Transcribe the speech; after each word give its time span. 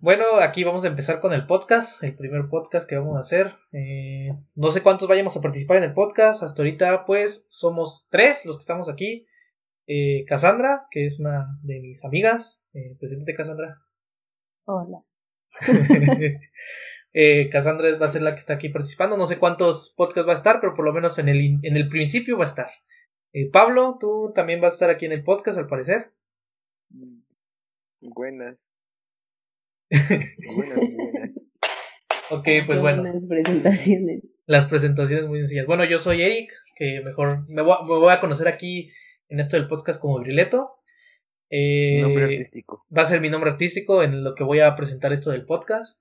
bueno, 0.00 0.36
aquí 0.40 0.64
vamos 0.64 0.84
a 0.84 0.88
empezar 0.88 1.20
con 1.20 1.32
el 1.32 1.46
podcast, 1.46 2.02
el 2.02 2.16
primer 2.16 2.48
podcast 2.48 2.88
que 2.88 2.96
vamos 2.96 3.16
a 3.16 3.20
hacer. 3.20 3.54
Eh, 3.72 4.30
no 4.54 4.70
sé 4.70 4.82
cuántos 4.82 5.08
vayamos 5.08 5.36
a 5.36 5.40
participar 5.40 5.76
en 5.76 5.84
el 5.84 5.92
podcast. 5.92 6.42
Hasta 6.42 6.62
ahorita, 6.62 7.04
pues, 7.04 7.46
somos 7.48 8.08
tres 8.10 8.44
los 8.44 8.56
que 8.56 8.62
estamos 8.62 8.88
aquí. 8.88 9.26
Eh, 9.86 10.24
Cassandra, 10.26 10.86
que 10.90 11.04
es 11.06 11.20
una 11.20 11.58
de 11.62 11.80
mis 11.80 12.04
amigas. 12.04 12.64
Eh, 12.72 12.96
preséntate, 12.98 13.34
Cassandra. 13.34 13.78
Hola. 14.64 15.02
eh, 17.12 17.50
Cassandra 17.50 17.96
va 17.98 18.06
a 18.06 18.10
ser 18.10 18.22
la 18.22 18.34
que 18.34 18.40
está 18.40 18.54
aquí 18.54 18.68
participando. 18.68 19.16
No 19.16 19.26
sé 19.26 19.38
cuántos 19.38 19.92
podcasts 19.96 20.28
va 20.28 20.32
a 20.32 20.36
estar, 20.36 20.60
pero 20.60 20.74
por 20.74 20.84
lo 20.84 20.92
menos 20.92 21.18
en 21.18 21.28
el, 21.28 21.58
en 21.62 21.76
el 21.76 21.88
principio 21.88 22.38
va 22.38 22.44
a 22.44 22.48
estar. 22.48 22.70
Eh, 23.32 23.50
Pablo, 23.50 23.96
tú 24.00 24.32
también 24.34 24.60
vas 24.60 24.72
a 24.72 24.74
estar 24.74 24.90
aquí 24.90 25.06
en 25.06 25.12
el 25.12 25.24
podcast, 25.24 25.58
al 25.58 25.68
parecer. 25.68 26.12
Buenas. 28.00 28.70
Buenas, 29.90 30.78
buenas. 30.78 31.46
Ok, 32.32 32.46
pues 32.64 32.80
bueno. 32.80 33.02
Las 33.02 33.24
presentaciones. 33.26 34.22
Las 34.46 34.66
presentaciones 34.66 35.26
muy 35.28 35.40
sencillas. 35.40 35.66
Bueno, 35.66 35.84
yo 35.84 35.98
soy 35.98 36.22
Eric, 36.22 36.52
que 36.76 37.00
mejor 37.04 37.40
me 37.52 37.60
voy, 37.62 37.72
a, 37.72 37.82
me 37.82 37.88
voy 37.98 38.12
a 38.12 38.20
conocer 38.20 38.46
aquí 38.46 38.88
en 39.28 39.40
esto 39.40 39.56
del 39.56 39.66
podcast 39.66 40.00
como 40.00 40.20
Brileto. 40.20 40.76
Eh, 41.50 42.00
Nombre 42.02 42.24
artístico. 42.26 42.86
Va 42.96 43.02
a 43.02 43.06
ser 43.06 43.20
mi 43.20 43.30
nombre 43.30 43.50
artístico 43.50 44.04
en 44.04 44.22
lo 44.22 44.36
que 44.36 44.44
voy 44.44 44.60
a 44.60 44.76
presentar 44.76 45.12
esto 45.12 45.30
del 45.32 45.44
podcast. 45.44 46.00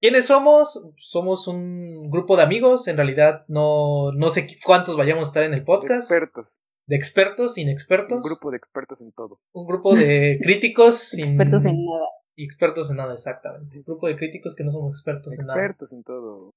¿Quiénes 0.00 0.26
somos? 0.26 0.80
Somos 0.96 1.48
un 1.48 2.08
grupo 2.08 2.36
de 2.36 2.44
amigos. 2.44 2.86
En 2.86 2.96
realidad 2.96 3.44
no, 3.48 4.12
no 4.12 4.30
sé 4.30 4.46
cuántos 4.64 4.96
vayamos 4.96 5.24
a 5.28 5.30
estar 5.30 5.42
en 5.42 5.54
el 5.54 5.64
podcast. 5.64 6.02
Expertos. 6.08 6.56
De 6.86 6.94
expertos, 6.94 7.58
inexpertos. 7.58 8.18
Un 8.18 8.22
grupo 8.22 8.52
de 8.52 8.58
expertos 8.58 9.00
en 9.00 9.10
todo. 9.10 9.40
Un 9.52 9.66
grupo 9.66 9.96
de 9.96 10.38
críticos. 10.42 11.00
sin- 11.00 11.24
Expertos 11.24 11.64
en 11.64 11.84
nada. 11.84 12.06
Y 12.36 12.44
expertos 12.44 12.90
en 12.90 12.96
nada, 12.96 13.14
exactamente. 13.14 13.78
Un 13.78 13.84
grupo 13.84 14.08
de 14.08 14.16
críticos 14.16 14.54
que 14.54 14.64
no 14.64 14.70
somos 14.70 14.94
expertos 14.94 15.38
en 15.38 15.46
nada. 15.46 15.58
Expertos 15.58 15.92
en 15.92 16.02
todo. 16.02 16.50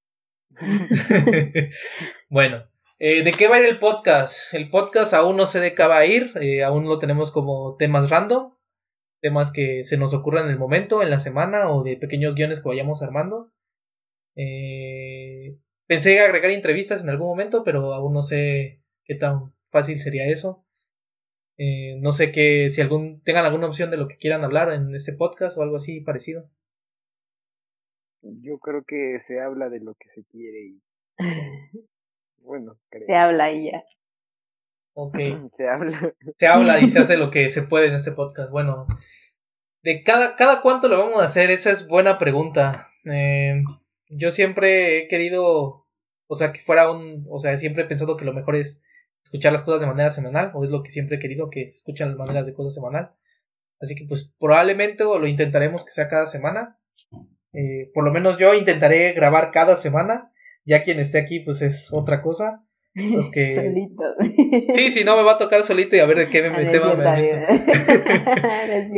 bueno, 2.30 2.64
eh, 2.98 3.22
¿de 3.22 3.30
qué 3.30 3.48
va 3.48 3.56
a 3.56 3.60
ir 3.60 3.66
el 3.66 3.78
podcast? 3.78 4.52
El 4.54 4.70
podcast 4.70 5.14
aún 5.14 5.36
no 5.36 5.46
sé 5.46 5.60
de 5.60 5.74
qué 5.74 5.86
va 5.86 5.98
a 5.98 6.06
ir, 6.06 6.32
eh, 6.40 6.64
aún 6.64 6.84
lo 6.84 6.98
tenemos 6.98 7.30
como 7.30 7.76
temas 7.76 8.10
random, 8.10 8.54
temas 9.20 9.52
que 9.52 9.84
se 9.84 9.96
nos 9.96 10.14
ocurran 10.14 10.46
en 10.46 10.52
el 10.52 10.58
momento, 10.58 11.02
en 11.02 11.10
la 11.10 11.20
semana 11.20 11.70
o 11.70 11.84
de 11.84 11.96
pequeños 11.96 12.34
guiones 12.34 12.60
que 12.60 12.68
vayamos 12.68 13.02
armando. 13.02 13.52
Eh, 14.34 15.58
pensé 15.86 16.20
agregar 16.20 16.50
entrevistas 16.50 17.02
en 17.02 17.10
algún 17.10 17.28
momento, 17.28 17.62
pero 17.62 17.92
aún 17.94 18.14
no 18.14 18.22
sé 18.22 18.82
qué 19.04 19.14
tan 19.14 19.52
fácil 19.70 20.00
sería 20.00 20.26
eso. 20.26 20.64
Eh, 21.58 21.98
no 22.00 22.12
sé 22.12 22.30
que 22.30 22.70
si 22.70 22.80
algún 22.80 23.20
tengan 23.22 23.44
alguna 23.44 23.66
opción 23.66 23.90
de 23.90 23.96
lo 23.96 24.06
que 24.06 24.16
quieran 24.16 24.44
hablar 24.44 24.72
en 24.72 24.94
este 24.94 25.12
podcast 25.12 25.58
o 25.58 25.62
algo 25.62 25.76
así 25.76 26.00
parecido. 26.00 26.48
Yo 28.22 28.58
creo 28.58 28.84
que 28.86 29.18
se 29.18 29.40
habla 29.40 29.68
de 29.68 29.80
lo 29.80 29.94
que 29.94 30.08
se 30.08 30.24
quiere 30.24 30.60
y 30.66 30.82
bueno, 32.38 32.78
creo. 32.88 33.06
Se 33.06 33.16
habla 33.16 33.52
y 33.52 33.72
ya. 33.72 33.84
Ok. 34.94 35.16
Se 35.56 35.68
habla. 35.68 36.14
se 36.36 36.46
habla 36.46 36.80
y 36.80 36.90
se 36.90 37.00
hace 37.00 37.16
lo 37.16 37.30
que 37.30 37.50
se 37.50 37.62
puede 37.62 37.88
en 37.88 37.94
este 37.94 38.12
podcast. 38.12 38.50
Bueno, 38.50 38.86
de 39.82 40.02
cada, 40.02 40.36
cada 40.36 40.60
cuánto 40.62 40.88
lo 40.88 40.98
vamos 40.98 41.20
a 41.20 41.26
hacer, 41.26 41.50
esa 41.50 41.70
es 41.70 41.88
buena 41.88 42.18
pregunta. 42.18 42.88
Eh, 43.04 43.62
yo 44.10 44.30
siempre 44.30 44.98
he 44.98 45.08
querido, 45.08 45.86
o 46.26 46.34
sea, 46.34 46.52
que 46.52 46.60
fuera 46.60 46.90
un, 46.90 47.26
o 47.28 47.38
sea, 47.38 47.56
siempre 47.56 47.84
he 47.84 47.86
pensado 47.86 48.16
que 48.16 48.24
lo 48.24 48.32
mejor 48.32 48.56
es 48.56 48.82
escuchar 49.24 49.52
las 49.52 49.62
cosas 49.62 49.80
de 49.80 49.86
manera 49.86 50.10
semanal, 50.10 50.52
o 50.54 50.64
es 50.64 50.70
lo 50.70 50.82
que 50.82 50.90
siempre 50.90 51.16
he 51.16 51.20
querido, 51.20 51.50
que 51.50 51.68
se 51.68 51.76
escuchan 51.76 52.08
las 52.08 52.18
maneras 52.18 52.46
de 52.46 52.54
cosas 52.54 52.74
semanal. 52.74 53.12
Así 53.80 53.94
que 53.94 54.04
pues 54.08 54.34
probablemente 54.38 55.04
o 55.04 55.18
lo 55.18 55.26
intentaremos 55.26 55.84
que 55.84 55.90
sea 55.90 56.08
cada 56.08 56.26
semana. 56.26 56.78
Eh, 57.52 57.90
por 57.94 58.04
lo 58.04 58.12
menos 58.12 58.38
yo 58.38 58.54
intentaré 58.54 59.12
grabar 59.12 59.50
cada 59.52 59.76
semana. 59.76 60.32
Ya 60.64 60.82
quien 60.82 60.98
esté 60.98 61.18
aquí 61.18 61.40
pues 61.40 61.62
es 61.62 61.88
otra 61.92 62.22
cosa. 62.22 62.64
Los 62.94 63.30
que... 63.30 63.54
Solito. 63.54 64.02
Sí, 64.74 64.90
si 64.90 65.04
no 65.04 65.16
me 65.16 65.22
va 65.22 65.32
a 65.34 65.38
tocar 65.38 65.62
solito 65.62 65.94
y 65.96 66.00
a 66.00 66.06
ver 66.06 66.18
de 66.18 66.28
qué 66.28 66.42
me, 66.42 66.48
Ah, 66.48 66.52
no 66.52 66.58
es 66.58 66.72
tema 66.72 66.94
me 66.94 67.04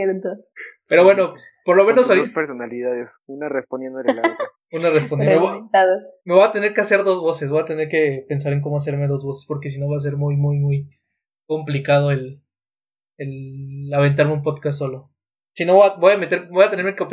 meto. 0.06 0.28
Pero 0.87 1.04
bueno, 1.04 1.34
por 1.64 1.76
lo 1.76 1.84
menos 1.84 2.08
ahorita 2.10 2.32
personalidades, 2.34 3.16
una 3.26 3.48
respondiéndole 3.48 4.10
a 4.10 4.14
la 4.14 4.20
otra. 4.22 4.47
Una 4.72 4.91
respondiendo. 4.91 5.41
Me 5.41 5.58
voy, 5.58 5.69
me 6.25 6.34
voy 6.34 6.44
a 6.44 6.53
tener 6.53 6.75
que 6.75 6.81
hacer 6.81 7.04
dos 7.04 7.20
voces, 7.20 7.50
voy 7.50 7.60
a 7.60 7.66
tener 7.66 7.88
que 7.88 8.25
pensar 8.28 8.53
en 8.53 8.60
cómo 8.60 8.78
hacerme 8.78 9.08
dos 9.08 9.25
voces, 9.25 9.47
porque 9.47 9.70
si 9.70 9.81
no 9.81 9.91
va 9.91 9.97
a 9.97 10.00
ser 10.00 10.16
muy, 10.16 10.36
muy, 10.36 10.58
muy 10.58 10.88
complicado 11.47 12.10
el, 12.10 12.42
el 13.19 13.92
aventarme 13.92 14.32
un 14.32 14.42
podcast 14.42 14.78
solo. 14.78 15.10
Si 15.54 15.64
no, 15.64 15.75
voy 15.75 15.88
a, 15.88 15.94
voy 15.94 16.12
a 16.12 16.16
meter, 16.16 16.48
voy 16.48 16.64
a 16.64 16.70
tener 16.70 16.94
que 16.94 17.04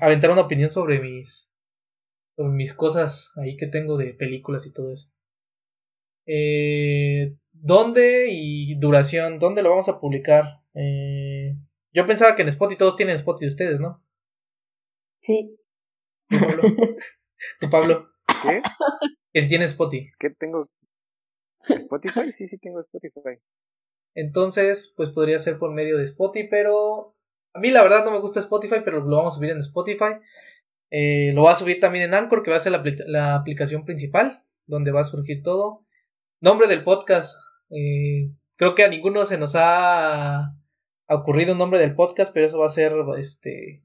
aventar 0.00 0.30
una 0.30 0.42
opinión 0.42 0.70
sobre 0.70 1.00
mis, 1.00 1.52
sobre 2.36 2.52
mis 2.52 2.72
cosas 2.72 3.30
ahí 3.36 3.56
que 3.56 3.66
tengo 3.66 3.96
de 3.96 4.14
películas 4.14 4.66
y 4.66 4.72
todo 4.72 4.92
eso. 4.92 5.10
Eh, 6.26 7.36
¿Dónde 7.52 8.28
y 8.30 8.78
duración? 8.78 9.38
¿Dónde 9.38 9.62
lo 9.62 9.70
vamos 9.70 9.88
a 9.88 9.98
publicar? 9.98 10.60
Eh, 10.74 11.56
yo 11.92 12.06
pensaba 12.06 12.36
que 12.36 12.42
en 12.42 12.48
Spotify 12.48 12.78
todos 12.78 12.96
tienen 12.96 13.16
Spotify 13.16 13.48
ustedes, 13.48 13.80
¿no? 13.80 14.02
Sí. 15.20 15.56
¿Tú, 16.30 16.38
Pablo? 16.38 16.62
¿Tú, 17.60 17.70
Pablo? 17.70 18.08
¿Qué? 18.42 18.62
Que 19.32 19.42
si 19.42 19.48
tienes 19.48 19.72
Spotify. 19.72 20.10
¿Qué 20.18 20.30
tengo? 20.30 20.68
¿Spotify? 21.68 22.32
Sí, 22.38 22.48
sí 22.48 22.58
tengo 22.58 22.80
Spotify. 22.80 23.38
Entonces, 24.14 24.92
pues 24.96 25.10
podría 25.10 25.38
ser 25.38 25.58
por 25.58 25.72
medio 25.72 25.96
de 25.98 26.04
Spotify, 26.04 26.48
pero 26.50 27.14
a 27.54 27.60
mí 27.60 27.70
la 27.70 27.82
verdad 27.82 28.04
no 28.04 28.10
me 28.12 28.20
gusta 28.20 28.40
Spotify, 28.40 28.76
pero 28.84 29.00
lo 29.00 29.16
vamos 29.16 29.34
a 29.34 29.36
subir 29.36 29.50
en 29.50 29.58
Spotify. 29.58 30.14
Eh, 30.90 31.32
lo 31.34 31.44
va 31.44 31.52
a 31.52 31.56
subir 31.58 31.78
también 31.80 32.04
en 32.06 32.14
Anchor, 32.14 32.42
que 32.42 32.50
va 32.50 32.56
a 32.56 32.60
ser 32.60 32.72
la, 32.72 32.82
apli- 32.82 33.04
la 33.06 33.36
aplicación 33.36 33.84
principal, 33.84 34.42
donde 34.66 34.90
va 34.90 35.02
a 35.02 35.04
surgir 35.04 35.42
todo. 35.42 35.86
Nombre 36.40 36.66
del 36.66 36.82
podcast. 36.84 37.36
eh, 37.70 38.30
creo 38.56 38.74
que 38.74 38.82
a 38.84 38.88
ninguno 38.88 39.24
se 39.24 39.38
nos 39.38 39.54
ha, 39.54 40.38
ha 40.46 41.14
ocurrido 41.14 41.52
un 41.52 41.58
nombre 41.58 41.78
del 41.78 41.94
podcast, 41.94 42.34
pero 42.34 42.46
eso 42.46 42.58
va 42.58 42.66
a 42.66 42.70
ser, 42.70 42.92
este, 43.18 43.82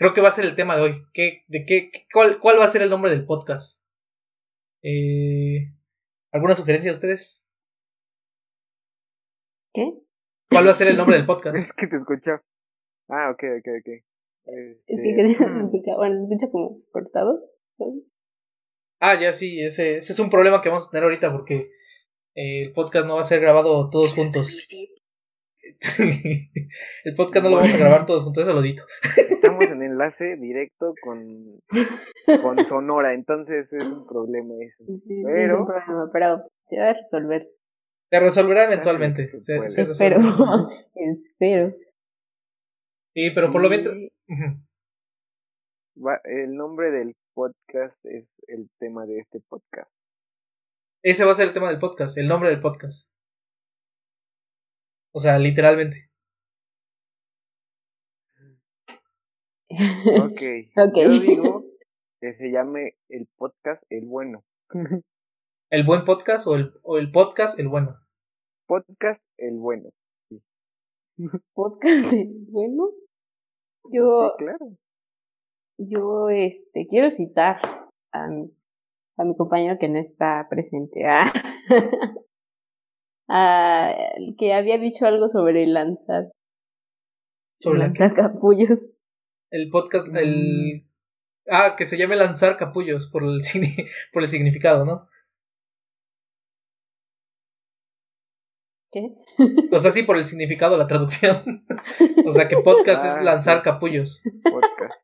creo 0.00 0.14
que 0.14 0.22
va 0.22 0.30
a 0.30 0.32
ser 0.32 0.46
el 0.46 0.56
tema 0.56 0.76
de 0.76 0.82
hoy. 0.82 1.02
¿Qué, 1.12 1.44
de 1.48 1.66
qué, 1.66 1.90
qué- 1.92 2.06
cuál, 2.12 2.40
cuál 2.40 2.58
va 2.58 2.64
a 2.64 2.70
ser 2.70 2.80
el 2.80 2.88
nombre 2.88 3.10
del 3.10 3.26
podcast? 3.26 3.78
Eh, 4.82 5.74
¿Alguna 6.32 6.54
sugerencia 6.54 6.90
de 6.90 6.94
ustedes? 6.94 7.46
¿Qué? 9.74 9.92
¿Cuál 10.50 10.66
va 10.66 10.72
a 10.72 10.76
ser 10.76 10.88
el 10.88 10.96
nombre 10.96 11.16
del 11.16 11.26
podcast? 11.32 11.56
Es 11.56 11.72
que 11.74 11.86
te 11.86 11.96
escucho. 11.96 12.40
Ah, 13.08 13.30
ok, 13.30 13.42
ok, 13.58 13.68
ok. 13.80 13.88
Es 14.86 15.02
que 15.02 15.10
Este, 15.10 15.14
que 15.16 15.26
se 15.28 15.32
escucha, 15.60 15.96
bueno, 15.96 16.16
se 16.16 16.22
escucha 16.22 16.50
como 16.50 16.78
cortado, 16.92 17.42
¿sabes? 17.74 18.14
Ah, 19.00 19.20
ya 19.20 19.32
sí, 19.34 19.60
ese, 19.62 19.96
ese 19.98 20.12
es 20.14 20.18
un 20.18 20.30
problema 20.30 20.62
que 20.62 20.70
vamos 20.70 20.88
a 20.88 20.90
tener 20.90 21.04
ahorita 21.04 21.30
porque 21.30 21.70
eh, 22.34 22.62
el 22.62 22.72
podcast 22.72 23.06
no 23.06 23.16
va 23.16 23.20
a 23.20 23.24
ser 23.24 23.40
grabado 23.40 23.90
todos 23.90 24.14
juntos. 24.14 24.66
el 27.04 27.14
podcast 27.16 27.44
no 27.44 27.50
lo 27.50 27.56
vamos 27.56 27.74
a 27.74 27.78
grabar 27.78 28.06
todos 28.06 28.24
juntos, 28.24 28.42
eso 28.44 28.52
lo 28.54 28.62
dito. 28.62 28.84
Estamos 29.16 29.64
en 29.64 29.82
enlace 29.82 30.36
directo 30.36 30.94
con, 31.02 31.60
con 32.42 32.64
Sonora, 32.66 33.14
entonces 33.14 33.72
es 33.72 33.84
un 33.84 34.06
problema 34.06 34.54
eso. 34.60 34.84
Sí, 34.98 35.20
es 35.26 35.52
un 35.52 35.66
problema, 35.66 36.10
pero 36.12 36.44
se 36.66 36.78
va 36.78 36.90
a 36.90 36.92
resolver. 36.94 37.48
Se 38.10 38.20
resolverá 38.20 38.64
eventualmente. 38.64 39.22
que 39.22 39.28
se 39.28 39.40
se- 39.44 39.56
puede. 39.56 39.68
se 39.70 39.82
Espero. 39.82 40.18
Espero. 40.94 41.74
Sí, 43.14 43.30
pero 43.34 43.50
por 43.52 43.62
lo 43.62 43.68
menos... 43.70 43.94
Va- 45.96 46.20
el 46.24 46.54
nombre 46.54 46.90
del 46.90 47.14
podcast 47.34 47.96
es 48.04 48.26
el 48.48 48.68
tema 48.78 49.06
de 49.06 49.18
este 49.20 49.40
podcast. 49.48 49.90
Ese 51.02 51.24
va 51.24 51.32
a 51.32 51.34
ser 51.34 51.48
el 51.48 51.52
tema 51.54 51.68
del 51.70 51.78
podcast, 51.78 52.16
el 52.18 52.28
nombre 52.28 52.50
del 52.50 52.60
podcast. 52.60 53.08
O 55.12 55.20
sea, 55.20 55.38
literalmente. 55.38 56.08
Ok. 59.70 60.40
Ok. 60.76 60.96
Yo 60.96 61.08
digo 61.20 61.64
que 62.20 62.32
se 62.34 62.50
llame 62.50 62.96
el 63.08 63.26
podcast 63.36 63.82
El 63.90 64.06
Bueno. 64.06 64.44
¿El 65.70 65.84
buen 65.84 66.04
podcast 66.04 66.46
o 66.46 66.56
el, 66.56 66.72
o 66.82 66.98
el 66.98 67.12
podcast 67.12 67.58
el 67.58 67.68
bueno? 67.68 67.96
Podcast 68.66 69.22
El 69.38 69.56
Bueno. 69.58 69.90
Podcast 71.54 72.10
de- 72.12 72.28
bueno. 72.48 72.88
Yo, 73.92 74.34
Sí, 74.38 74.44
claro. 74.44 74.76
yo 75.78 76.28
este 76.30 76.86
quiero 76.86 77.10
citar 77.10 77.60
a 78.12 78.26
mi, 78.28 78.50
a 79.18 79.24
mi 79.24 79.36
compañero 79.36 79.78
que 79.78 79.88
no 79.88 79.98
está 79.98 80.46
presente. 80.48 81.04
Ah. 81.06 81.30
Ah, 83.32 83.94
que 84.38 84.54
había 84.54 84.76
dicho 84.78 85.06
algo 85.06 85.28
sobre 85.28 85.64
lanzar, 85.66 86.32
Sobre 87.60 87.78
la- 87.78 87.84
lanzar 87.86 88.12
capullos. 88.14 88.90
el 89.52 89.70
podcast, 89.70 90.08
el... 90.16 90.86
Ah, 91.48 91.74
que 91.78 91.86
se 91.86 91.96
llame 91.96 92.16
lanzar 92.16 92.56
capullos 92.56 93.08
por 93.12 93.22
el, 93.22 93.40
por 94.12 94.22
el 94.24 94.28
significado, 94.28 94.84
¿no? 94.84 95.08
¿Qué? 98.92 99.14
O 99.72 99.78
sea, 99.78 99.92
sí, 99.92 100.02
por 100.02 100.16
el 100.16 100.26
significado, 100.26 100.76
la 100.76 100.88
traducción. 100.88 101.64
o 102.26 102.32
sea, 102.32 102.48
que 102.48 102.56
podcast 102.56 103.04
Ah, 103.04 103.18
es 103.18 103.24
lanzar 103.24 103.58
sí. 103.58 103.62
capullos. 103.64 104.22
Podcast. 104.42 104.94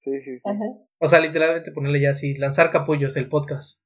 Sí, 0.00 0.10
sí, 0.20 0.36
sí. 0.36 0.40
Ajá. 0.44 0.64
O 1.00 1.08
sea, 1.08 1.20
literalmente 1.20 1.72
ponerle 1.72 2.02
ya 2.02 2.10
así, 2.10 2.34
lanzar 2.34 2.70
capullos, 2.70 3.16
el 3.16 3.28
podcast. 3.30 3.82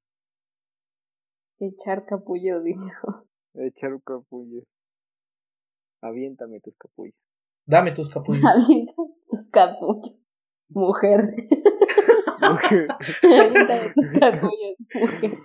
Echar 1.61 2.05
capullo, 2.07 2.61
dijo. 2.65 3.29
Echar 3.59 3.95
un 3.95 4.01
capullo. 4.01 4.63
Aviéntame 6.03 6.61
tus 6.61 6.77
capullos. 6.77 7.15
Dame 7.67 7.93
tus 7.93 8.13
capullos. 8.13 8.45
Avienta 8.45 8.95
tus 9.29 9.51
capullos. 9.51 10.15
Mujer. 10.69 11.35
Aviéntame 13.23 13.93
tus 13.95 14.11
capullos, 14.21 14.77
mujer. 14.95 15.39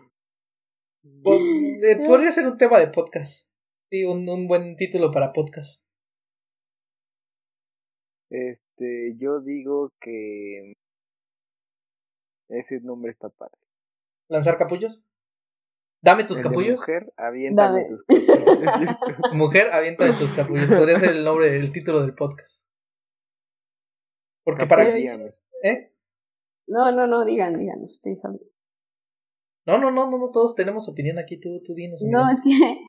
Pues, 1.24 1.42
eh, 1.84 2.04
podría 2.06 2.32
ser 2.32 2.48
un 2.48 2.58
tema 2.58 2.80
de 2.80 2.88
podcast. 2.88 3.48
Sí, 3.90 4.04
un, 4.04 4.28
un 4.30 4.48
buen 4.48 4.76
título 4.76 5.12
para 5.12 5.34
podcast. 5.34 5.84
Este, 8.30 9.16
yo 9.18 9.42
digo 9.42 9.92
que 10.00 10.74
ese 12.50 12.80
nombre 12.82 13.12
está 13.12 13.30
padre. 13.30 13.58
¿Lanzar 14.30 14.58
capullos? 14.58 15.04
Dame 16.04 16.24
tus 16.24 16.38
El 16.38 16.44
capullos. 16.44 16.80
mujer, 16.80 17.14
aviéntame 17.16 17.84
Dame. 17.84 17.90
tus 17.90 18.04
capullos. 18.04 19.34
Mujer, 19.34 19.72
aviéntame 19.72 20.14
tus 20.14 20.34
capullos. 20.34 20.70
Podría 20.70 21.00
ser 21.00 21.12
el 21.12 21.24
nombre, 21.24 21.56
el 21.56 21.72
título 21.72 22.02
del 22.02 22.16
podcast. 22.16 22.66
Porque 24.44 24.66
para. 24.66 24.86
Pero-. 24.86 25.26
¿Eh? 25.64 25.94
No, 26.68 26.90
no, 26.90 27.06
no, 27.06 27.24
digan, 27.24 27.58
digan, 27.60 27.84
ustedes 27.84 28.20
saben. 28.22 28.40
No, 29.68 29.78
no, 29.78 29.92
no, 29.92 30.10
no, 30.10 30.18
no, 30.18 30.32
todos 30.32 30.56
tenemos 30.56 30.90
opinión 30.90 31.20
aquí, 31.20 31.40
tú, 31.40 31.62
tú 31.64 31.76
dinos. 31.76 32.02
No, 32.10 32.32
es 32.32 32.42
que 32.42 32.50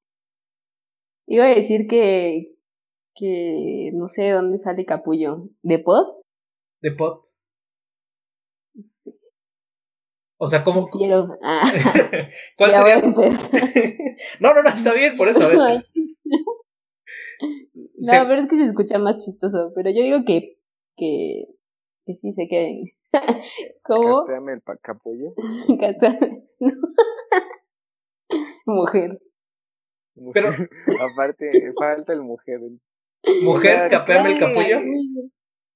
iba 1.27 1.45
a 1.45 1.49
decir 1.55 1.87
que, 1.87 2.55
que 3.15 3.91
no 3.93 4.07
sé 4.09 4.31
dónde 4.31 4.57
sale 4.59 4.87
capullo. 4.87 5.51
¿De 5.63 5.79
pod? 5.79 6.07
De 6.81 6.93
pod. 6.93 7.25
Sí, 8.81 9.15
O 10.45 10.49
sea, 10.49 10.65
¿cómo? 10.65 10.89
quiero. 10.89 11.39
Ah, 11.41 11.63
¿Cuál 12.59 12.73
ya 12.73 12.83
voy 12.83 12.91
a 12.91 13.01
sería? 13.37 13.95
no, 14.41 14.53
no, 14.55 14.63
no, 14.65 14.71
está 14.71 14.93
bien, 14.93 15.17
por 15.17 15.29
eso, 15.29 15.41
a 15.41 15.47
ver. 15.47 15.57
No, 15.57 15.69
Se- 18.13 18.27
pero 18.27 18.35
es 18.35 18.49
que 18.49 18.57
se 18.57 18.65
escucha 18.65 18.99
más 18.99 19.25
chistoso. 19.25 19.71
Pero 19.73 19.91
yo 19.91 20.03
digo 20.03 20.25
que, 20.27 20.59
que, 20.97 21.45
que 22.05 22.15
sí 22.17 22.33
se 22.33 22.49
queden. 22.49 22.87
¿Cómo? 23.85 24.25
Casteame 24.25 24.55
el 24.55 24.63
capullo. 24.83 25.33
No. 26.59 26.73
Mujer. 28.67 29.21
Mujer. 30.17 30.43
Pero- 30.43 30.57
Aparte, 31.13 31.73
falta 31.79 32.13
el 32.13 32.23
mujer. 32.23 32.59
Mujer, 33.45 33.91
capeame 33.93 34.33
el 34.33 34.41
capullo. 34.41 34.81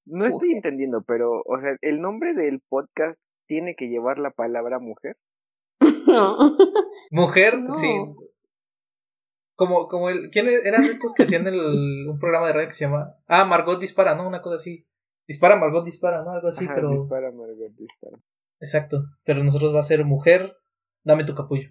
No 0.07 0.27
estoy 0.27 0.55
entendiendo, 0.55 1.05
pero, 1.07 1.41
o 1.47 1.61
sea, 1.61 1.77
el 1.83 2.01
nombre 2.01 2.35
del 2.35 2.59
podcast 2.69 3.17
tiene 3.47 3.75
que 3.77 3.87
llevar 3.89 4.19
la 4.19 4.31
palabra 4.31 4.79
mujer. 4.79 5.17
No. 6.07 6.37
Mujer, 7.11 7.59
No. 7.59 7.75
sí. 7.75 7.89
Como, 9.57 9.89
como 9.89 10.09
el. 10.11 10.31
¿Quiénes 10.31 10.65
eran 10.65 10.85
estos 10.85 11.15
que 11.15 11.25
hacían 11.25 11.47
el, 11.47 11.59
un 12.09 12.19
programa 12.21 12.47
de 12.47 12.53
radio 12.53 12.69
que 12.69 12.75
se 12.75 12.85
llama. 12.85 13.15
Ah, 13.27 13.45
Margot 13.45 13.81
dispara, 13.81 14.15
¿no? 14.15 14.27
Una 14.29 14.41
cosa 14.43 14.57
así. 14.57 14.87
Dispara, 15.27 15.57
Margot 15.57 15.85
dispara, 15.85 16.23
¿no? 16.23 16.31
Algo 16.31 16.49
así, 16.49 16.65
Ajá, 16.65 16.75
pero. 16.77 16.91
dispara, 16.91 17.33
Margot, 17.33 17.73
dispara. 17.77 18.19
Exacto. 18.61 19.03
Pero 19.25 19.43
nosotros 19.43 19.75
va 19.75 19.81
a 19.81 19.85
ser 19.85 20.05
mujer, 20.05 20.57
dame 21.05 21.25
tu 21.25 21.35
capullo. 21.35 21.71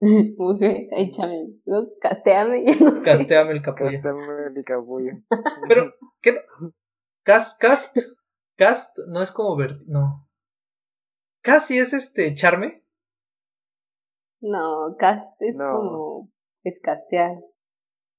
Mujer, 0.36 0.88
échame. 0.90 1.46
¿no? 1.64 1.86
Casteame, 2.00 2.64
ya 2.66 2.76
no 2.84 2.90
sé. 2.96 3.02
Casteame 3.02 3.52
el 3.52 3.62
capullo. 3.62 3.92
Casteame 3.92 4.22
el 4.54 4.64
capullo. 4.64 5.12
Pero, 5.68 5.94
¿qué? 6.20 6.32
no? 6.32 6.72
Cast, 7.22 7.58
cast, 7.60 7.96
cast, 8.56 8.98
no 9.08 9.22
es 9.22 9.32
como 9.32 9.56
ver, 9.56 9.78
no. 9.86 10.25
Casi 11.46 11.78
es 11.78 11.92
este, 11.92 12.34
charme. 12.34 12.82
No, 14.40 14.96
cast 14.98 15.40
es 15.40 15.56
No. 15.56 15.70
como. 15.70 16.32
Es 16.64 16.80
castear. 16.80 17.36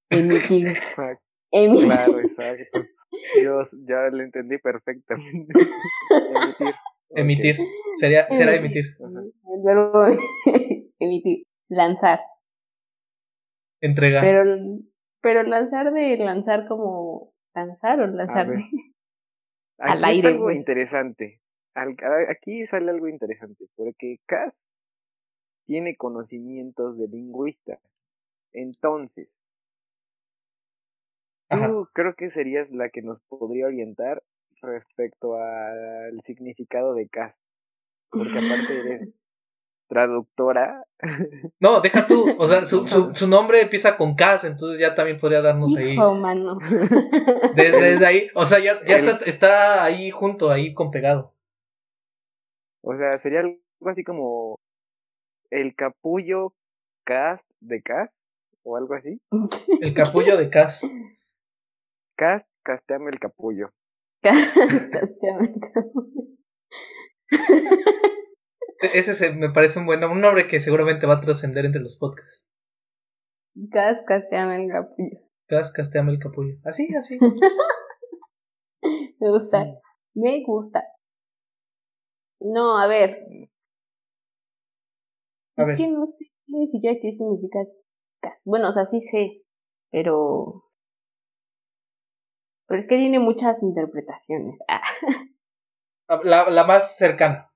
Emitir. 0.10 0.68
Emitir. 1.52 1.88
Claro, 1.88 2.20
exacto. 2.22 2.80
Yo 3.44 3.62
ya 3.86 4.10
lo 4.12 4.24
entendí 4.24 4.58
perfectamente. 4.60 5.54
Emitir. 6.10 6.76
Emitir. 7.10 7.56
Sería, 8.00 8.28
será 8.30 8.56
emitir. 8.56 8.86
Ajá. 8.96 9.20
El 9.20 9.64
verbo 9.64 10.06
emitir. 11.00 11.44
Lanzar. 11.68 12.22
Entregar. 13.82 14.24
Pero, 14.24 14.44
pero 15.22 15.44
lanzar 15.44 15.92
de 15.92 16.16
lanzar 16.16 16.66
como. 16.70 17.34
Lanzar 17.54 18.00
o 18.00 18.08
lanzar 18.08 18.48
de. 18.48 18.64
Al 19.80 20.04
aire, 20.06 20.30
algo 20.30 20.46
pues. 20.46 20.56
interesante. 20.56 21.42
Aquí 22.30 22.66
sale 22.66 22.90
algo 22.92 23.08
interesante, 23.08 23.66
porque 23.76 24.20
Cass 24.26 24.54
tiene 25.66 25.96
conocimientos 25.96 26.98
de 26.98 27.08
lingüista. 27.08 27.80
Entonces, 28.54 29.30
Ajá. 31.50 31.68
tú 31.68 31.88
creo 31.94 32.16
que 32.16 32.30
serías 32.30 32.70
la 32.72 32.90
que 32.90 33.02
nos 33.02 33.22
podría 33.30 33.68
orientar 33.68 34.24
respecto 34.62 35.36
al 35.36 36.20
significado 36.24 36.94
de 36.96 37.08
Cass. 37.10 37.38
Porque 38.10 38.32
aparte 38.40 38.80
eres 38.80 39.10
traductora. 39.88 40.84
No, 41.60 41.80
deja 41.82 42.08
tú. 42.08 42.26
O 42.40 42.48
sea, 42.48 42.66
su, 42.66 42.88
su, 42.88 43.14
su 43.16 43.28
nombre 43.28 43.62
empieza 43.62 43.98
con 43.98 44.16
Cas, 44.16 44.44
entonces 44.46 44.80
ya 44.80 44.96
también 44.96 45.20
podría 45.20 45.42
darnos 45.42 45.76
ahí. 45.78 45.92
Hijo, 45.92 46.16
mano. 46.16 46.58
Desde, 47.56 47.82
desde 47.82 48.06
ahí. 48.06 48.30
O 48.34 48.46
sea, 48.46 48.60
ya, 48.60 48.84
ya 48.86 48.98
El- 48.98 49.08
está, 49.10 49.26
está 49.26 49.84
ahí 49.84 50.10
junto, 50.12 50.50
ahí 50.50 50.74
con 50.74 50.90
pegado. 50.92 51.34
O 52.82 52.96
sea, 52.96 53.12
sería 53.20 53.40
algo 53.42 53.60
así 53.86 54.04
como 54.04 54.60
el 55.50 55.76
capullo 55.76 56.54
cast 57.06 57.46
de 57.62 57.82
Cass 57.82 58.10
o 58.64 58.76
algo 58.78 58.94
así. 58.96 59.20
El 59.82 59.94
capullo 59.94 60.38
de 60.38 60.50
Cas. 60.50 60.82
Cast, 62.18 62.48
casteame 62.64 63.12
el 63.12 63.20
capullo. 63.20 63.70
Casteame. 64.24 65.54
E- 68.82 69.00
Ese 69.00 69.14
se- 69.16 69.34
me 69.34 69.50
parece 69.52 69.80
un 69.80 69.86
buen 69.86 70.00
nombre, 70.00 70.16
un 70.16 70.22
nombre 70.22 70.48
que 70.48 70.60
seguramente 70.62 71.06
va 71.08 71.16
a 71.16 71.22
trascender 71.22 71.66
entre 71.66 71.82
los 71.82 71.98
podcasts. 71.98 72.48
Cas, 73.72 74.04
casteame 74.06 74.64
el 74.64 74.72
capullo. 74.72 75.20
Cas, 75.48 75.72
casteame 75.72 76.12
el 76.12 76.20
capullo. 76.20 76.56
Así, 76.64 76.88
así. 76.96 77.18
Me 79.20 79.30
gusta. 79.32 79.66
Me 80.14 80.44
gusta. 80.46 80.84
No, 82.39 82.78
a 82.78 82.88
ver. 82.88 83.09
A 85.57 85.62
es 85.64 85.68
ver. 85.69 85.78
que 85.78 85.88
no 85.88 86.06
sé 86.06 86.26
ni 86.47 86.68
siquiera 86.68 86.97
qué 87.02 87.12
significa. 87.12 87.59
Bueno, 88.45 88.69
o 88.69 88.71
sea, 88.71 88.85
sí 88.85 89.00
sé, 89.02 89.44
pero. 89.92 90.64
Pero 92.68 92.80
es 92.80 92.88
que 92.88 92.97
tiene 92.97 93.19
muchas 93.19 93.64
interpretaciones. 93.64 94.57
Ah, 94.68 94.81
La, 96.23 96.50
la 96.50 96.64
más 96.66 96.95
cercana. 96.97 97.50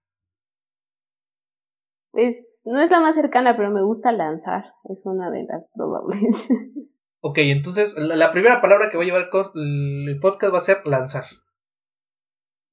pues 2.11 2.61
no 2.65 2.81
es 2.81 2.91
la 2.91 2.99
más 2.99 3.15
cercana, 3.15 3.55
pero 3.55 3.71
me 3.71 3.81
gusta 3.83 4.11
lanzar. 4.11 4.73
Es 4.89 5.05
una 5.05 5.31
de 5.31 5.45
las 5.45 5.67
probables. 5.73 6.49
Ok, 7.23 7.37
entonces 7.37 7.93
la, 7.97 8.15
la 8.15 8.31
primera 8.31 8.61
palabra 8.61 8.89
que 8.89 8.97
voy 8.97 9.03
a 9.05 9.13
llevar 9.13 9.29
el 9.55 10.19
podcast 10.19 10.53
va 10.53 10.57
a 10.57 10.61
ser 10.61 10.81
lanzar. 10.87 11.25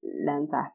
lanzar. 0.01 0.73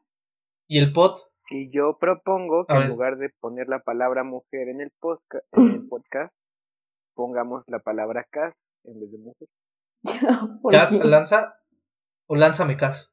Y 0.67 0.79
el 0.79 0.91
pod, 0.93 1.19
Y 1.51 1.69
yo 1.71 1.97
propongo 1.99 2.65
que 2.65 2.73
en 2.73 2.87
lugar 2.87 3.17
de 3.17 3.29
poner 3.39 3.67
la 3.67 3.79
palabra 3.79 4.23
mujer 4.23 4.67
en 4.69 4.81
el, 4.81 4.91
posca- 4.99 5.43
en 5.53 5.69
el 5.75 5.87
podcast, 5.89 6.33
pongamos 7.15 7.63
la 7.67 7.79
palabra 7.79 8.25
cast 8.31 8.57
en 8.83 8.99
vez 8.99 9.11
de 9.11 9.17
mujer. 9.19 9.47
¿Por 10.61 10.71
Cas, 10.71 10.91
lanza 10.91 11.55
o 12.27 12.35
lánzame 12.35 12.77
Cas. 12.77 13.11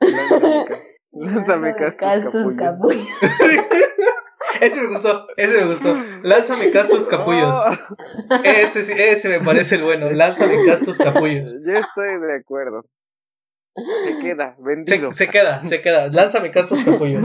Lánzame 0.00 0.64
cast. 0.66 0.82
Lánzame 1.12 1.70
Lánzame 1.72 1.74
cast, 1.76 1.98
cas, 1.98 2.22
tus 2.30 2.56
capullos. 2.56 3.08
ese 4.60 4.80
me 4.82 4.88
gustó, 4.88 5.26
ese 5.36 5.56
me 5.58 5.66
gustó. 5.72 5.94
Lánzame 6.22 6.70
Cas 6.70 6.88
tus 6.88 7.08
capullos. 7.08 7.56
Ese, 8.44 8.84
sí- 8.84 8.94
ese 8.96 9.28
me 9.28 9.40
parece 9.44 9.76
el 9.76 9.82
bueno. 9.84 10.10
Lánzame 10.10 10.64
Cas 10.66 10.80
tus 10.82 10.98
capullos. 10.98 11.52
yo 11.52 11.72
estoy 11.72 12.20
de 12.20 12.36
acuerdo. 12.40 12.84
Se 13.76 14.18
queda, 14.22 14.56
vendido. 14.58 15.12
Se, 15.12 15.24
se 15.26 15.30
queda, 15.30 15.64
se 15.68 15.82
queda. 15.82 16.08
Lánzame 16.08 16.50
Cas 16.50 16.68
tus 16.68 16.82
capullos. 16.84 17.22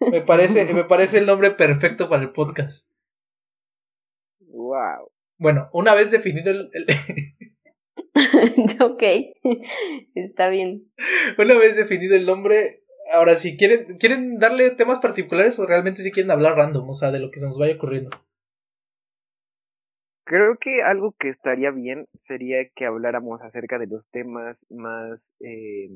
Me 0.00 0.20
parece, 0.20 0.72
me 0.74 0.84
parece 0.84 1.18
el 1.18 1.26
nombre 1.26 1.52
perfecto 1.52 2.08
para 2.08 2.22
el 2.22 2.30
podcast. 2.30 2.88
Wow. 4.40 5.10
Bueno, 5.38 5.68
una 5.72 5.94
vez 5.94 6.10
definido 6.10 6.50
el, 6.50 6.70
el- 6.72 6.86
ok, 8.82 9.02
está 10.14 10.48
bien. 10.48 10.84
una 11.38 11.54
vez 11.58 11.76
definido 11.76 12.14
el 12.16 12.26
nombre, 12.26 12.82
ahora 13.12 13.38
si 13.38 13.56
quieren, 13.56 13.96
quieren 13.98 14.38
darle 14.38 14.70
temas 14.70 14.98
particulares 14.98 15.58
o 15.58 15.66
realmente 15.66 16.02
si 16.02 16.12
quieren 16.12 16.30
hablar 16.30 16.56
random, 16.56 16.88
o 16.88 16.94
sea, 16.94 17.10
de 17.10 17.18
lo 17.20 17.30
que 17.30 17.40
se 17.40 17.46
nos 17.46 17.58
vaya 17.58 17.74
ocurriendo. 17.76 18.10
Creo 20.24 20.56
que 20.56 20.82
algo 20.82 21.12
que 21.18 21.28
estaría 21.28 21.70
bien 21.70 22.06
sería 22.20 22.68
que 22.74 22.86
habláramos 22.86 23.40
acerca 23.42 23.78
de 23.78 23.86
los 23.88 24.08
temas 24.10 24.64
más 24.70 25.34
eh, 25.40 25.88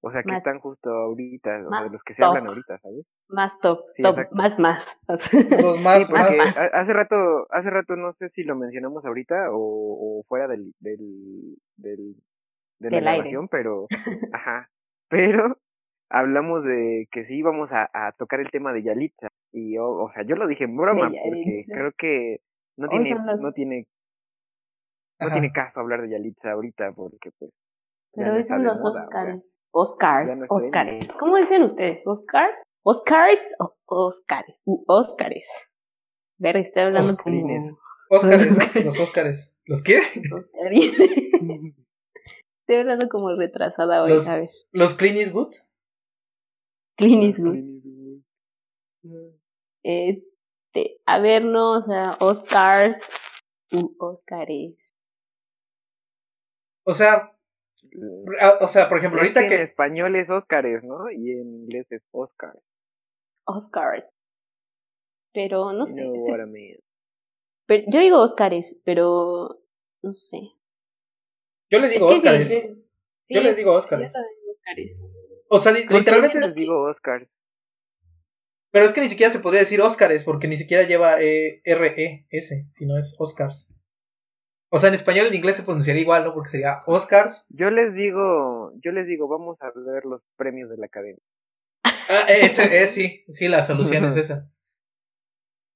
O 0.00 0.10
sea, 0.12 0.22
que 0.22 0.28
Más- 0.28 0.38
están 0.38 0.60
justo 0.60 0.90
ahorita, 0.90 1.66
o 1.66 1.70
sea, 1.70 1.82
de 1.82 1.90
los 1.90 2.02
que 2.04 2.14
se 2.14 2.22
top. 2.22 2.28
hablan 2.28 2.46
ahorita, 2.48 2.78
¿sabes? 2.78 3.04
Más 3.28 3.58
top, 3.60 3.80
Sí, 3.94 4.02
top, 4.02 4.12
exacto. 4.12 4.36
más, 4.36 4.58
más. 4.58 4.86
Los 5.06 5.20
más, 5.82 5.98
Sí, 5.98 6.04
porque 6.08 6.36
más- 6.38 6.56
ha- 6.56 6.70
hace 6.80 6.92
rato, 6.92 7.46
hace 7.50 7.68
rato 7.70 7.96
no 7.96 8.12
sé 8.14 8.28
si 8.28 8.44
lo 8.44 8.56
mencionamos 8.56 9.04
ahorita 9.04 9.50
o, 9.52 9.58
o 10.20 10.22
fuera 10.28 10.46
del, 10.48 10.72
del, 10.78 11.56
del, 11.76 12.14
de 12.78 12.90
la 12.90 12.96
aire. 12.96 13.02
grabación, 13.30 13.48
pero, 13.48 13.86
ajá, 14.32 14.70
pero 15.08 15.58
hablamos 16.10 16.64
de 16.64 17.08
que 17.10 17.24
sí 17.24 17.36
íbamos 17.36 17.72
a, 17.72 17.90
a 17.92 18.12
tocar 18.12 18.40
el 18.40 18.50
tema 18.50 18.72
de 18.72 18.82
Yalitza 18.84 19.28
y 19.52 19.74
yo, 19.74 19.88
o 19.90 20.10
sea, 20.12 20.22
yo 20.22 20.36
lo 20.36 20.46
dije 20.46 20.64
en 20.64 20.76
broma 20.76 21.10
porque 21.24 21.64
creo 21.66 21.92
que 21.98 22.40
no 22.78 22.88
tiene, 22.88 23.10
los- 23.26 23.42
no 23.42 23.52
tiene, 23.52 23.86
no 25.20 25.30
tiene 25.32 25.52
caso 25.52 25.80
hablar 25.80 26.02
de 26.02 26.10
Yalitza 26.10 26.52
ahorita 26.52 26.92
porque 26.92 27.30
pues 27.38 27.50
Pero 28.14 28.28
no 28.28 28.34
hoy 28.34 28.40
está 28.40 28.54
son 28.54 28.64
los 28.64 28.80
moda. 28.80 29.02
Oscars. 29.04 29.60
Oscars, 29.72 30.40
no 30.40 30.46
Oscars. 30.48 31.12
¿Cómo 31.18 31.36
dicen 31.36 31.62
ustedes? 31.62 32.06
¿Oscar? 32.06 32.50
¿Oscars 32.84 33.40
o 33.58 33.76
Oscars? 33.86 34.60
Oscars. 34.64 35.48
Ver, 36.38 36.56
estoy 36.56 36.82
hablando 36.82 37.10
Oscarines. 37.12 37.66
como 37.68 37.78
Óscares, 38.10 38.50
¿no? 38.74 38.80
Los 38.84 39.00
Óscares. 39.00 39.54
¿Los 39.66 39.82
qué? 39.82 39.98
Oscarines. 40.32 40.96
Estoy 42.60 42.76
hablando 42.82 43.08
como 43.08 43.34
retrasada 43.34 44.02
hoy, 44.02 44.10
Los- 44.10 44.24
¿sabes? 44.24 44.66
¿Los 44.72 44.94
Clint 44.94 45.16
Eastwood? 45.18 45.54
Clint 46.96 47.22
Eastwood. 47.24 48.22
Este, 50.72 51.00
a 51.06 51.18
ver, 51.20 51.44
no, 51.44 51.72
o 51.78 51.82
sea, 51.82 52.16
Oscars 52.20 52.98
u 53.72 53.94
Oscars. 53.98 54.94
O 56.84 56.94
sea, 56.94 57.32
a- 58.40 58.58
o 58.64 58.68
sea, 58.68 58.88
por 58.88 58.98
ejemplo, 58.98 59.20
Es 59.20 59.24
ahorita 59.24 59.40
que 59.40 59.46
en 59.46 59.50
que... 59.58 59.62
español 59.62 60.16
es 60.16 60.30
Óscares, 60.30 60.84
¿no? 60.84 61.10
Y 61.10 61.32
en 61.32 61.54
inglés 61.54 61.90
es 61.92 62.08
Oscar. 62.12 62.58
Oscars. 63.46 64.04
Pero 65.32 65.72
no 65.72 65.84
You 65.86 65.92
sé. 65.94 66.02
know 66.02 66.14
sí, 66.26 66.32
what 66.32 66.40
I 66.40 66.50
mean. 66.50 66.78
pero- 67.66 67.84
yo 67.88 68.00
digo 68.00 68.18
Oscars, 68.22 68.76
pero 68.84 69.60
no 70.02 70.12
sé. 70.12 70.38
Yo 71.70 71.78
le 71.80 71.88
digo 71.90 72.10
es 72.10 72.14
que 72.14 72.20
sí, 72.20 72.26
Óscares. 72.26 72.48
sí, 72.48 72.84
sí, 73.24 73.34
Yo 73.34 73.40
les 73.42 73.50
es- 73.52 73.56
digo 73.56 73.72
Yo 73.72 73.78
Óscares. 73.78 74.12
también 74.12 74.34
digo 74.40 74.50
Oscars. 74.52 75.06
O 75.50 75.58
sea, 75.60 75.72
literalmente... 75.72 76.40
yo 76.40 76.46
les 76.46 76.54
digo 76.54 76.82
Oscars. 76.82 77.28
Pero 78.70 78.84
es 78.84 78.92
que 78.92 79.00
ni 79.00 79.08
siquiera 79.08 79.32
se 79.32 79.38
podría 79.38 79.60
decir 79.60 79.80
Óscares, 79.80 80.24
porque 80.24 80.48
ni 80.48 80.56
siquiera 80.56 80.82
lleva 80.82 81.20
eh, 81.22 81.62
R-E-S, 81.64 82.66
sino 82.72 82.98
es 82.98 83.14
Oscars. 83.18 83.68
O 84.70 84.78
sea, 84.78 84.90
en 84.90 84.94
español 84.94 85.26
y 85.26 85.28
en 85.30 85.34
inglés 85.36 85.56
se 85.56 85.62
pronunciaría 85.62 86.02
igual, 86.02 86.24
¿no? 86.24 86.34
Porque 86.34 86.50
sería 86.50 86.82
Oscars. 86.86 87.46
Yo 87.48 87.70
les 87.70 87.94
digo, 87.94 88.72
yo 88.84 88.92
les 88.92 89.06
digo, 89.06 89.26
vamos 89.26 89.56
a 89.62 89.70
ver 89.74 90.04
los 90.04 90.22
premios 90.36 90.68
de 90.68 90.76
la 90.76 90.86
academia. 90.86 91.22
Ah, 91.84 92.26
eh, 92.28 92.46
ese, 92.46 92.82
eh, 92.82 92.88
sí, 92.88 93.24
sí, 93.28 93.48
la 93.48 93.64
solución 93.64 94.04
es 94.04 94.16
esa. 94.16 94.50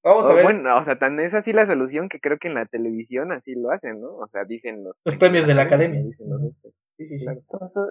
Vamos 0.05 0.27
a 0.27 0.33
O 0.33 0.35
ver 0.35 0.45
Bueno, 0.45 0.77
o 0.77 0.85
sea, 0.85 0.99
tan 0.99 1.19
es 1.21 1.33
así 1.33 1.53
la 1.53 1.67
solución 1.67 2.09
que 2.09 2.21
creo 2.21 2.39
que 2.39 2.49
en 2.49 2.55
la 2.55 2.67
televisión 2.67 3.33
así 3.33 3.55
lo 3.55 3.71
hacen, 3.71 4.01
¿no? 4.01 4.17
O 4.17 4.27
sea, 4.27 4.45
dicen 4.45 4.85
los, 4.85 4.97
los 5.05 5.17
premios 5.17 5.47
de 5.47 5.55
la 5.55 5.63
academia. 5.63 6.03
dicen 6.03 6.29
los 6.29 6.43
Óscares. 6.43 6.77
Sí, 6.99 7.07
sí, 7.07 7.19
sí. 7.19 7.27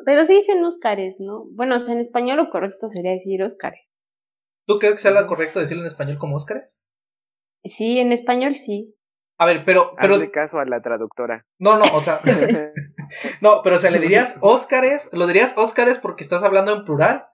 Pero 0.06 0.26
sí 0.26 0.36
dicen 0.36 0.64
Oscars, 0.64 1.20
¿no? 1.20 1.46
Bueno, 1.52 1.78
o 1.78 1.80
sea, 1.80 1.96
en 1.96 2.02
español 2.02 2.38
lo 2.38 2.50
correcto 2.52 2.90
sería 2.90 3.12
decir 3.12 3.42
Oscars. 3.42 3.92
¿Tú 4.66 4.80
crees 4.80 4.96
que 4.96 5.02
sea 5.02 5.12
lo 5.12 5.28
correcto 5.28 5.60
decirlo 5.60 5.84
en 5.84 5.88
español 5.88 6.18
como 6.18 6.36
Óscares? 6.36 6.82
Sí, 7.64 8.00
en 8.00 8.12
español 8.12 8.56
sí. 8.56 8.96
A 9.38 9.46
ver, 9.46 9.64
pero, 9.66 9.96
pero, 10.00 10.16
Hazle 10.16 10.32
caso 10.32 10.60
a 10.60 10.66
la 10.66 10.82
traductora. 10.82 11.46
no, 11.58 11.78
no, 11.78 11.84
o 11.96 12.02
sea, 12.02 12.20
no, 13.42 13.62
pero 13.64 13.78
o 13.78 13.80
sea, 13.80 13.90
le 13.92 14.00
dirías 14.00 14.38
Óscares, 14.42 15.10
lo 15.14 15.28
dirías 15.28 15.54
Óscares 15.58 16.00
porque 16.00 16.24
estás 16.24 16.44
hablando 16.44 16.74
en 16.74 16.84
plural 16.84 17.26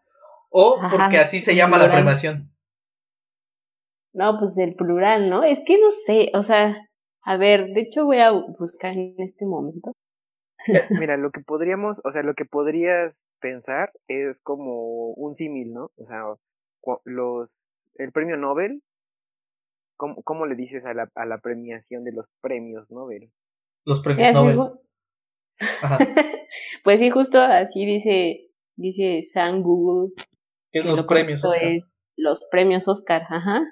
o 0.50 0.80
Ajá, 0.80 0.98
porque 0.98 1.18
así 1.18 1.42
se 1.42 1.56
llama 1.56 1.78
la 1.78 1.92
premiación. 1.92 2.54
No, 4.14 4.40
pues 4.40 4.58
el 4.58 4.76
plural, 4.76 5.30
¿no? 5.30 5.44
Es 5.44 5.62
que 5.66 5.78
no 5.78 5.92
sé, 5.92 6.32
o 6.34 6.44
sea, 6.44 6.76
a 7.24 7.38
ver, 7.38 7.68
de 7.68 7.82
hecho 7.82 8.06
voy 8.06 8.20
a 8.20 8.32
buscar 8.32 8.96
en 8.96 9.16
este 9.18 9.46
momento. 9.46 9.92
Mira, 10.92 11.18
lo 11.18 11.32
que 11.32 11.42
podríamos, 11.42 12.02
o 12.04 12.12
sea, 12.12 12.24
lo 12.24 12.34
que 12.34 12.46
podrías 12.46 13.28
pensar 13.40 13.92
es 14.08 14.42
como 14.42 15.12
un 15.12 15.36
símil, 15.36 15.74
¿no? 15.74 15.92
O 15.98 16.06
sea, 16.08 16.24
los, 17.06 17.58
el 17.96 18.12
premio 18.12 18.38
Nobel, 18.38 18.84
¿cómo, 19.98 20.22
cómo 20.24 20.46
le 20.46 20.56
dices 20.56 20.86
a 20.86 20.94
la, 20.94 21.10
a 21.16 21.26
la 21.26 21.40
premiación 21.40 22.04
de 22.04 22.14
los 22.14 22.28
premios 22.42 22.90
Nobel? 22.92 23.32
Los 23.86 24.02
premios 24.02 24.34
Nobel. 24.34 24.72
Ajá. 25.82 25.98
pues 26.84 27.00
sí, 27.00 27.10
justo 27.10 27.42
así 27.42 27.86
dice, 27.86 28.52
dice 28.76 29.24
San 29.24 29.64
Google. 29.64 30.14
¿Qué 30.72 30.80
es 30.80 30.86
que 30.86 30.90
los 30.90 31.00
lo 31.00 31.08
premios 31.08 31.44
es 31.62 31.84
los 32.18 32.46
premios 32.52 32.88
Oscar, 32.88 33.24
ajá. 33.30 33.64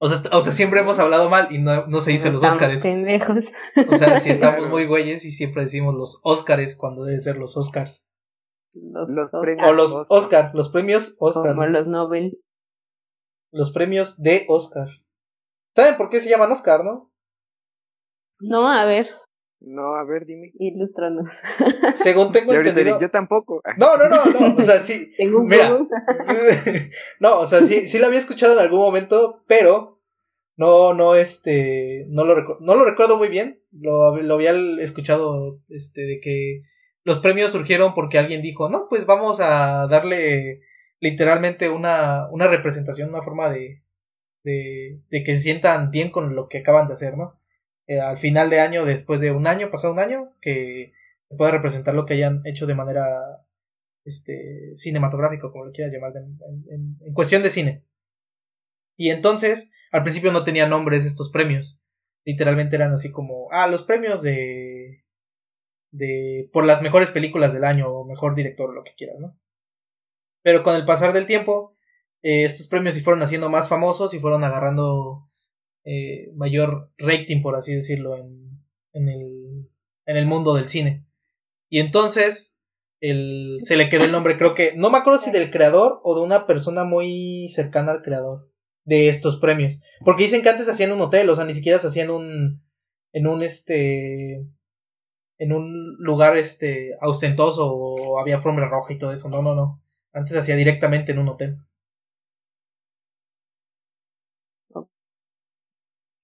O 0.00 0.08
sea, 0.08 0.22
o 0.30 0.40
sea, 0.40 0.52
siempre 0.52 0.80
hemos 0.80 1.00
hablado 1.00 1.28
mal 1.28 1.48
y 1.50 1.58
no, 1.58 1.88
no 1.88 2.00
se 2.00 2.12
dice 2.12 2.30
los 2.30 2.36
Estamos 2.36 2.54
Óscares. 2.54 2.82
pendejos. 2.82 3.44
O 3.88 3.98
sea, 3.98 4.20
si 4.20 4.30
estamos 4.30 4.68
muy 4.68 4.86
güeyes 4.86 5.24
y 5.24 5.32
siempre 5.32 5.64
decimos 5.64 5.94
los 5.96 6.20
Óscares 6.22 6.76
cuando 6.76 7.04
debe 7.04 7.18
ser 7.18 7.36
los 7.36 7.56
Óscars. 7.56 8.07
Los, 8.74 9.08
Los 9.08 9.26
Oscar, 9.34 9.40
premios. 9.42 9.70
O 9.70 9.72
los. 9.74 10.06
Óscar, 10.08 10.50
los 10.54 10.68
premios 10.70 11.16
Óscar. 11.18 11.54
como 11.54 11.66
los 11.66 11.86
Nobel. 11.86 12.38
Los 13.52 13.72
premios 13.72 14.20
de 14.22 14.44
Óscar. 14.48 14.88
¿Saben 15.74 15.96
por 15.96 16.10
qué 16.10 16.20
se 16.20 16.28
llaman 16.28 16.52
Óscar, 16.52 16.84
no? 16.84 17.10
No, 18.40 18.68
a 18.70 18.84
ver, 18.84 19.08
No, 19.60 19.96
a 19.96 20.04
ver, 20.04 20.24
dime. 20.26 20.52
ilústranos. 20.58 21.26
Según 21.96 22.30
tengo 22.32 22.52
Y 22.52 22.56
ahorita 22.56 22.70
entendido. 22.70 23.00
yo 23.00 23.10
tampoco. 23.10 23.60
No, 23.78 23.96
no, 23.96 24.08
no, 24.08 24.24
no. 24.26 24.56
O 24.56 24.62
sea, 24.62 24.82
sí. 24.82 25.12
Tengo 25.18 25.40
un 25.40 25.46
Mira. 25.48 25.78
No, 27.20 27.40
o 27.40 27.46
sea, 27.46 27.60
sí, 27.62 27.88
sí 27.88 27.98
lo 27.98 28.06
había 28.06 28.20
escuchado 28.20 28.52
en 28.52 28.60
algún 28.60 28.80
momento, 28.80 29.42
pero 29.48 30.00
no, 30.56 30.94
no, 30.94 31.14
este, 31.14 32.04
no 32.08 32.24
lo, 32.24 32.36
recu- 32.36 32.58
no 32.60 32.74
lo 32.76 32.84
recuerdo 32.84 33.16
muy 33.16 33.28
bien. 33.28 33.60
Lo, 33.72 34.16
lo 34.20 34.34
había 34.34 34.52
escuchado, 34.82 35.58
este, 35.68 36.02
de 36.02 36.20
que 36.20 36.62
los 37.08 37.20
premios 37.20 37.52
surgieron 37.52 37.94
porque 37.94 38.18
alguien 38.18 38.42
dijo, 38.42 38.68
no, 38.68 38.86
pues 38.88 39.06
vamos 39.06 39.40
a 39.40 39.86
darle 39.88 40.60
literalmente 41.00 41.68
una, 41.70 42.28
una 42.30 42.48
representación, 42.48 43.08
una 43.10 43.22
forma 43.22 43.50
de, 43.50 43.82
de, 44.44 45.00
de 45.10 45.24
que 45.24 45.36
se 45.36 45.42
sientan 45.42 45.90
bien 45.90 46.10
con 46.10 46.36
lo 46.36 46.48
que 46.48 46.58
acaban 46.58 46.88
de 46.88 46.94
hacer, 46.94 47.16
¿no? 47.16 47.40
Eh, 47.86 48.00
al 48.00 48.18
final 48.18 48.50
de 48.50 48.60
año, 48.60 48.84
después 48.84 49.20
de 49.20 49.30
un 49.32 49.46
año, 49.46 49.70
pasado 49.70 49.92
un 49.94 50.00
año, 50.00 50.32
que 50.42 50.92
se 51.28 51.36
pueda 51.36 51.52
representar 51.52 51.94
lo 51.94 52.06
que 52.06 52.14
hayan 52.14 52.42
hecho 52.46 52.66
de 52.66 52.74
manera 52.76 53.04
este 54.04 54.76
cinematográfico, 54.76 55.52
como 55.52 55.66
lo 55.66 55.72
quieras 55.72 55.92
llamar, 55.92 56.12
en, 56.16 56.38
en- 56.70 56.96
en 57.06 57.14
cuestión 57.14 57.42
de 57.42 57.50
cine. 57.50 57.84
Y 58.96 59.10
entonces, 59.10 59.70
al 59.92 60.02
principio 60.02 60.32
no 60.32 60.44
tenían 60.44 60.70
nombres 60.70 61.04
estos 61.04 61.30
premios. 61.30 61.80
Literalmente 62.24 62.76
eran 62.76 62.92
así 62.92 63.10
como, 63.10 63.48
ah, 63.52 63.66
los 63.66 63.82
premios 63.84 64.22
de, 64.22 64.67
de, 65.90 66.48
por 66.52 66.64
las 66.64 66.82
mejores 66.82 67.10
películas 67.10 67.52
del 67.52 67.64
año, 67.64 67.88
o 67.88 68.04
mejor 68.04 68.34
director, 68.34 68.70
o 68.70 68.72
lo 68.72 68.84
que 68.84 68.94
quieras, 68.96 69.18
¿no? 69.18 69.38
Pero 70.42 70.62
con 70.62 70.76
el 70.76 70.84
pasar 70.84 71.12
del 71.12 71.26
tiempo, 71.26 71.74
eh, 72.22 72.44
estos 72.44 72.68
premios 72.68 72.94
se 72.94 73.02
fueron 73.02 73.22
haciendo 73.22 73.48
más 73.48 73.68
famosos 73.68 74.14
y 74.14 74.20
fueron 74.20 74.44
agarrando 74.44 75.28
eh, 75.84 76.30
mayor 76.34 76.92
rating, 76.98 77.42
por 77.42 77.56
así 77.56 77.74
decirlo, 77.74 78.16
en, 78.16 78.60
en, 78.92 79.08
el, 79.08 79.68
en 80.06 80.16
el 80.16 80.26
mundo 80.26 80.54
del 80.54 80.68
cine. 80.68 81.06
Y 81.68 81.80
entonces 81.80 82.58
el, 83.00 83.60
se 83.62 83.76
le 83.76 83.88
quedó 83.88 84.04
el 84.04 84.12
nombre, 84.12 84.38
creo 84.38 84.54
que, 84.54 84.72
no 84.74 84.90
me 84.90 84.98
acuerdo 84.98 85.20
si 85.20 85.30
del 85.30 85.50
creador 85.50 86.00
o 86.02 86.14
de 86.14 86.22
una 86.22 86.46
persona 86.46 86.84
muy 86.84 87.48
cercana 87.48 87.92
al 87.92 88.02
creador 88.02 88.50
de 88.84 89.08
estos 89.08 89.36
premios. 89.36 89.80
Porque 90.04 90.24
dicen 90.24 90.42
que 90.42 90.48
antes 90.48 90.68
hacían 90.68 90.92
un 90.92 91.00
hotel, 91.00 91.28
o 91.30 91.36
sea, 91.36 91.44
ni 91.44 91.54
siquiera 91.54 91.80
se 91.80 91.88
hacían 91.88 92.10
un, 92.10 92.62
en 93.12 93.26
un 93.26 93.42
este, 93.42 94.44
en 95.38 95.52
un 95.52 95.96
lugar 95.98 96.36
este, 96.36 96.96
ostentoso 97.00 97.72
o 97.72 98.18
había 98.18 98.36
alfombra 98.36 98.68
roja 98.68 98.92
y 98.92 98.98
todo 98.98 99.12
eso. 99.12 99.28
No, 99.28 99.40
no, 99.42 99.54
no. 99.54 99.80
Antes 100.12 100.32
se 100.32 100.38
hacía 100.40 100.56
directamente 100.56 101.12
en 101.12 101.18
un 101.20 101.28
hotel. 101.28 101.58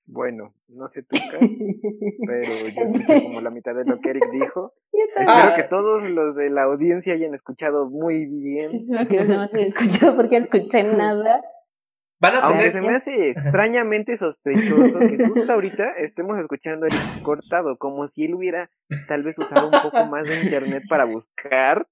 Bueno, 0.06 0.52
no 0.68 0.86
sé 0.88 1.02
tú, 1.02 1.16
Cas, 1.30 1.40
pero 2.26 2.42
yo 2.68 2.82
escuché 2.82 3.22
como 3.24 3.40
la 3.40 3.50
mitad 3.50 3.74
de 3.74 3.84
lo 3.86 4.00
que 4.00 4.10
Eric 4.10 4.30
dijo. 4.32 4.74
Espero 4.92 5.26
Ah. 5.30 5.54
que 5.56 5.62
todos 5.64 6.08
los 6.10 6.36
de 6.36 6.50
la 6.50 6.64
audiencia 6.64 7.14
hayan 7.14 7.34
escuchado 7.34 7.88
muy 7.88 8.26
bien. 8.26 8.74
Espero 8.74 9.08
que 9.08 9.24
no 9.24 9.48
se 9.48 9.66
escuchó 9.66 10.14
porque 10.14 10.38
no 10.40 10.44
escuché 10.44 10.82
nada. 10.84 11.42
Van 12.20 12.34
a 12.34 12.38
Aunque 12.40 12.70
tener, 12.70 12.72
se 12.72 12.80
me 12.80 12.94
hace 12.94 13.30
extrañamente 13.30 14.16
sospechoso 14.16 14.98
que 14.98 15.26
justo 15.26 15.52
ahorita 15.52 15.92
estemos 15.98 16.38
escuchando 16.38 16.86
a 16.86 16.88
Eric 16.88 17.22
cortado, 17.22 17.76
como 17.76 18.06
si 18.08 18.24
él 18.24 18.34
hubiera 18.34 18.70
tal 19.08 19.22
vez 19.22 19.36
usado 19.38 19.66
un 19.66 19.82
poco 19.82 20.04
más 20.06 20.24
de 20.26 20.42
internet 20.42 20.84
para 20.88 21.04
buscar. 21.04 21.86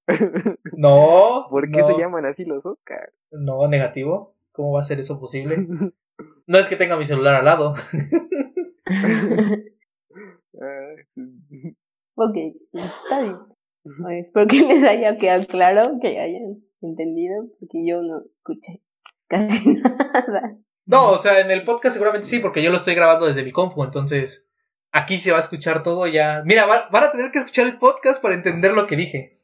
no, 0.72 1.46
¿Por 1.50 1.70
qué 1.70 1.78
no, 1.78 1.88
se 1.88 1.98
llaman 1.98 2.24
así 2.26 2.44
los 2.44 2.64
Oscars? 2.64 3.12
no, 3.30 3.66
negativo. 3.68 4.34
¿Cómo 4.52 4.72
va 4.72 4.80
a 4.80 4.84
ser 4.84 5.00
eso 5.00 5.20
posible? 5.20 5.66
No 6.46 6.58
es 6.58 6.68
que 6.68 6.76
tenga 6.76 6.96
mi 6.96 7.04
celular 7.04 7.36
al 7.36 7.44
lado. 7.44 7.74
Ok, 12.14 12.36
está 12.72 13.22
bien. 13.22 13.36
Pues, 13.82 14.26
espero 14.26 14.46
que 14.46 14.60
les 14.60 14.84
haya 14.84 15.16
quedado 15.16 15.44
claro, 15.46 15.98
que 16.00 16.20
hayan 16.20 16.62
entendido, 16.82 17.46
porque 17.58 17.84
yo 17.86 18.02
no 18.02 18.22
escuché 18.36 18.82
casi 19.32 19.74
nada. 19.82 20.56
No, 20.86 21.10
o 21.12 21.18
sea, 21.18 21.40
en 21.40 21.50
el 21.50 21.64
podcast 21.64 21.94
seguramente 21.94 22.26
sí, 22.28 22.38
porque 22.38 22.62
yo 22.62 22.70
lo 22.70 22.76
estoy 22.78 22.94
grabando 22.94 23.26
desde 23.26 23.42
mi 23.44 23.52
compu, 23.52 23.82
entonces 23.84 24.46
aquí 24.92 25.18
se 25.18 25.32
va 25.32 25.38
a 25.38 25.42
escuchar 25.42 25.82
todo 25.82 26.06
ya. 26.06 26.42
Mira, 26.44 26.66
va- 26.66 26.88
van 26.90 27.04
a 27.04 27.12
tener 27.12 27.30
que 27.30 27.38
escuchar 27.38 27.66
el 27.66 27.78
podcast 27.78 28.20
para 28.20 28.34
entender 28.34 28.74
lo 28.74 28.86
que 28.86 28.96
dije. 28.96 29.38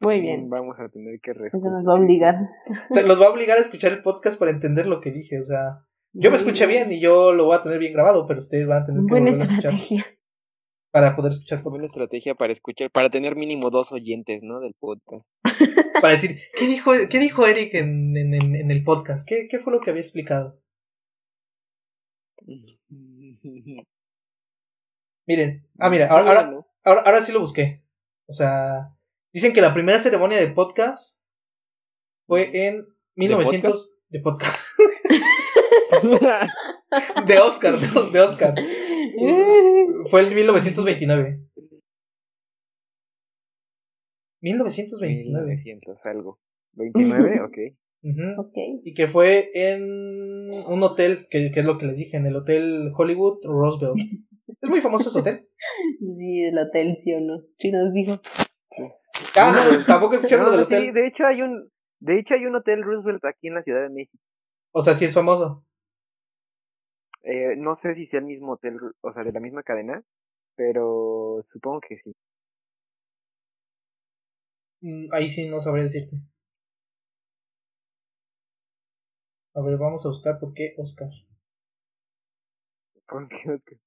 Muy 0.00 0.20
bien, 0.20 0.50
Vamos 0.50 0.80
a 0.80 0.88
tener 0.88 1.20
que 1.20 1.30
eso 1.30 1.70
nos 1.70 1.86
va 1.86 1.92
a 1.92 2.00
obligar. 2.00 2.34
Se 2.90 3.04
los 3.04 3.20
va 3.22 3.26
a 3.26 3.30
obligar 3.30 3.58
a 3.58 3.60
escuchar 3.60 3.92
el 3.92 4.02
podcast 4.02 4.36
para 4.38 4.50
entender 4.50 4.86
lo 4.88 5.00
que 5.00 5.12
dije, 5.12 5.38
o 5.38 5.44
sea, 5.44 5.84
yo 6.12 6.30
me 6.32 6.38
escuché 6.38 6.66
bien 6.66 6.90
y 6.90 6.98
yo 7.00 7.32
lo 7.32 7.44
voy 7.44 7.56
a 7.56 7.62
tener 7.62 7.78
bien 7.78 7.92
grabado, 7.92 8.26
pero 8.26 8.40
ustedes 8.40 8.66
van 8.66 8.82
a 8.82 8.86
tener 8.86 9.02
que 9.04 9.10
Buena 9.10 9.30
a 9.30 9.32
escuchar 9.34 9.74
estrategia. 9.74 10.06
Para 10.92 11.16
poder 11.16 11.32
escuchar 11.32 11.62
Buena 11.62 11.78
podcast. 11.78 11.94
estrategia 11.94 12.34
para 12.34 12.52
escuchar, 12.52 12.90
para 12.90 13.10
tener 13.10 13.34
mínimo 13.34 13.70
dos 13.70 13.90
oyentes, 13.92 14.42
¿no? 14.44 14.60
Del 14.60 14.74
podcast. 14.78 15.26
Para 16.02 16.14
decir, 16.14 16.40
¿qué 16.58 16.66
dijo, 16.66 16.90
qué 17.08 17.18
dijo 17.20 17.46
Eric 17.46 17.74
en, 17.74 18.16
en, 18.16 18.34
en- 18.34 18.56
en 18.56 18.70
el 18.72 18.82
podcast? 18.82 19.26
¿Qué, 19.28 19.46
¿Qué 19.48 19.60
fue 19.60 19.72
lo 19.72 19.80
que 19.80 19.90
había 19.90 20.02
explicado? 20.02 20.58
Miren, 25.26 25.64
ah, 25.78 25.88
mira, 25.90 26.08
ahora, 26.08 26.28
ahora, 26.28 26.42
Bueno, 26.46 26.66
ahora, 26.84 27.00
ahora 27.02 27.22
sí 27.22 27.30
lo 27.32 27.38
busqué. 27.40 27.84
O 28.26 28.32
sea, 28.32 28.96
dicen 29.32 29.52
que 29.52 29.60
la 29.60 29.72
primera 29.72 30.00
ceremonia 30.00 30.38
de 30.38 30.48
podcast 30.48 31.20
fue 32.26 32.66
en 32.66 32.84
1900 33.14 33.92
de 34.08 34.20
podcast 34.20 34.58
de 37.26 37.38
Oscar, 37.38 37.78
de, 37.78 38.10
de 38.10 38.20
Oscar. 38.20 38.54
Fue 40.10 40.22
en 40.26 40.34
1929. 40.34 41.40
1929. 44.42 45.46
1900 45.46 46.06
algo. 46.06 46.38
29, 46.74 47.40
ok. 47.42 47.58
Ujú. 48.04 48.40
ok. 48.40 48.56
Y 48.84 48.94
que 48.94 49.06
fue 49.06 49.50
en 49.54 50.50
un 50.66 50.82
hotel, 50.82 51.26
que, 51.30 51.52
que 51.52 51.60
es 51.60 51.66
lo 51.66 51.78
que 51.78 51.86
les 51.86 51.96
dije, 51.98 52.16
en 52.16 52.26
el 52.26 52.34
Hotel 52.36 52.92
Hollywood 52.96 53.38
Roosevelt. 53.44 53.96
Es 54.60 54.68
muy 54.68 54.80
famoso 54.80 55.08
ese 55.08 55.20
hotel. 55.20 55.48
Sí, 56.18 56.42
el 56.42 56.58
hotel, 56.58 56.96
sí 56.98 57.12
o 57.14 57.20
no. 57.20 57.40
Sí 57.58 57.70
nos 57.70 57.92
dijo. 57.92 58.20
Ah, 59.36 59.52
no, 59.54 59.86
tampoco 59.86 60.14
escucharon 60.16 60.46
No, 60.46 60.50
del 60.56 60.66
sí, 60.66 60.74
hotel. 60.74 60.92
de 60.94 61.06
hecho 61.06 61.24
hay 61.24 61.42
un, 61.42 61.70
de 62.00 62.18
hecho 62.18 62.34
hay 62.34 62.44
un 62.46 62.56
hotel 62.56 62.82
Roosevelt 62.82 63.24
aquí 63.24 63.46
en 63.48 63.54
la 63.54 63.62
Ciudad 63.62 63.82
de 63.82 63.90
México. 63.90 64.18
O 64.72 64.80
sea, 64.80 64.94
sí 64.94 65.04
es 65.04 65.14
famoso. 65.14 65.64
Eh, 67.24 67.54
no 67.56 67.74
sé 67.74 67.94
si 67.94 68.06
sea 68.06 68.20
el 68.20 68.26
mismo 68.26 68.52
hotel, 68.52 68.78
o 69.00 69.12
sea, 69.12 69.22
de 69.24 69.32
la 69.32 69.40
misma 69.40 69.62
cadena, 69.62 70.02
pero 70.56 71.42
supongo 71.46 71.80
que 71.80 71.98
sí. 71.98 72.12
Mm, 74.82 75.06
Ahí 75.12 75.28
sí 75.30 75.48
no 75.48 75.60
sabré 75.60 75.84
decirte. 75.84 76.16
A 79.54 79.60
ver, 79.60 79.76
vamos 79.78 80.04
a 80.04 80.08
buscar 80.08 80.38
por 80.40 80.54
qué 80.54 80.74
Oscar. 80.78 81.10
¿Por 83.06 83.28
qué 83.28 83.50
Oscar? 83.52 83.78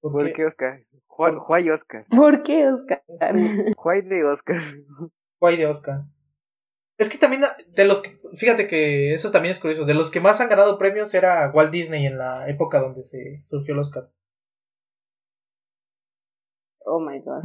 ¿Por 0.00 0.12
¿Por 0.12 0.26
qué? 0.26 0.32
qué 0.32 0.46
Oscar? 0.46 0.82
Juan, 1.06 1.38
Juay 1.38 1.70
Oscar. 1.70 2.06
¿Por 2.08 2.42
qué, 2.42 2.66
Oscar? 2.68 3.02
Juay 3.76 4.02
de 4.02 4.24
Oscar. 4.24 4.62
Guay 5.38 5.56
de 5.58 5.66
Oscar. 5.66 6.04
Es 7.00 7.08
que 7.08 7.16
también 7.18 7.42
de 7.74 7.84
los 7.86 8.02
que, 8.02 8.20
fíjate 8.36 8.66
que 8.66 9.14
eso 9.14 9.30
también 9.32 9.52
es 9.52 9.58
curioso, 9.58 9.86
de 9.86 9.94
los 9.94 10.10
que 10.10 10.20
más 10.20 10.40
han 10.40 10.50
ganado 10.50 10.76
premios 10.78 11.14
era 11.14 11.50
Walt 11.50 11.70
Disney 11.72 12.04
en 12.04 12.18
la 12.18 12.46
época 12.48 12.78
donde 12.78 13.02
se 13.04 13.40
surgió 13.44 13.72
el 13.72 13.80
Oscar. 13.80 14.10
Oh 16.84 17.00
my 17.00 17.20
god. 17.20 17.42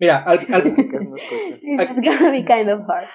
Mira, 0.00 0.22
al, 0.24 0.38
al-. 0.52 0.64
This 0.74 1.90
is 1.90 2.00
gonna 2.02 2.30
be 2.32 2.44
kind 2.44 2.68
of 2.70 2.80
hard. 2.88 3.08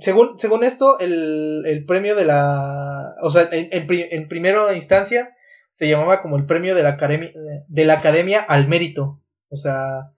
según, 0.00 0.38
según 0.38 0.64
esto, 0.64 0.98
el, 0.98 1.64
el 1.66 1.84
premio 1.84 2.14
de 2.14 2.24
la, 2.24 3.14
o 3.22 3.30
sea, 3.30 3.48
en, 3.52 3.68
en, 3.70 3.86
pri- 3.86 4.08
en 4.10 4.28
primera 4.28 4.72
instancia 4.74 5.34
se 5.72 5.88
llamaba 5.88 6.22
como 6.22 6.36
el 6.36 6.46
premio 6.46 6.74
de 6.74 6.82
la 6.82 6.90
academia, 6.90 7.30
de 7.68 7.84
la 7.84 7.94
academia 7.94 8.40
al 8.40 8.66
mérito. 8.66 9.20
O 9.50 9.56
sea, 9.56 10.12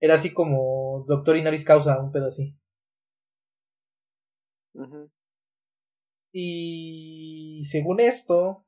era 0.00 0.14
así 0.14 0.32
como 0.32 1.04
doctor 1.06 1.36
honoris 1.36 1.64
causa, 1.64 2.00
un 2.00 2.12
pedo 2.12 2.26
así. 2.28 2.56
Y 6.32 7.64
según 7.70 8.00
esto, 8.00 8.64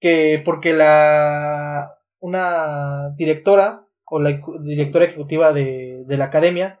que 0.00 0.42
porque 0.44 0.72
la 0.74 1.92
una 2.20 3.14
directora 3.16 3.86
o 4.04 4.20
la 4.20 4.40
directora 4.60 5.06
ejecutiva 5.06 5.52
de, 5.52 6.04
de 6.06 6.16
la 6.16 6.26
academia, 6.26 6.80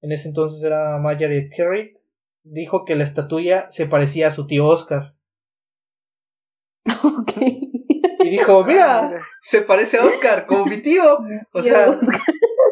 en 0.00 0.12
ese 0.12 0.28
entonces 0.28 0.62
era 0.62 0.98
Margaret 0.98 1.52
Kerry, 1.54 1.98
dijo 2.44 2.84
que 2.84 2.94
la 2.94 3.04
estatuilla 3.04 3.70
se 3.70 3.86
parecía 3.86 4.28
a 4.28 4.32
su 4.32 4.46
tío 4.46 4.66
Oscar. 4.66 5.14
Ok. 7.04 7.32
Y 8.24 8.30
dijo, 8.30 8.64
mira, 8.64 9.20
se 9.42 9.62
parece 9.62 9.98
a 9.98 10.04
Oscar, 10.04 10.46
como 10.46 10.66
mi 10.66 10.82
tío. 10.82 11.02
O 11.52 11.62
sea, 11.62 11.90
Oscar. 11.90 12.20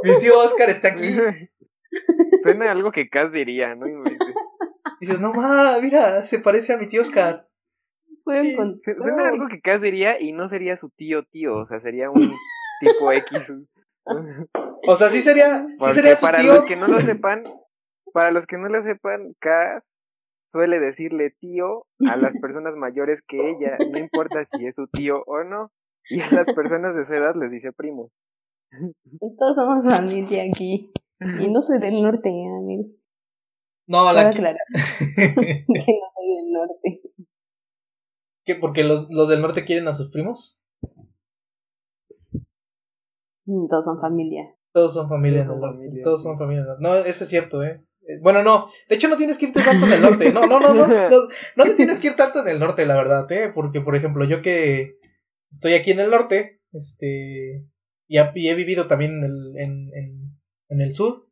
Mi 0.02 0.18
tío 0.20 0.38
Oscar 0.38 0.70
está 0.70 0.88
aquí. 0.88 1.14
Suena 2.42 2.70
algo 2.70 2.92
que 2.92 3.08
Cas 3.08 3.32
diría, 3.32 3.74
¿no? 3.74 3.86
Dices, 5.00 5.20
no 5.20 5.32
ma, 5.32 5.78
mira, 5.80 6.24
se 6.26 6.38
parece 6.38 6.72
a 6.72 6.76
mi 6.76 6.86
tío 6.86 7.02
Oscar. 7.02 7.48
Pueden 8.24 8.54
Su- 8.54 8.94
Suena 9.02 9.24
a 9.24 9.28
algo 9.28 9.48
que 9.48 9.60
Cas 9.60 9.80
diría 9.82 10.20
y 10.20 10.32
no 10.32 10.48
sería 10.48 10.76
su 10.76 10.90
tío 10.90 11.24
tío, 11.24 11.56
o 11.56 11.66
sea, 11.66 11.80
sería 11.80 12.10
un 12.10 12.20
tipo 12.80 13.10
X. 13.12 13.52
O 14.86 14.96
sea, 14.96 15.08
sí 15.10 15.22
sería, 15.22 15.66
sí 15.66 15.76
Porque 15.78 15.94
sería 15.94 16.16
su 16.16 16.22
para 16.26 16.40
tío. 16.40 16.52
los 16.54 16.64
que 16.64 16.76
no 16.76 16.86
lo 16.86 17.00
sepan, 17.00 17.44
para 18.12 18.30
los 18.30 18.46
que 18.46 18.56
no 18.58 18.68
lo 18.68 18.82
sepan, 18.82 19.34
Cas 19.40 19.84
suele 20.52 20.80
decirle 20.80 21.30
tío 21.38 21.86
a 22.08 22.16
las 22.16 22.36
personas 22.40 22.74
mayores 22.74 23.22
que 23.26 23.36
ella, 23.38 23.76
no 23.90 23.98
importa 23.98 24.44
si 24.46 24.66
es 24.66 24.74
su 24.74 24.86
tío 24.88 25.22
o 25.26 25.44
no, 25.44 25.70
y 26.08 26.20
a 26.20 26.30
las 26.30 26.46
personas 26.54 26.94
de 26.96 27.02
esa 27.02 27.16
edad 27.16 27.34
les 27.36 27.50
dice 27.52 27.72
primos. 27.72 28.10
Todos 29.38 29.56
somos 29.56 29.84
familia 29.84 30.44
aquí. 30.44 30.90
Y 31.40 31.50
no 31.52 31.60
soy 31.60 31.78
del 31.80 32.00
norte, 32.02 32.28
eh, 32.30 32.46
amigos. 32.62 33.04
No, 33.86 34.04
Quiero 34.10 34.22
la 34.22 34.28
aclarar 34.30 34.56
que 35.16 35.64
no 35.66 36.06
soy 36.14 36.36
del 36.36 36.52
norte. 36.52 37.00
¿Qué? 38.44 38.54
¿Porque 38.54 38.84
los, 38.84 39.08
los 39.10 39.28
del 39.28 39.42
norte 39.42 39.64
quieren 39.64 39.88
a 39.88 39.94
sus 39.94 40.10
primos? 40.10 40.60
Mm, 43.46 43.66
Todos 43.68 43.84
son 43.84 44.00
familia. 44.00 44.54
Todos 44.72 44.94
son 44.94 45.08
familia 45.08 45.42
en 45.42 45.48
Todos 45.48 45.56
el 45.56 45.60
son 45.62 45.70
norte. 45.70 45.84
familia, 45.86 46.04
Todos 46.04 46.22
son 46.22 46.38
familia. 46.38 46.60
en 46.62 46.62
el 46.62 46.68
norte. 46.68 46.82
No, 46.82 46.94
eso 47.10 47.24
es 47.24 47.30
cierto, 47.30 47.62
¿eh? 47.62 47.84
Eh, 48.02 48.18
Bueno, 48.22 48.42
no. 48.42 48.68
De 48.88 48.94
hecho, 48.96 49.08
no 49.08 49.16
tienes 49.16 49.36
que 49.38 49.46
irte 49.46 49.60
tanto 49.62 49.86
en 49.86 49.92
el 49.92 50.02
norte. 50.02 50.32
No, 50.32 50.46
no, 50.46 50.60
no, 50.60 50.72
no. 50.74 50.86
No, 50.86 51.28
no 51.56 51.64
te 51.64 51.74
tienes 51.74 51.98
que 51.98 52.08
ir 52.08 52.16
tanto 52.16 52.40
en 52.40 52.48
el 52.48 52.60
norte, 52.60 52.86
la 52.86 52.94
verdad, 52.94 53.30
¿eh? 53.32 53.50
Porque, 53.54 53.80
por 53.80 53.96
ejemplo, 53.96 54.24
yo 54.24 54.40
que 54.42 54.98
estoy 55.50 55.74
aquí 55.74 55.90
en 55.90 56.00
el 56.00 56.10
norte, 56.10 56.60
este. 56.72 57.66
Y, 58.10 58.18
ha- 58.18 58.32
y 58.34 58.48
he 58.48 58.54
vivido 58.56 58.88
también 58.88 59.12
en 59.18 59.24
el, 59.24 59.56
en, 59.56 59.94
en, 59.94 60.30
en 60.68 60.80
el 60.80 60.94
sur, 60.94 61.28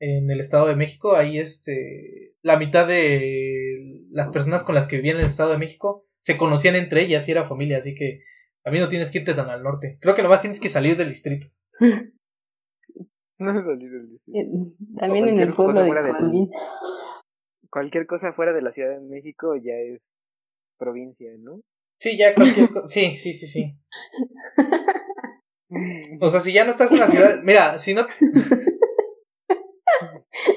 en 0.00 0.30
el 0.30 0.40
Estado 0.40 0.66
de 0.68 0.74
México. 0.76 1.14
Ahí, 1.14 1.38
este. 1.38 2.34
La 2.42 2.58
mitad 2.58 2.88
de 2.88 4.06
las 4.10 4.28
personas 4.28 4.64
con 4.64 4.74
las 4.74 4.86
que 4.88 4.96
vivían 4.96 5.16
en 5.16 5.22
el 5.24 5.28
Estado 5.28 5.50
de 5.50 5.58
México 5.58 6.06
se 6.20 6.38
conocían 6.38 6.76
entre 6.76 7.02
ellas 7.02 7.28
y 7.28 7.32
era 7.32 7.44
familia, 7.46 7.78
así 7.78 7.94
que. 7.94 8.22
A 8.64 8.70
mí 8.70 8.78
no 8.80 8.88
tienes 8.88 9.10
que 9.10 9.18
irte 9.18 9.34
tan 9.34 9.50
al 9.50 9.62
norte. 9.62 9.98
Creo 10.00 10.14
que 10.14 10.22
nomás 10.22 10.40
tienes 10.40 10.60
que 10.60 10.68
salir 10.70 10.96
del 10.96 11.08
distrito. 11.10 11.46
No 13.40 13.52
salí 13.62 13.86
del 13.86 14.10
distrito. 14.10 14.36
Eh, 14.36 14.48
También 14.98 15.28
en 15.28 15.38
el 15.40 15.52
pueblo 15.52 15.80
de. 15.82 15.88
Cualquier 17.70 18.06
cosa 18.06 18.32
fuera 18.32 18.52
de 18.52 18.62
la 18.62 18.72
Ciudad 18.72 18.98
de 18.98 19.08
México 19.08 19.54
ya 19.56 19.74
es 19.74 20.00
provincia, 20.76 21.30
¿no? 21.38 21.60
Sí, 22.00 22.16
ya 22.18 22.34
cualquier 22.34 22.70
cosa. 22.70 22.88
Sí, 22.88 23.14
sí, 23.14 23.32
sí, 23.34 23.46
sí. 23.46 23.78
O 26.20 26.30
sea, 26.30 26.40
si 26.40 26.52
ya 26.52 26.64
no 26.64 26.70
estás 26.70 26.90
en 26.92 27.00
la 27.00 27.08
ciudad. 27.08 27.40
Mira, 27.44 27.78
si 27.78 27.94
no. 27.94 28.06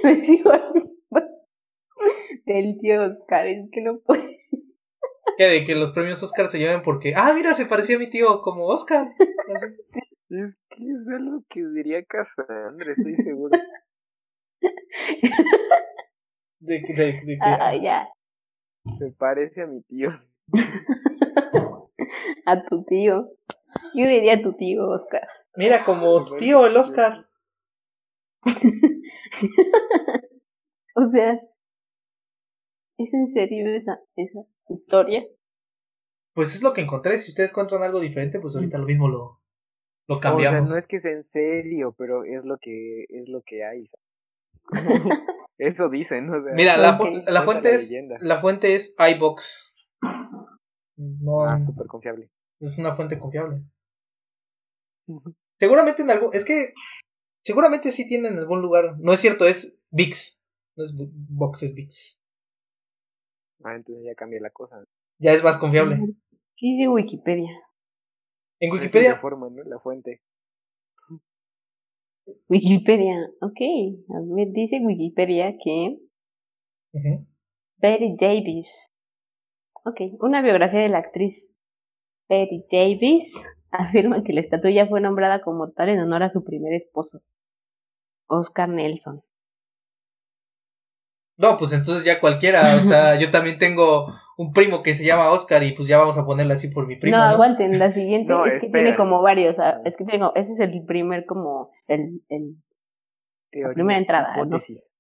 Me 0.04 0.24
sigo 0.24 0.52
del 2.46 2.78
tío 2.80 3.04
Oscar, 3.04 3.48
es 3.48 3.68
que 3.72 3.82
no 3.82 4.00
puedo. 4.06 4.24
Que 5.38 5.44
de 5.46 5.64
que 5.66 5.76
los 5.76 5.92
premios 5.92 6.22
Oscar 6.24 6.50
se 6.50 6.60
lleven 6.60 6.82
porque. 6.84 7.14
Ah, 7.16 7.34
mira, 7.34 7.54
se 7.54 7.66
parecía 7.66 7.96
a 7.96 8.00
mi 8.00 8.10
tío 8.10 8.42
como 8.42 8.66
Oscar. 8.68 9.08
Es 10.34 10.56
que 10.70 10.78
es 10.78 11.08
algo 11.14 11.44
que 11.50 11.60
diría 11.76 12.06
Cassandra, 12.06 12.94
estoy 12.96 13.18
seguro. 13.18 13.60
De, 16.62 16.82
que- 16.84 16.94
de, 16.94 17.06
de 17.26 17.26
que- 17.26 17.38
Ah, 17.42 17.76
ya. 17.76 18.08
Se 18.98 19.12
parece 19.12 19.64
a 19.64 19.68
mi 19.68 19.82
tío. 19.84 20.12
A 22.46 22.64
tu 22.64 22.86
tío. 22.86 23.28
Yo 23.96 24.08
diría 24.08 24.36
a 24.36 24.42
tu 24.42 24.54
tío 24.54 24.88
Oscar. 24.90 25.28
Mira, 25.56 25.84
como 25.84 26.24
tu 26.26 26.38
tío, 26.38 26.66
el 26.66 26.78
Oscar. 26.78 27.28
O 30.94 31.06
sea, 31.06 31.40
¿es 32.98 33.14
en 33.14 33.28
serio 33.30 33.74
esa, 33.74 34.00
esa 34.18 34.42
historia? 34.68 35.24
Pues 36.34 36.54
es 36.54 36.62
lo 36.62 36.74
que 36.74 36.82
encontré. 36.82 37.18
Si 37.18 37.32
ustedes 37.32 37.52
encuentran 37.52 37.82
algo 37.84 38.00
diferente, 38.02 38.40
pues 38.42 38.56
ahorita 38.56 38.78
lo 38.78 38.86
mismo 38.86 39.08
lo, 39.08 39.40
lo 40.10 40.18
O 40.18 40.22
sea, 40.22 40.32
cambiamos. 40.32 40.70
no 40.70 40.76
es 40.78 40.88
que 40.88 41.00
sea 41.00 41.12
en 41.14 41.24
serio, 41.24 41.96
pero 41.98 42.26
es 42.26 42.44
lo 42.44 42.58
que 42.60 43.06
es 43.08 43.30
lo 43.30 43.42
que 43.42 43.64
hay. 43.64 43.90
Eso 45.58 45.90
dicen, 45.90 46.30
o 46.30 46.44
sea. 46.44 46.54
Mira, 46.54 46.76
la, 46.78 46.98
fu- 46.98 47.06
la 47.26 47.44
fuente 47.44 47.70
la 47.70 47.76
es 47.76 47.84
leyenda. 47.90 48.18
la 48.20 48.42
fuente 48.42 48.76
es 48.76 48.94
iBox. 48.98 49.76
No 50.98 51.46
Ah, 51.46 51.62
súper 51.62 51.88
confiable. 51.88 52.30
es 52.60 52.78
una 52.80 52.96
fuente 52.96 53.18
confiable. 53.18 53.62
Seguramente 55.58 56.02
en 56.02 56.10
algún 56.10 56.34
es 56.36 56.46
que 56.46 56.74
seguramente 57.44 57.92
sí 57.92 58.08
tiene 58.08 58.30
en 58.30 58.38
algún 58.38 58.62
lugar. 58.62 58.98
No 59.00 59.14
es 59.14 59.20
cierto, 59.20 59.46
es 59.46 59.78
VIX. 59.92 60.42
No 60.76 60.84
es 60.84 60.94
Box, 60.96 61.64
es 61.64 61.76
VIX. 61.76 62.22
Ah, 63.64 63.76
entonces 63.76 64.04
ya 64.06 64.16
cambia 64.16 64.40
la 64.42 64.50
cosa. 64.50 64.84
Ya 65.20 65.34
es 65.34 65.44
más 65.44 65.58
confiable. 65.58 65.98
¿Qué 66.58 66.68
dice 66.68 66.88
Wikipedia? 66.88 67.52
En 68.60 68.70
Es 68.70 68.74
Wikipedia 68.74 69.20
forma, 69.20 69.50
¿no? 69.50 69.64
La 69.64 69.80
fuente. 69.80 70.22
Wikipedia, 72.48 73.16
ok. 73.42 73.60
A 74.10 74.36
ver, 74.36 74.48
dice 74.52 74.80
Wikipedia 74.84 75.58
que 75.58 75.98
Ujú. 76.94 77.26
Betty 77.78 78.16
Davis. 78.20 78.86
Ok, 79.84 80.00
una 80.20 80.42
biografía 80.42 80.82
de 80.82 80.90
la 80.90 81.00
actriz 81.00 81.52
Betty 82.32 82.64
Davis 82.72 83.36
afirma 83.72 84.24
que 84.24 84.34
la 84.34 84.40
estatuilla 84.40 84.88
fue 84.88 85.02
nombrada 85.02 85.42
como 85.42 85.72
tal 85.72 85.90
en 85.90 86.00
honor 86.00 86.24
a 86.24 86.30
su 86.30 86.44
primer 86.44 86.74
esposo, 86.74 87.22
Oscar 88.28 88.70
Nelson. 88.70 89.22
No, 91.38 91.58
pues 91.58 91.74
entonces 91.74 92.06
ya 92.06 92.22
cualquiera, 92.22 92.78
o 92.78 92.88
sea, 92.88 93.16
yo 93.20 93.32
también 93.32 93.58
tengo 93.58 94.14
un 94.38 94.54
primo 94.54 94.82
que 94.82 94.94
se 94.94 95.04
llama 95.04 95.32
Oscar 95.32 95.64
y 95.64 95.74
pues 95.74 95.88
ya 95.88 95.98
vamos 95.98 96.18
a 96.18 96.26
ponerle 96.26 96.54
así 96.54 96.70
por 96.70 96.88
mi 96.88 96.96
primo. 96.98 97.18
no, 97.18 97.24
¿no? 97.24 97.30
aguanten, 97.30 97.78
la 97.78 97.92
siguiente 97.92 98.32
No, 98.34 98.46
es 98.46 98.54
que 98.54 98.68
espera. 98.68 98.84
tiene 98.84 98.96
como 98.96 99.22
varios, 99.22 99.58
es 99.84 99.98
que 99.98 100.06
tengo, 100.06 100.34
ese 100.36 100.54
es 100.54 100.60
el 100.60 100.86
primer 100.86 101.26
como, 101.26 101.70
el, 101.88 102.22
el, 102.30 102.56
Teoría, 103.52 103.74
primera 103.74 104.00
entrada, 104.00 104.38
no 104.38 104.44
hipótesis. 104.44 104.91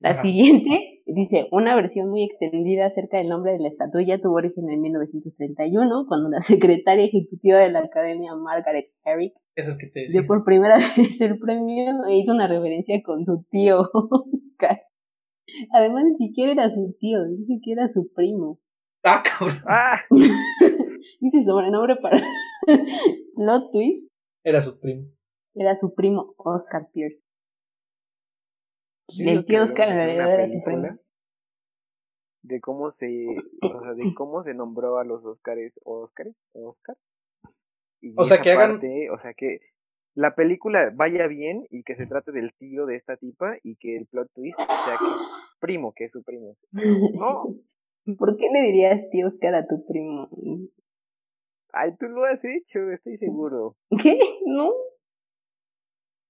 La 0.00 0.10
Ajá. 0.10 0.22
siguiente 0.22 1.02
dice, 1.06 1.48
una 1.50 1.74
versión 1.74 2.08
muy 2.10 2.22
extendida 2.24 2.86
acerca 2.86 3.18
del 3.18 3.28
nombre 3.28 3.52
de 3.52 3.58
la 3.60 3.68
estatuilla 3.68 4.20
tuvo 4.20 4.34
origen 4.34 4.70
en 4.70 4.80
1931, 4.80 6.04
cuando 6.06 6.30
la 6.30 6.40
secretaria 6.40 7.04
ejecutiva 7.04 7.58
de 7.58 7.70
la 7.70 7.80
academia 7.80 8.34
Margaret 8.36 8.86
Herrick 9.04 9.34
dio 10.12 10.26
por 10.26 10.44
primera 10.44 10.76
vez 10.96 11.20
el 11.20 11.38
premio 11.38 12.04
e 12.08 12.16
hizo 12.18 12.32
una 12.32 12.46
reverencia 12.46 13.00
con 13.02 13.24
su 13.24 13.44
tío 13.50 13.80
Oscar. 13.92 14.82
Además, 15.72 16.04
ni 16.04 16.26
siquiera 16.28 16.52
era 16.52 16.70
su 16.70 16.94
tío, 17.00 17.26
ni 17.26 17.42
siquiera 17.44 17.82
era 17.82 17.88
su 17.88 18.12
primo. 18.14 18.60
Ah, 19.02 19.22
cabrón. 19.24 19.58
¡Ah! 19.66 20.00
Dice 21.20 21.42
sobrenombre 21.44 21.96
para 22.02 22.20
plot 23.34 23.72
twist, 23.72 24.12
Era 24.44 24.60
su 24.62 24.78
primo. 24.78 25.06
era 25.54 25.74
su 25.76 25.94
primo 25.94 26.34
Oscar 26.36 26.88
Pierce. 26.92 27.22
Tío 29.16 29.62
Oscar 29.64 29.88
en 29.88 29.94
hablamos 29.94 30.10
en 30.10 30.16
realidad 30.16 30.26
una 30.26 30.34
era 30.34 30.46
su 30.46 30.52
película. 30.64 30.88
primo. 30.92 31.04
de 32.42 32.60
cómo 32.60 32.90
se, 32.92 33.26
o 33.62 33.80
sea, 33.80 33.94
de 33.94 34.02
cómo 34.16 34.42
se 34.44 34.54
nombró 34.54 34.98
a 34.98 35.04
los 35.04 35.24
Óscares, 35.24 35.72
Óscares, 35.84 36.34
Óscar. 36.52 36.96
Y 38.00 38.14
O 38.16 38.24
sea, 38.24 38.40
que 38.40 38.52
hagan- 38.52 38.80
o 39.12 39.18
sea, 39.18 39.34
que 39.34 39.60
la 40.14 40.34
película 40.34 40.90
vaya 40.94 41.26
bien 41.26 41.66
y 41.70 41.82
que 41.82 41.94
se 41.96 42.06
trate 42.06 42.32
del 42.32 42.52
tío 42.54 42.86
de 42.86 42.96
esta 42.96 43.16
tipa 43.16 43.56
y 43.62 43.76
que 43.76 43.96
el 43.96 44.06
plot 44.06 44.30
twist 44.34 44.58
sea 44.58 44.96
que 44.98 45.04
es 45.06 45.30
primo, 45.60 45.92
que 45.94 46.04
es 46.04 46.12
su 46.12 46.22
primo. 46.22 46.56
No, 46.72 47.42
¿Por 48.18 48.36
qué 48.36 48.48
le 48.52 48.62
dirías 48.62 49.10
tío 49.10 49.26
Oscar 49.26 49.54
a 49.54 49.66
tu 49.66 49.84
primo? 49.86 50.28
ay, 51.72 51.94
tú 51.98 52.06
lo 52.06 52.24
has 52.24 52.42
hecho, 52.44 52.90
estoy 52.90 53.18
seguro. 53.18 53.76
¿Qué? 54.02 54.18
¿No? 54.46 54.72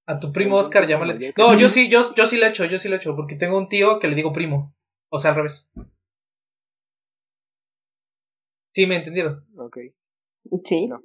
A 0.08 0.18
tu 0.18 0.32
primo 0.32 0.56
Oscar, 0.56 0.88
llámale. 0.88 1.34
No, 1.36 1.58
yo 1.58 1.68
sí, 1.68 1.90
yo, 1.90 2.14
yo 2.14 2.24
sí 2.24 2.38
lo 2.38 2.46
he 2.46 2.48
hecho, 2.48 2.64
yo 2.64 2.78
sí 2.78 2.88
lo 2.88 2.94
he 2.94 2.96
hecho, 2.96 3.14
porque 3.14 3.36
tengo 3.36 3.58
un 3.58 3.68
tío 3.68 3.98
que 3.98 4.08
le 4.08 4.14
digo 4.14 4.32
primo. 4.32 4.74
O 5.10 5.18
sea, 5.18 5.32
al 5.32 5.36
revés. 5.36 5.70
Sí, 8.74 8.86
me 8.86 8.96
entendieron. 8.96 9.44
Ok, 9.58 9.76
Sí. 10.64 10.88
no. 10.88 11.02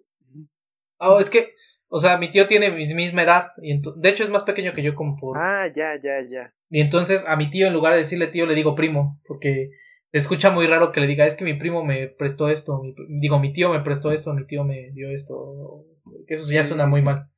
Ah, 1.00 1.18
es 1.20 1.30
que, 1.30 1.54
o 1.90 2.00
sea, 2.00 2.18
mi 2.18 2.32
tío 2.32 2.48
tiene 2.48 2.72
mi 2.72 2.86
misma 2.94 3.24
edad, 3.24 3.48
y 3.62 3.78
de 3.82 4.10
hecho 4.10 4.24
es 4.24 4.30
más 4.30 4.44
pequeño 4.44 4.74
que 4.74 4.84
yo 4.84 4.96
como 4.96 5.18
por... 5.18 5.38
Ah, 5.38 5.68
ya, 5.76 6.00
ya, 6.02 6.22
ya. 6.22 6.54
Y 6.70 6.80
entonces 6.80 7.26
a 7.28 7.36
mi 7.36 7.50
tío, 7.50 7.68
en 7.68 7.74
lugar 7.74 7.92
de 7.92 8.00
decirle 8.00 8.28
tío, 8.28 8.46
le 8.46 8.56
digo 8.56 8.74
primo, 8.74 9.20
porque 9.28 9.72
se 10.14 10.18
escucha 10.18 10.50
muy 10.50 10.66
raro 10.66 10.94
que 10.94 11.02
le 11.02 11.08
diga, 11.08 11.26
es 11.26 11.36
que 11.36 11.44
mi 11.44 11.56
primo 11.56 11.84
me 11.84 12.08
prestó 12.08 12.48
esto, 12.48 12.82
mi 12.82 13.20
digo, 13.20 13.38
mi 13.40 13.52
tío 13.52 13.70
me 13.70 13.82
prestó 13.82 14.14
esto, 14.14 14.34
mi 14.34 14.46
tío 14.46 14.64
me 14.64 14.92
dio 14.92 15.10
esto, 15.10 15.84
eso 16.28 16.50
ya 16.50 16.64
suena 16.64 16.86
muy 16.86 17.02
mal. 17.02 17.33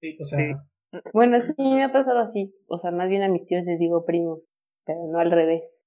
Sí, 0.00 0.16
o 0.20 0.24
sea, 0.24 0.38
Sí. 0.38 1.00
Bueno, 1.12 1.40
sí, 1.42 1.52
me 1.58 1.84
ha 1.84 1.92
pasado 1.92 2.18
así. 2.20 2.52
O 2.66 2.78
sea, 2.78 2.90
más 2.90 3.08
bien 3.08 3.22
a 3.22 3.28
mis 3.28 3.46
tíos 3.46 3.64
les 3.64 3.78
digo 3.78 4.04
primos, 4.04 4.50
pero 4.84 5.00
no 5.06 5.18
al 5.18 5.30
revés. 5.30 5.84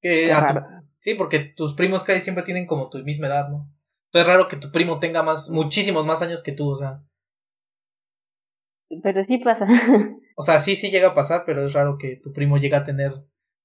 que 0.00 0.26
Qué 0.26 0.32
a 0.32 0.46
tu- 0.46 0.54
raro. 0.54 0.66
sí, 0.98 1.14
porque 1.14 1.40
tus 1.40 1.74
primos 1.74 2.04
casi 2.04 2.22
siempre 2.22 2.44
tienen 2.44 2.66
como 2.66 2.88
tu 2.90 2.98
misma 3.00 3.26
edad, 3.28 3.48
¿no? 3.48 3.68
Sea, 4.12 4.22
es 4.22 4.26
raro 4.28 4.48
que 4.48 4.56
tu 4.56 4.70
primo 4.72 5.00
tenga 5.00 5.22
más, 5.22 5.50
muchísimos 5.50 6.06
más 6.06 6.22
años 6.22 6.42
que 6.42 6.52
tú, 6.52 6.70
o 6.70 6.76
sea, 6.76 7.02
Pero 9.02 9.24
sí 9.24 9.38
pasa. 9.38 9.66
o 10.36 10.42
sea, 10.42 10.60
sí, 10.60 10.76
sí 10.76 10.90
llega 10.90 11.08
a 11.08 11.14
pasar, 11.14 11.44
pero 11.46 11.66
es 11.66 11.72
raro 11.72 11.98
que 11.98 12.16
tu 12.16 12.32
primo 12.32 12.56
llegue 12.58 12.76
a 12.76 12.84
tener, 12.84 13.12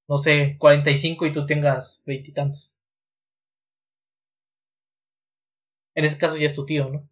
no 0.07 0.17
sé, 0.17 0.57
45 0.59 1.25
y 1.25 1.31
tú 1.31 1.45
tengas 1.45 2.01
veintitantos. 2.05 2.75
En 5.95 6.03
ese 6.05 6.17
caso 6.17 6.35
ya 6.37 6.47
es 6.47 6.55
tu 6.55 6.65
tío, 6.65 6.89
¿no? 6.89 7.07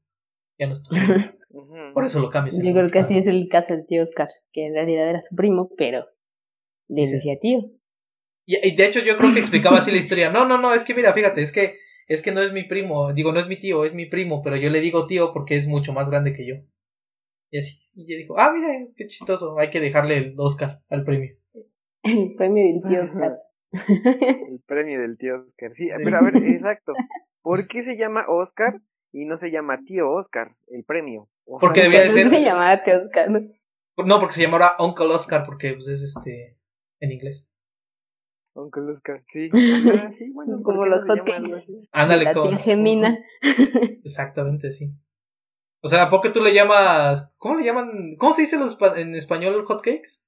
Ya 0.60 0.68
no 0.68 0.74
es 0.74 0.84
tu 0.84 0.94
Por 1.94 2.06
eso 2.06 2.20
lo 2.20 2.30
cambias. 2.30 2.58
Yo 2.64 2.74
creo 2.74 2.92
que 2.92 3.00
así 3.00 3.18
es 3.18 3.28
el 3.28 3.48
caso 3.50 3.74
del 3.76 3.86
tío 3.88 4.04
Oscar, 4.04 4.28
que 4.54 4.68
en 4.68 4.74
realidad 4.74 5.10
era 5.10 5.22
su 5.22 5.36
primo, 5.36 5.72
pero 5.78 6.06
le 6.88 7.08
Sí. 7.08 7.14
decía 7.14 7.40
tío. 7.40 7.60
Y, 8.46 8.58
y 8.68 8.76
de 8.76 8.86
hecho 8.86 9.00
yo 9.02 9.18
creo 9.18 9.34
que 9.34 9.40
explicaba 9.40 9.78
así 9.80 9.92
la 9.92 9.98
historia. 9.98 10.32
No, 10.32 10.46
no, 10.48 10.58
no, 10.60 10.74
es 10.74 10.84
que 10.84 10.94
mira, 10.94 11.14
fíjate, 11.14 11.42
es 11.42 11.52
que 11.52 11.78
es 12.08 12.22
que 12.24 12.32
no 12.32 12.42
es 12.42 12.52
mi 12.54 12.64
primo, 12.64 13.14
digo, 13.14 13.32
no 13.32 13.40
es 13.40 13.48
mi 13.48 13.60
tío, 13.60 13.86
es 13.86 13.94
mi 13.94 14.08
primo, 14.08 14.42
pero 14.44 14.56
yo 14.58 14.70
le 14.70 14.82
digo 14.82 15.06
tío 15.06 15.32
porque 15.34 15.56
es 15.58 15.68
mucho 15.68 15.94
más 15.94 16.10
grande 16.10 16.34
que 16.34 16.48
yo. 16.48 16.56
Y 17.52 17.60
así, 17.60 17.80
y 17.94 18.04
ella 18.12 18.18
dijo, 18.20 18.40
ah, 18.40 18.52
mira, 18.54 18.70
qué 18.96 19.06
chistoso, 19.08 19.58
hay 19.60 19.70
que 19.70 19.80
dejarle 19.80 20.18
el 20.18 20.34
Oscar 20.38 20.82
al 20.90 21.04
premio. 21.04 21.36
El 22.04 22.34
premio 22.36 22.64
del 22.64 22.82
tío 22.88 23.04
Oscar. 23.04 23.38
El 23.72 24.62
premio 24.66 25.00
del 25.02 25.18
tío 25.18 25.36
Oscar. 25.46 25.72
Sí, 25.76 25.90
pero 26.04 26.18
a 26.18 26.22
ver, 26.24 26.36
exacto. 26.38 26.94
¿Por 27.42 27.68
qué 27.68 27.84
se 27.84 27.98
llama 27.98 28.26
Oscar 28.28 28.82
y 29.12 29.26
no 29.26 29.38
se 29.38 29.52
llama 29.52 29.80
tío 29.86 30.12
Oscar, 30.12 30.56
el 30.68 30.84
premio? 30.84 31.30
Porque 31.46 31.84
debía 31.84 32.02
de 32.02 32.08
¿Por 32.08 32.16
qué 32.16 32.22
ser- 32.22 32.30
se 32.32 32.42
llamaba 32.44 32.84
tío 32.84 33.00
Oscar? 33.00 33.30
¿no? 33.32 33.40
No, 34.06 34.20
porque 34.20 34.36
se 34.36 34.42
llamaba 34.44 34.76
Uncle 34.80 35.08
Oscar, 35.08 35.46
porque 35.46 35.74
pues, 35.74 35.88
es 35.88 36.02
este 36.02 36.58
en 37.02 37.12
inglés. 37.12 37.46
Uncle 38.54 38.84
Oscar, 38.90 39.22
sí. 39.28 39.50
Sí, 39.52 40.32
bueno, 40.34 40.58
¿por 40.64 40.64
Como 40.64 40.84
qué 40.84 40.90
los 40.90 41.04
hotcakes. 41.06 41.66
Ándale 41.92 42.24
la 42.26 42.34
con. 42.34 42.50
tía 42.50 42.58
Gemina. 42.60 43.18
Exactamente, 44.04 44.72
sí. 44.72 44.92
O 45.82 45.88
sea, 45.88 46.04
¿a 46.04 46.10
poco 46.10 46.32
tú 46.32 46.42
le 46.42 46.54
llamas. 46.54 47.34
¿Cómo 47.38 47.56
le 47.56 47.64
llaman? 47.66 48.16
¿Cómo 48.18 48.34
se 48.34 48.42
dice 48.44 48.58
los 48.58 48.78
en 48.98 49.16
español 49.16 49.64
hotcakes? 49.66 50.22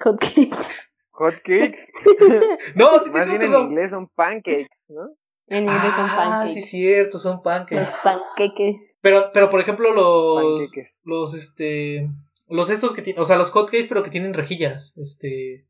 Hotcakes. 0.00 0.74
Hotcakes. 1.10 1.86
No, 2.74 2.98
sí, 3.00 3.10
Más 3.10 3.26
bien 3.28 3.42
en 3.42 3.54
inglés 3.54 3.90
son 3.90 4.08
pancakes, 4.08 4.68
¿no? 4.88 5.08
En 5.48 5.64
inglés 5.64 5.94
son 5.94 6.06
Ah, 6.08 6.42
sí, 6.44 6.48
pancakes. 6.48 6.66
cierto, 6.68 7.18
son 7.18 7.42
pancakes. 7.42 7.76
Los 7.80 7.90
panqueques. 8.02 8.96
Pero, 9.00 9.30
pero 9.32 9.48
por 9.50 9.60
ejemplo, 9.60 9.92
los. 9.92 10.58
Panqueques. 10.60 10.96
Los, 11.04 11.34
este. 11.34 12.08
Los 12.48 12.70
estos 12.70 12.92
que 12.94 13.02
tienen. 13.02 13.22
O 13.22 13.24
sea, 13.24 13.36
los 13.38 13.50
hotcakes, 13.50 13.86
pero 13.88 14.02
que 14.02 14.10
tienen 14.10 14.34
rejillas. 14.34 14.96
Este. 14.98 15.66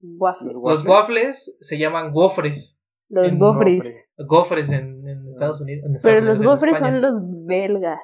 Waffles. 0.00 0.52
Los 0.62 0.84
waffles 0.86 1.56
se 1.60 1.78
llaman 1.78 2.12
gofres. 2.12 2.78
Los 3.08 3.36
gofres. 3.36 4.08
Gofres 4.16 4.70
en, 4.70 5.06
en 5.08 5.28
Estados 5.28 5.60
Unidos. 5.60 5.84
en 5.86 5.96
Estados 5.96 6.02
Pero 6.14 6.18
Unidos, 6.20 6.38
los 6.44 6.46
gofres 6.60 6.78
son 6.78 7.00
los 7.00 7.14
belgas. 7.46 8.00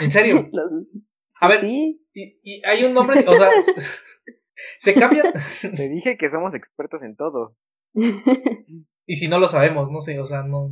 ¿En 0.00 0.10
serio? 0.10 0.48
Los, 0.52 0.72
A 1.40 1.48
ver, 1.48 1.60
sí. 1.60 2.00
y, 2.14 2.38
y 2.42 2.62
hay 2.66 2.84
un 2.84 2.94
nombre. 2.94 3.24
O 3.26 3.32
sea, 3.32 3.50
se 4.78 4.94
cambia. 4.94 5.24
Te 5.62 5.88
dije 5.88 6.16
que 6.18 6.28
somos 6.30 6.54
expertos 6.54 7.02
en 7.02 7.16
todo. 7.16 7.56
Y 9.08 9.16
si 9.16 9.26
no 9.26 9.38
lo 9.38 9.48
sabemos, 9.48 9.90
no 9.90 10.02
sé, 10.02 10.20
o 10.20 10.26
sea, 10.26 10.42
no. 10.42 10.68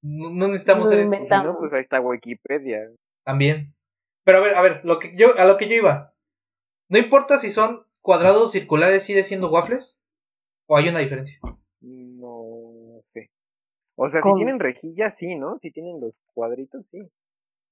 No, 0.00 0.30
no 0.30 0.48
necesitamos 0.48 0.88
ser 0.88 1.04
Y 1.04 1.10
si 1.10 1.26
no, 1.28 1.58
pues 1.58 1.74
ahí 1.74 1.82
está 1.82 2.00
Wikipedia. 2.00 2.90
También. 3.22 3.74
Pero 4.24 4.38
a 4.38 4.40
ver, 4.40 4.56
a 4.56 4.62
ver, 4.62 4.80
lo 4.82 4.98
que 4.98 5.14
yo, 5.14 5.38
a 5.38 5.44
lo 5.44 5.58
que 5.58 5.68
yo 5.68 5.74
iba. 5.74 6.14
No 6.88 6.96
importa 6.98 7.38
si 7.38 7.50
son 7.50 7.84
cuadrados 8.00 8.48
o 8.48 8.50
circulares, 8.50 9.04
sigue 9.04 9.24
siendo 9.24 9.50
waffles. 9.50 10.00
¿O 10.68 10.76
hay 10.78 10.88
una 10.88 11.00
diferencia? 11.00 11.38
No 11.82 13.02
sé. 13.12 13.30
O 13.94 14.08
sea, 14.08 14.20
¿Cómo? 14.20 14.36
si 14.36 14.38
tienen 14.38 14.58
rejillas, 14.58 15.18
sí, 15.18 15.34
¿no? 15.34 15.58
Si 15.58 15.70
tienen 15.70 16.00
los 16.00 16.18
cuadritos, 16.32 16.86
sí. 16.86 17.10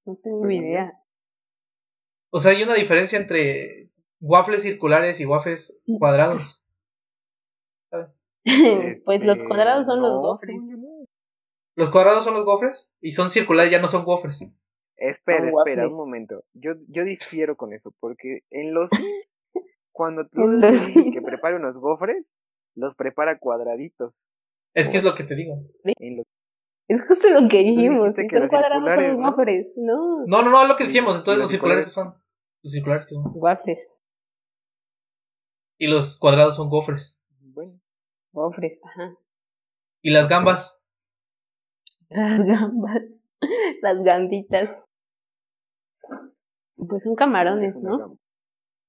No 0.05 0.16
tengo 0.22 0.44
ni 0.44 0.59
idea. 0.59 0.92
O 2.29 2.40
sea, 2.40 2.53
hay 2.53 2.62
una 2.62 2.74
diferencia 2.74 3.18
entre 3.18 3.88
waffles 4.20 4.62
circulares 4.62 5.18
y 5.18 5.24
waffles 5.24 5.81
cuadrados. 5.98 6.62
pues 9.04 9.22
los 9.24 9.37
Este, 9.37 9.48
cuadrados 9.48 9.87
son 9.87 10.02
los 10.02 10.20
gofres. 10.20 10.56
Los 11.76 11.90
cuadrados 11.90 12.24
son 12.24 12.34
los 12.34 12.44
gofres 12.44 12.92
y 13.00 13.12
son 13.12 13.30
circulares, 13.30 13.70
ya 13.70 13.80
no 13.80 13.88
son 13.88 14.04
gofres. 14.04 14.40
Espera, 14.96 15.38
Son 15.38 15.48
espera, 15.48 15.82
waffles. 15.82 15.92
un 15.92 15.96
momento. 15.96 16.44
Yo, 16.54 16.72
yo 16.88 17.04
difiero 17.04 17.56
con 17.56 17.72
eso, 17.72 17.94
porque 18.00 18.40
en 18.50 18.74
los 18.74 18.90
cuando 19.92 20.26
tú 20.28 20.48
dices 20.61 20.87
que 21.12 21.20
Sims. 21.20 21.24
prepare 21.24 21.56
unos 21.56 21.78
gofres, 21.78 22.34
los 22.74 22.94
prepara 22.96 23.38
cuadraditos. 23.38 24.12
Es 24.74 24.88
que 24.88 24.98
es 24.98 25.04
lo 25.04 25.14
que 25.14 25.24
te 25.24 25.34
digo. 25.37 25.54
En 25.84 26.16
los... 26.18 26.26
Es 26.88 27.00
justo 27.06 27.28
lo 27.30 27.48
que 27.48 27.58
dijimos. 27.58 28.14
que 28.16 28.38
los 28.38 28.50
cuadrados 28.50 28.94
son 28.94 29.04
los 29.04 29.18
¿no? 29.18 29.30
gofres. 29.30 29.74
No. 29.76 30.24
No, 30.26 30.42
no, 30.42 30.50
no, 30.50 30.62
es 30.62 30.68
lo 30.68 30.76
que 30.76 30.84
decíamos. 30.84 31.16
Entonces 31.16 31.38
los 31.38 31.44
los 31.44 31.50
circulares 31.50 31.84
circulares. 31.87 32.14
son. 32.14 32.22
Los 32.62 32.72
circulares 32.72 33.06
que 33.06 33.14
son. 33.14 33.24
Waffles. 33.34 33.88
Y 35.78 35.87
los 35.87 36.18
cuadrados 36.18 36.56
son 36.56 36.70
gofres. 36.70 37.20
Bueno, 37.40 37.78
Gofres, 38.32 38.78
ajá. 38.84 39.14
Y 40.02 40.10
las 40.10 40.28
gambas. 40.28 40.78
Las 42.08 42.42
gambas. 42.44 43.02
Las 43.82 44.02
gambitas. 44.02 44.84
Pues 46.76 47.02
son 47.04 47.14
camarones, 47.14 47.80
¿no? 47.82 48.18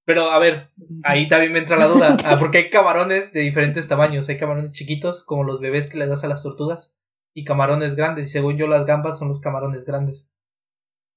Pero 0.05 0.31
a 0.31 0.39
ver, 0.39 0.69
ahí 1.03 1.27
también 1.27 1.53
me 1.53 1.59
entra 1.59 1.77
la 1.77 1.87
duda. 1.87 2.17
Ah, 2.25 2.37
porque 2.39 2.57
hay 2.59 2.69
camarones 2.69 3.31
de 3.33 3.41
diferentes 3.41 3.87
tamaños. 3.87 4.27
Hay 4.29 4.37
camarones 4.37 4.73
chiquitos, 4.73 5.23
como 5.23 5.43
los 5.43 5.59
bebés 5.59 5.89
que 5.89 5.97
les 5.97 6.09
das 6.09 6.23
a 6.23 6.27
las 6.27 6.43
tortugas. 6.43 6.93
Y 7.35 7.43
camarones 7.45 7.95
grandes. 7.95 8.27
Y 8.27 8.29
según 8.29 8.57
yo, 8.57 8.67
las 8.67 8.85
gambas 8.85 9.19
son 9.19 9.27
los 9.27 9.39
camarones 9.39 9.85
grandes. 9.85 10.27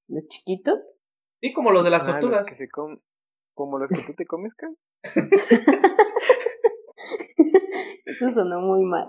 Los 0.08 0.26
chiquitos. 0.28 1.00
Sí, 1.40 1.52
como 1.52 1.70
los 1.70 1.84
de 1.84 1.90
las 1.90 2.02
Ah, 2.02 2.06
los 2.12 2.20
tortugas. 2.20 2.46
que 2.46 2.54
se 2.56 2.68
com- 2.68 3.00
Como 3.54 3.78
los 3.78 3.88
que 3.88 4.02
tú 4.06 4.14
te 4.14 4.26
comes, 4.26 4.52
Cas. 4.54 4.70
Eso 8.06 8.30
sonó 8.30 8.60
muy 8.60 8.84
mal. 8.84 9.08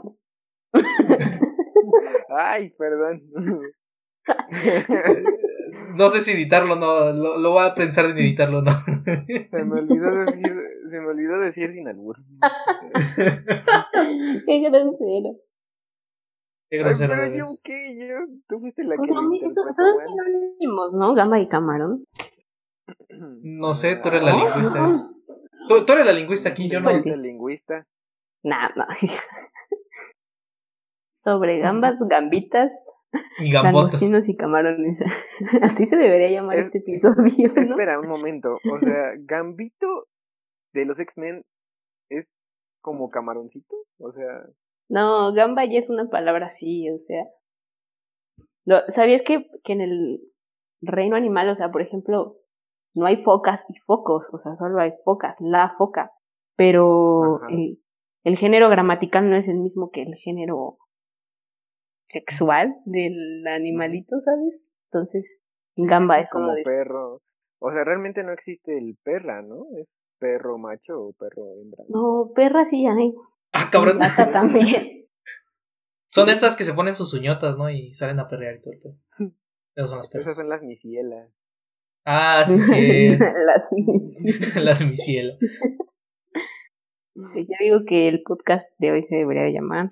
Ay, 2.30 2.70
perdón. 2.78 3.22
No 5.96 6.10
sé 6.10 6.22
si 6.22 6.32
editarlo, 6.32 6.76
no. 6.76 7.12
Lo, 7.12 7.38
lo 7.38 7.52
voy 7.52 7.66
a 7.66 7.76
pensar 7.76 8.06
en 8.06 8.18
editarlo, 8.18 8.62
no. 8.62 8.72
se 9.06 9.66
me 9.66 9.82
olvidó 9.82 10.12
decir, 10.26 10.56
se 10.90 11.00
me 11.00 11.08
olvidó 11.08 11.40
decir 11.40 11.72
sin 11.74 11.88
albur. 11.88 12.18
Qué 14.46 14.60
grosero. 14.62 15.36
Qué 16.70 16.78
Ay, 16.78 16.80
grosero 16.80 17.14
pero 17.14 17.24
eres. 17.26 17.38
yo 17.38 17.48
qué, 17.64 17.98
yo, 18.00 18.16
tú 18.48 18.60
fuiste 18.60 18.84
la 18.84 18.96
Pues 18.96 19.10
que 19.10 19.16
mí, 19.28 19.40
son 19.52 20.00
sinónimos, 20.00 20.94
¿no? 20.96 21.14
Gamba 21.14 21.40
y 21.40 21.48
camarón. 21.48 22.06
No 23.42 23.74
sé, 23.74 23.98
tú 23.98 24.10
eres 24.10 24.24
la 24.24 24.32
¿No? 24.32 24.38
lingüista. 24.56 24.80
¿No? 24.82 25.14
Tú, 25.68 25.86
tú 25.86 25.94
eres 25.94 26.06
la 26.06 26.14
lingüista 26.14 26.50
aquí, 26.50 26.70
yo 26.70 26.80
no. 26.82 26.92
Híjole. 26.92 27.12
Soy 27.12 27.22
lingüista. 27.22 27.86
Nah, 28.44 28.70
no. 28.76 28.86
Sobre 31.12 31.60
gambas, 31.60 32.00
gambitas, 32.08 32.74
Y 33.40 33.52
langostinos 33.52 34.28
y 34.28 34.36
camarones. 34.36 35.00
Así 35.62 35.86
se 35.86 35.96
debería 35.96 36.30
llamar 36.30 36.58
Es- 36.58 36.66
este 36.66 36.80
episodio, 36.80 37.54
¿no? 37.56 37.62
Espera 37.62 38.00
un 38.00 38.08
momento. 38.08 38.56
O 38.72 38.80
sea, 38.80 39.14
Gambito 39.20 40.08
de 40.74 40.86
los 40.86 41.00
X-Men 41.00 41.44
es 42.10 42.26
como 42.82 43.10
camaroncito. 43.10 43.76
O 44.00 44.12
sea, 44.12 44.44
No, 44.90 45.32
gamba 45.34 45.66
ya 45.66 45.80
es 45.80 45.90
una 45.90 46.10
palabra 46.10 46.48
así, 46.48 46.90
o 46.90 46.98
sea. 46.98 47.24
Lo- 48.66 48.82
¿Sabías 48.90 49.22
que, 49.22 49.46
que 49.64 49.74
en 49.74 49.82
el 49.82 50.20
reino 50.82 51.16
animal, 51.16 51.48
o 51.50 51.56
sea, 51.56 51.72
por 51.72 51.82
ejemplo, 51.84 52.38
no 52.96 53.06
hay 53.06 53.18
focas 53.18 53.66
y 53.70 53.78
focos, 53.80 54.30
o 54.34 54.38
sea, 54.38 54.56
solo 54.56 54.80
hay 54.80 54.92
focas, 55.04 55.38
la 55.40 55.70
foca, 55.70 56.12
pero 56.56 57.40
el, 57.50 57.80
el 58.24 58.38
género 58.38 58.70
gramatical 58.70 59.30
no 59.30 59.36
es 59.36 59.48
el 59.48 59.58
mismo 59.60 59.90
que 59.92 60.04
el 60.04 60.16
género 60.16 60.78
sexual 62.06 62.76
del 62.86 63.46
animalito, 63.48 64.16
¿sabes? 64.22 64.70
Entonces, 64.92 65.40
gamba 65.76 66.20
es 66.20 66.30
como 66.32 66.54
de 66.54 66.64
perro. 66.64 67.22
O 67.60 67.72
sea, 67.72 67.84
realmente 67.84 68.24
no 68.24 68.34
existe 68.34 68.78
el 68.78 68.98
perra, 69.04 69.42
¿no? 69.42 69.66
Es 69.80 69.88
perro 70.20 70.58
macho 70.58 71.00
o 71.00 71.14
perro 71.14 71.44
hembra. 71.62 71.84
No, 71.90 72.32
perra 72.36 72.66
sí 72.66 72.86
hay. 72.86 73.14
Ah, 73.54 73.70
cabrón. 73.72 74.00
También. 74.32 75.08
Son 76.08 76.30
estas 76.30 76.56
que 76.56 76.64
se 76.64 76.74
ponen 76.74 76.96
sus 76.96 77.14
uñotas, 77.14 77.58
¿no? 77.58 77.70
Y 77.70 77.94
salen 77.96 78.20
a 78.20 78.28
perrear 78.28 78.58
y 78.58 78.62
todo. 78.62 78.96
Esas 79.76 79.90
son 79.90 79.98
las 79.98 80.08
Esas 80.08 80.12
perras. 80.12 80.36
son 80.36 80.50
las 80.50 80.62
misielas. 80.62 81.32
Ah, 82.06 82.46
sí, 82.48 82.58
sí. 82.60 83.18
Las 83.46 83.72
misiones. 83.76 84.56
las 84.56 84.82
misielas. 84.86 85.38
Pues 87.16 87.48
Yo 87.48 87.56
digo 87.60 87.86
que 87.86 88.08
el 88.08 88.24
podcast 88.24 88.72
de 88.80 88.92
hoy 88.92 89.04
se 89.04 89.16
debería 89.16 89.44
de 89.44 89.54
llamar 89.54 89.90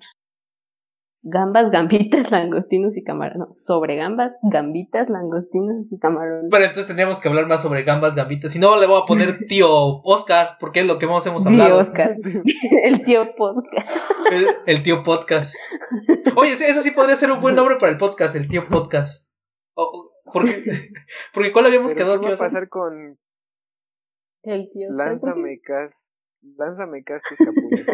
Gambas, 1.24 1.70
gambitas, 1.70 2.32
langostinos 2.32 2.96
y 2.96 3.04
camarones. 3.04 3.38
No, 3.38 3.52
sobre 3.52 3.94
gambas, 3.94 4.32
gambitas, 4.42 5.08
langostinos 5.08 5.92
y 5.92 5.98
camarones. 6.00 6.48
Pero 6.50 6.64
entonces 6.64 6.88
tendríamos 6.88 7.20
que 7.20 7.28
hablar 7.28 7.46
más 7.46 7.62
sobre 7.62 7.84
gambas, 7.84 8.16
gambitas. 8.16 8.52
Si 8.52 8.58
no, 8.58 8.76
le 8.80 8.88
voy 8.88 9.00
a 9.00 9.06
poner 9.06 9.38
tío 9.46 9.68
Oscar, 10.02 10.56
porque 10.58 10.80
es 10.80 10.86
lo 10.88 10.98
que 10.98 11.06
más 11.06 11.24
hemos 11.24 11.46
hablado. 11.46 11.78
Oscar, 11.78 12.16
el 12.82 13.04
tío 13.04 13.36
podcast. 13.36 13.88
El, 14.32 14.48
el 14.66 14.82
tío 14.82 15.04
podcast. 15.04 15.54
Oye, 16.34 16.54
eso 16.54 16.82
sí 16.82 16.90
podría 16.90 17.14
ser 17.14 17.30
un 17.30 17.40
buen 17.40 17.54
nombre 17.54 17.76
para 17.78 17.92
el 17.92 17.98
podcast, 17.98 18.34
el 18.34 18.48
tío 18.48 18.66
podcast. 18.68 19.24
O- 19.74 20.10
porque, 20.32 20.90
porque 21.34 21.52
¿cuál 21.52 21.66
habíamos 21.66 21.92
Pero 21.92 22.04
quedado 22.04 22.20
¿qué 22.20 22.26
va 22.26 22.32
iba 22.34 22.44
a 22.44 22.48
pasar 22.48 22.68
con 22.68 23.18
El 24.42 24.70
tío. 24.70 24.88
Lánzame 24.90 25.60
Cas? 25.60 25.92
Lánzame 26.56 27.04
Cas 27.04 27.22
tus 27.28 27.38
capullos. 27.38 27.86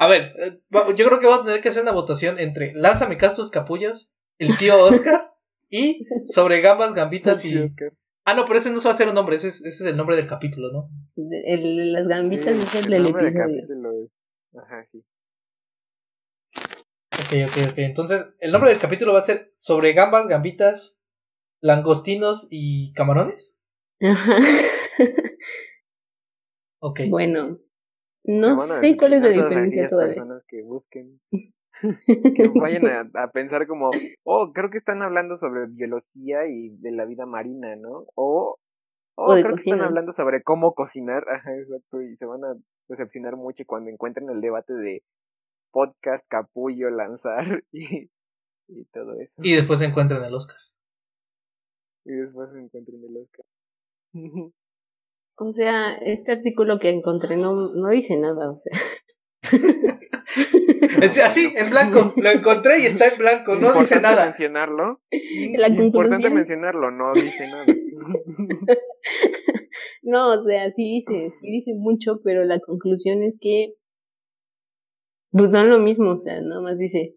A 0.00 0.06
ver, 0.08 0.32
eh, 0.38 0.60
yo 0.96 1.06
creo 1.06 1.20
que 1.20 1.26
vamos 1.26 1.42
a 1.42 1.46
tener 1.46 1.60
que 1.62 1.68
hacer 1.68 1.82
una 1.82 1.92
votación 1.92 2.38
entre 2.40 2.72
Lánzame 2.74 3.16
Castos 3.16 3.50
Capullos, 3.50 4.12
el 4.38 4.56
tío 4.58 4.82
Oscar 4.84 5.32
y 5.70 6.04
sobre 6.26 6.60
gambas, 6.60 6.94
gambitas 6.94 7.44
y. 7.44 7.56
Oscar. 7.58 7.92
Ah, 8.24 8.34
no, 8.34 8.44
pero 8.44 8.58
ese 8.58 8.70
no 8.70 8.80
se 8.80 8.88
va 8.88 8.94
a 8.94 8.96
ser 8.96 9.08
un 9.08 9.14
nombre, 9.14 9.36
ese 9.36 9.48
es, 9.48 9.56
ese 9.64 9.84
es 9.84 9.90
el 9.90 9.96
nombre 9.96 10.16
del 10.16 10.26
capítulo, 10.26 10.70
¿no? 10.72 10.90
El- 11.44 11.92
las 11.92 12.06
gambitas 12.06 12.54
Sí, 12.56 12.62
es 12.78 12.86
el 12.86 12.92
el 12.94 13.02
del 13.04 13.14
episodio. 13.14 13.38
capítulo 13.38 13.92
es- 13.92 14.10
Ajá, 14.58 14.84
sí. 14.90 15.04
Ok, 17.30 17.36
ok, 17.48 17.70
ok. 17.70 17.78
Entonces, 17.78 18.34
el 18.40 18.50
nombre 18.50 18.70
del 18.70 18.80
capítulo 18.80 19.12
va 19.12 19.20
a 19.20 19.22
ser 19.22 19.52
sobre 19.54 19.92
gambas, 19.92 20.26
gambitas, 20.26 20.98
langostinos 21.60 22.48
y 22.50 22.92
camarones. 22.94 23.56
Ajá. 24.00 24.36
Ok. 26.82 27.00
Bueno, 27.10 27.58
no 28.24 28.58
sé 28.58 28.96
cuál 28.96 29.12
es 29.12 29.20
la 29.20 29.28
diferencia 29.28 29.90
todavía. 29.90 30.14
personas 30.14 30.42
que 30.48 30.62
busquen, 30.62 31.20
que 32.06 32.48
vayan 32.54 32.86
a, 32.86 33.10
a 33.22 33.30
pensar 33.30 33.66
como, 33.66 33.90
oh, 34.24 34.52
creo 34.54 34.70
que 34.70 34.78
están 34.78 35.02
hablando 35.02 35.36
sobre 35.36 35.66
biología 35.66 36.46
y 36.46 36.70
de 36.78 36.92
la 36.92 37.04
vida 37.04 37.26
marina, 37.26 37.76
¿no? 37.76 38.06
O, 38.14 38.56
oh, 39.14 39.24
O 39.24 39.34
creo 39.34 39.56
que 39.56 39.60
están 39.60 39.82
hablando 39.82 40.14
sobre 40.14 40.42
cómo 40.42 40.74
cocinar, 40.74 41.22
ajá, 41.30 41.54
exacto, 41.54 42.00
y 42.00 42.16
se 42.16 42.24
van 42.24 42.44
a 42.44 42.54
decepcionar 42.88 43.36
mucho 43.36 43.64
cuando 43.66 43.90
encuentren 43.90 44.30
el 44.30 44.40
debate 44.40 44.72
de 44.72 45.02
podcast, 45.70 46.26
capullo, 46.28 46.90
lanzar 46.90 47.64
y, 47.72 48.10
y 48.68 48.84
todo 48.92 49.14
eso. 49.20 49.32
Y 49.38 49.54
después 49.54 49.78
se 49.78 49.86
encuentran 49.86 50.24
el 50.24 50.34
Oscar. 50.34 50.56
Y 52.04 52.12
después 52.12 52.48
encuentren 52.54 53.02
el 53.04 53.16
Oscar. 53.16 53.44
O 55.42 55.52
sea, 55.52 55.94
este 55.94 56.32
artículo 56.32 56.78
que 56.78 56.90
encontré 56.90 57.38
no, 57.38 57.72
no 57.72 57.88
dice 57.88 58.14
nada, 58.18 58.50
o 58.50 58.58
sea. 58.58 58.78
Así, 61.24 61.50
en 61.56 61.70
blanco. 61.70 62.12
Lo 62.16 62.30
encontré 62.30 62.80
y 62.80 62.86
está 62.86 63.08
en 63.08 63.16
blanco, 63.16 63.56
no 63.56 63.72
dice 63.72 64.02
nada. 64.02 64.26
mencionarlo. 64.26 65.00
La 65.56 65.68
Importante 65.68 66.28
mencionarlo, 66.28 66.90
no 66.90 67.14
dice 67.14 67.48
nada. 67.48 67.64
No, 70.02 70.34
o 70.34 70.40
sea, 70.40 70.70
sí 70.70 70.84
dice, 70.84 71.30
sí 71.30 71.50
dice 71.50 71.72
mucho, 71.74 72.20
pero 72.22 72.44
la 72.44 72.60
conclusión 72.60 73.22
es 73.22 73.38
que 73.40 73.74
pues 75.30 75.52
son 75.52 75.70
lo 75.70 75.78
mismo, 75.78 76.10
o 76.12 76.18
sea, 76.18 76.40
nada 76.40 76.60
más 76.60 76.78
dice 76.78 77.16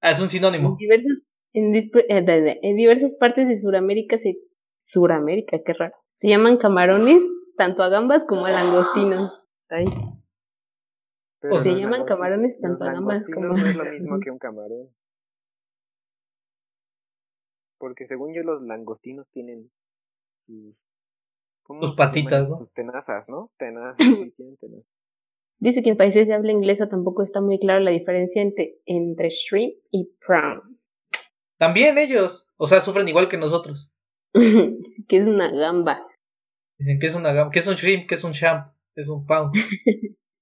Ah, 0.00 0.10
es 0.10 0.18
un 0.18 0.24
en 0.24 0.30
sinónimo. 0.30 0.76
diversas 0.78 1.26
en, 1.54 1.72
disp- 1.72 2.04
eh, 2.08 2.58
en 2.62 2.76
diversas 2.76 3.14
partes 3.14 3.48
de 3.48 3.58
Sudamérica 3.58 4.18
se 4.18 4.36
Suramérica, 4.76 5.58
qué 5.64 5.72
raro. 5.72 5.94
Se 6.12 6.28
llaman 6.28 6.58
camarones 6.58 7.22
tanto 7.56 7.82
a 7.82 7.88
gambas 7.88 8.24
como 8.26 8.44
a 8.44 8.50
langostinos. 8.50 9.42
Ay, 9.70 9.86
Pero 11.40 11.58
se 11.60 11.74
llaman 11.74 12.04
camarones 12.04 12.60
tanto 12.60 12.84
a 12.84 12.92
gambas 12.92 13.28
langostinos 13.28 13.48
como- 13.48 13.62
No 13.62 13.66
es 13.70 13.76
lo 13.76 13.84
mismo 13.84 14.20
que 14.20 14.30
un 14.30 14.38
camarón. 14.38 14.88
Porque 17.78 18.06
según 18.06 18.34
yo 18.34 18.42
los 18.42 18.62
langostinos 18.62 19.26
tienen 19.30 19.70
sus... 20.46 20.74
patitas, 21.96 22.48
¿no? 22.48 22.58
Sus 22.58 22.72
tenazas, 22.72 23.28
¿no? 23.28 23.50
Tenazas, 23.58 23.96
sí, 24.28 24.32
tienen 24.36 24.56
tenazas. 24.56 24.86
Dice 25.58 25.82
que 25.82 25.90
en 25.90 25.96
países 25.96 26.28
de 26.28 26.34
habla 26.34 26.52
inglesa 26.52 26.88
tampoco 26.88 27.22
está 27.22 27.40
muy 27.40 27.58
clara 27.58 27.80
la 27.80 27.90
diferencia 27.90 28.42
entre, 28.42 28.76
entre 28.86 29.28
shrimp 29.30 29.74
y 29.90 30.10
prawn. 30.26 30.78
También 31.58 31.96
ellos. 31.98 32.50
O 32.56 32.66
sea, 32.66 32.80
sufren 32.80 33.08
igual 33.08 33.28
que 33.28 33.36
nosotros. 33.38 33.90
Que 35.08 35.16
es 35.18 35.26
una 35.26 35.50
gamba. 35.50 36.06
Dicen 36.78 36.98
que 36.98 37.06
es 37.06 37.14
una 37.14 37.32
gam- 37.32 37.50
que 37.52 37.60
es 37.60 37.66
un 37.68 37.76
shrimp, 37.76 38.08
que 38.08 38.16
es 38.16 38.24
un 38.24 38.32
champ, 38.32 38.72
que 38.94 39.00
es 39.02 39.08
un 39.08 39.24
pound. 39.26 39.54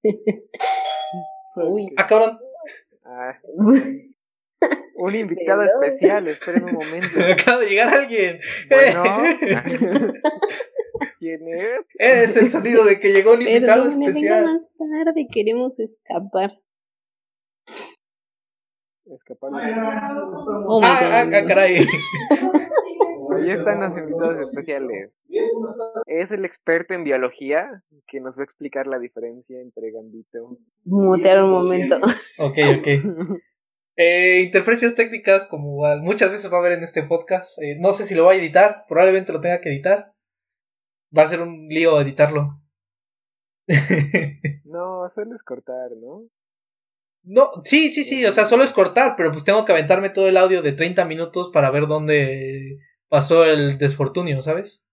Uy. 1.57 1.93
Ah, 1.97 2.07
cabrón. 2.07 2.39
Ah, 3.05 3.39
Un 4.95 5.15
invitado 5.17 5.63
especial, 5.65 6.29
esperen 6.29 6.63
un 6.65 6.75
momento. 6.75 7.09
Acaba 7.33 7.59
de 7.59 7.69
llegar 7.69 7.93
alguien. 7.93 8.39
Bueno. 8.71 9.03
¿Quién 11.19 11.49
es? 11.49 11.87
Es 11.99 12.37
el 12.37 12.51
sonido 12.51 12.85
de 12.85 13.01
que 13.01 13.13
llegó 13.13 13.33
un 13.33 13.43
invitado 13.43 13.89
venga 13.89 14.07
especial. 14.07 14.45
más 14.45 14.69
tarde, 14.77 15.27
queremos 15.31 15.79
escapar. 15.81 16.59
Escapar. 19.07 19.51
Oh 20.67 20.81
my 20.81 20.87
Ah, 20.87 20.99
ah, 21.03 21.27
ah, 21.27 21.47
caray. 21.47 21.85
Ahí 23.35 23.51
están 23.51 23.81
los 23.81 23.99
invitados 23.99 24.49
especiales. 24.49 25.11
Es 26.07 26.31
el 26.31 26.45
experto 26.45 26.95
en 26.95 27.05
biología 27.05 27.83
que 28.07 28.21
nos 28.21 28.37
va 28.37 28.43
a 28.43 28.45
explicar 28.45 28.87
la 28.87 28.99
diferencia 28.99 29.61
entre 29.61 29.91
gambito. 29.91 30.59
Mutear 30.85 31.43
un 31.45 31.51
momento. 31.51 31.97
Ok, 32.39 32.59
ok. 32.79 33.41
Eh, 33.97 34.43
interferencias 34.47 34.95
técnicas, 34.95 35.47
como 35.47 35.83
muchas 35.99 36.31
veces 36.31 36.51
va 36.51 36.57
a 36.57 36.61
haber 36.61 36.73
en 36.73 36.85
este 36.85 37.03
podcast. 37.03 37.61
Eh, 37.63 37.77
no 37.79 37.93
sé 37.93 38.07
si 38.07 38.15
lo 38.15 38.25
voy 38.25 38.37
a 38.37 38.39
editar, 38.39 38.85
probablemente 38.89 39.33
lo 39.33 39.41
tenga 39.41 39.61
que 39.61 39.69
editar. 39.69 40.12
Va 41.19 41.23
a 41.25 41.29
ser 41.33 41.41
un 41.45 41.55
lío 41.79 41.95
editarlo. 42.01 42.47
No, 44.65 45.09
sueles 45.15 45.41
cortar, 45.45 45.93
¿no? 45.93 46.29
no, 47.25 47.51
sí, 47.65 47.91
sí, 47.91 48.05
sí, 48.05 48.25
o 48.27 48.33
sea, 48.33 48.47
solo 48.47 48.65
es 48.65 48.73
cortar, 48.73 49.15
pero 49.17 49.31
pues 49.33 49.45
tengo 49.45 49.65
que 49.65 49.73
aventarme 49.73 50.11
todo 50.11 50.29
el 50.29 50.37
audio 50.37 50.63
de 50.63 50.73
30 50.73 51.05
minutos 51.05 51.51
para 51.53 51.71
ver 51.71 51.87
dónde 51.87 52.79
pasó 53.09 53.45
el 53.45 53.79
desfortunio, 53.79 54.41
¿sabes? 54.41 54.85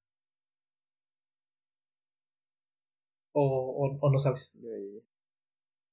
O, 3.34 3.44
o, 3.84 3.86
o 4.06 4.12
no 4.12 4.20
sabes. 4.20 4.44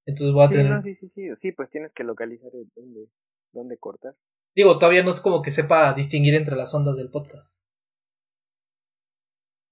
Entonces 0.07 0.33
voy 0.35 0.45
a 0.47 0.49
Sí, 0.49 0.55
tener... 0.55 0.65
no, 0.65 0.83
sí, 0.83 0.95
sí, 0.95 1.09
sí. 1.09 1.37
Sí, 1.37 1.53
pues 1.53 1.69
tienes 1.71 1.93
que 1.93 2.03
localizar 2.05 2.51
dónde, 2.75 3.09
dónde 3.53 3.77
cortar. 3.79 4.17
Digo, 4.57 4.81
todavía 4.81 5.05
no 5.05 5.12
es 5.12 5.21
como 5.21 5.41
que 5.41 5.53
sepa 5.53 5.95
distinguir 5.95 6.35
entre 6.35 6.57
las 6.57 6.75
ondas 6.75 6.97
del 6.97 7.11
podcast. 7.12 7.61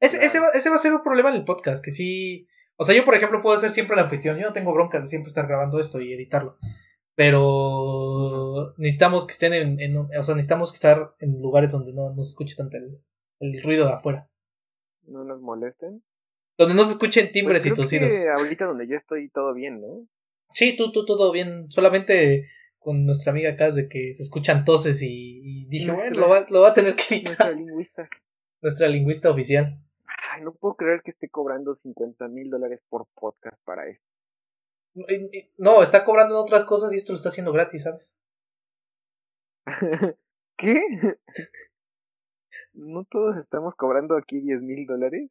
Ese, 0.00 0.16
Claro. 0.18 0.26
ese, 0.26 0.40
va, 0.40 0.48
ese 0.54 0.70
va 0.70 0.76
a 0.76 0.80
ser 0.80 0.92
un 0.94 1.02
problema 1.02 1.32
del 1.32 1.44
podcast, 1.44 1.84
que 1.84 1.90
sí... 1.90 2.46
O 2.76 2.84
sea, 2.84 2.94
yo 2.96 3.04
por 3.04 3.14
ejemplo 3.14 3.40
puedo 3.40 3.56
ser 3.58 3.70
siempre 3.70 3.94
el 3.94 4.02
anfitrión, 4.02 4.36
yo 4.38 4.46
no 4.48 4.52
tengo 4.52 4.74
broncas 4.74 5.02
de 5.02 5.08
siempre 5.08 5.28
estar 5.28 5.46
grabando 5.46 5.78
esto 5.78 6.00
y 6.00 6.12
editarlo. 6.12 6.56
Pero 7.58 8.74
necesitamos 8.78 9.26
que 9.26 9.32
estén 9.32 9.52
en, 9.54 9.80
en- 9.80 9.96
O 9.96 10.24
sea, 10.24 10.34
necesitamos 10.34 10.72
que 10.72 10.76
estar 10.76 11.14
en 11.20 11.40
lugares 11.40 11.72
donde 11.72 11.92
no, 11.92 12.12
no 12.14 12.22
se 12.22 12.30
escuche 12.30 12.54
tanto 12.56 12.76
el, 12.76 12.98
el 13.40 13.62
ruido 13.62 13.86
de 13.86 13.92
afuera. 13.94 14.28
No 15.06 15.24
nos 15.24 15.40
molesten. 15.40 16.02
Donde 16.58 16.74
no 16.74 16.84
se 16.84 16.92
escuchen 16.92 17.26
Pues 17.26 17.32
timbres 17.32 17.62
creo 17.62 17.74
y 17.74 17.76
tosidos. 17.76 18.10
que 18.10 18.28
ahorita 18.28 18.64
donde 18.66 18.86
yo 18.88 18.96
estoy 18.96 19.28
todo 19.30 19.54
bien, 19.54 19.80
¿no? 19.80 20.06
Sí, 20.52 20.76
tú, 20.76 20.92
tú, 20.92 21.04
todo 21.04 21.32
bien. 21.32 21.70
Solamente 21.70 22.48
con 22.78 23.06
nuestra 23.06 23.32
amiga 23.32 23.50
acá 23.50 23.70
de 23.70 23.88
que 23.88 24.14
se 24.14 24.22
escuchan 24.22 24.64
toses 24.64 25.02
y, 25.02 25.40
y 25.42 25.66
dije, 25.66 25.90
bueno, 25.90 26.18
lo 26.20 26.28
va, 26.28 26.46
lo 26.48 26.60
va 26.60 26.68
a 26.70 26.74
tener 26.74 26.94
que 26.94 27.22
Nuestra 27.22 27.48
editar. 27.48 27.54
lingüista. 27.56 28.08
Nuestra 28.64 28.88
lingüista 28.88 29.30
oficial. 29.30 29.78
Ay, 30.32 30.42
no 30.42 30.54
puedo 30.54 30.74
creer 30.74 31.02
que 31.02 31.10
esté 31.10 31.28
cobrando 31.28 31.74
50 31.74 32.28
mil 32.28 32.48
dólares 32.48 32.80
por 32.88 33.06
podcast 33.14 33.62
para 33.64 33.86
esto. 33.90 34.06
No, 35.58 35.82
está 35.82 36.02
cobrando 36.04 36.34
en 36.36 36.40
otras 36.40 36.64
cosas 36.64 36.92
y 36.94 36.96
esto 36.96 37.12
lo 37.12 37.16
está 37.18 37.28
haciendo 37.28 37.52
gratis, 37.52 37.82
¿sabes? 37.82 38.10
¿Qué? 40.56 40.80
¿No 42.72 43.04
todos 43.04 43.36
estamos 43.36 43.74
cobrando 43.74 44.16
aquí 44.16 44.40
10 44.40 44.62
mil 44.62 44.86
dólares 44.86 45.30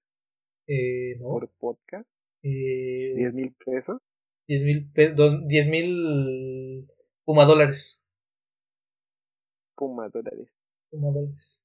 Eh, 0.68 1.16
no. 1.20 1.30
por 1.30 1.50
podcast? 1.58 2.08
Eh, 2.44 3.14
10 3.16 3.34
mil 3.34 3.56
pesos. 3.66 3.98
10 4.48 4.64
mil 4.64 4.92
pe- 4.92 5.14
dos- 5.14 5.48
10 5.48 5.68
mil 5.70 6.88
Puma 7.26 7.46
dólares. 7.46 8.00
Puma 9.76 10.10
dólares. 10.10 10.50
Puma 10.92 11.10
dólares. 11.12 11.63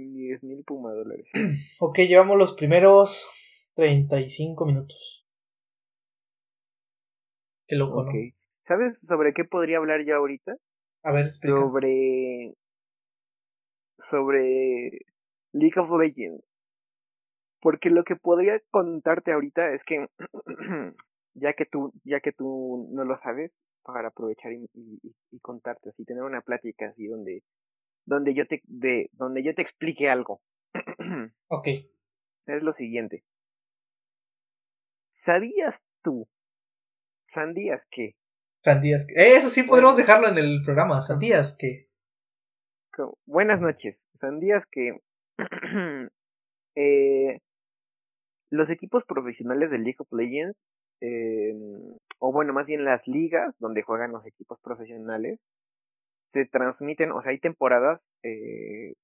10 0.00 0.42
mil 0.42 0.64
Puma 0.64 0.92
dólares. 0.92 1.28
Ok, 1.80 1.98
llevamos 2.00 2.36
los 2.38 2.54
primeros 2.54 3.28
35 3.74 4.66
minutos. 4.66 5.26
Qué 7.66 7.76
loco, 7.76 8.00
Ok. 8.02 8.06
¿no? 8.14 8.20
¿Sabes 8.66 8.98
sobre 9.00 9.32
qué 9.34 9.44
podría 9.44 9.78
hablar 9.78 10.04
yo 10.06 10.16
ahorita? 10.16 10.56
A 11.02 11.12
ver, 11.12 11.26
explica. 11.26 11.56
Sobre. 11.58 12.54
Sobre. 13.98 14.90
League 15.52 15.78
of 15.80 15.90
Legends. 15.98 16.44
Porque 17.60 17.90
lo 17.90 18.04
que 18.04 18.16
podría 18.16 18.60
contarte 18.70 19.32
ahorita 19.32 19.72
es 19.72 19.84
que. 19.84 20.06
ya 21.34 21.52
que 21.54 21.66
tú, 21.66 21.92
ya 22.04 22.20
que 22.20 22.32
tú 22.32 22.88
no 22.92 23.04
lo 23.04 23.16
sabes, 23.16 23.52
para 23.82 24.08
aprovechar 24.08 24.52
y, 24.52 24.66
y- 24.74 25.14
y 25.30 25.40
contarte 25.40 25.90
así, 25.90 26.04
tener 26.04 26.22
una 26.22 26.40
plática 26.40 26.88
así 26.88 27.06
donde. 27.06 27.42
Donde 28.06 28.34
yo 28.34 28.46
te, 28.46 28.62
de, 28.64 29.08
donde 29.12 29.42
yo 29.42 29.54
te 29.54 29.62
explique 29.62 30.08
algo. 30.08 30.40
Ok. 31.48 31.66
es 31.68 32.62
lo 32.62 32.72
siguiente. 32.72 33.24
¿Sabías 35.12 35.82
tú? 36.02 36.28
¿Sandías 37.28 37.86
que? 37.90 38.14
Sandías. 38.62 39.06
que- 39.06 39.14
Eh, 39.14 39.36
eso 39.36 39.48
sí 39.50 39.62
podremos 39.62 39.96
dejarlo 39.96 40.28
en 40.28 40.38
el 40.38 40.62
programa. 40.64 41.00
Sandías 41.00 41.56
que. 41.56 41.88
Buenas 43.26 43.60
noches. 43.60 44.08
¿Sandías 44.14 44.66
que? 44.66 45.00
eh, 46.76 47.38
los 48.50 48.70
equipos 48.70 49.04
profesionales 49.04 49.70
de 49.70 49.78
League 49.78 49.96
of 49.98 50.12
Legends, 50.12 50.64
eh, 51.00 51.54
o 52.18 52.32
bueno, 52.32 52.52
más 52.52 52.66
bien 52.66 52.84
las 52.84 53.06
ligas 53.08 53.54
donde 53.58 53.82
juegan 53.82 54.12
los 54.12 54.24
equipos 54.26 54.60
profesionales, 54.60 55.40
se 56.34 56.46
transmiten, 56.46 57.12
o 57.12 57.22
sea, 57.22 57.30
hay 57.30 57.38
temporadas 57.38 58.10
eh, 58.24 58.94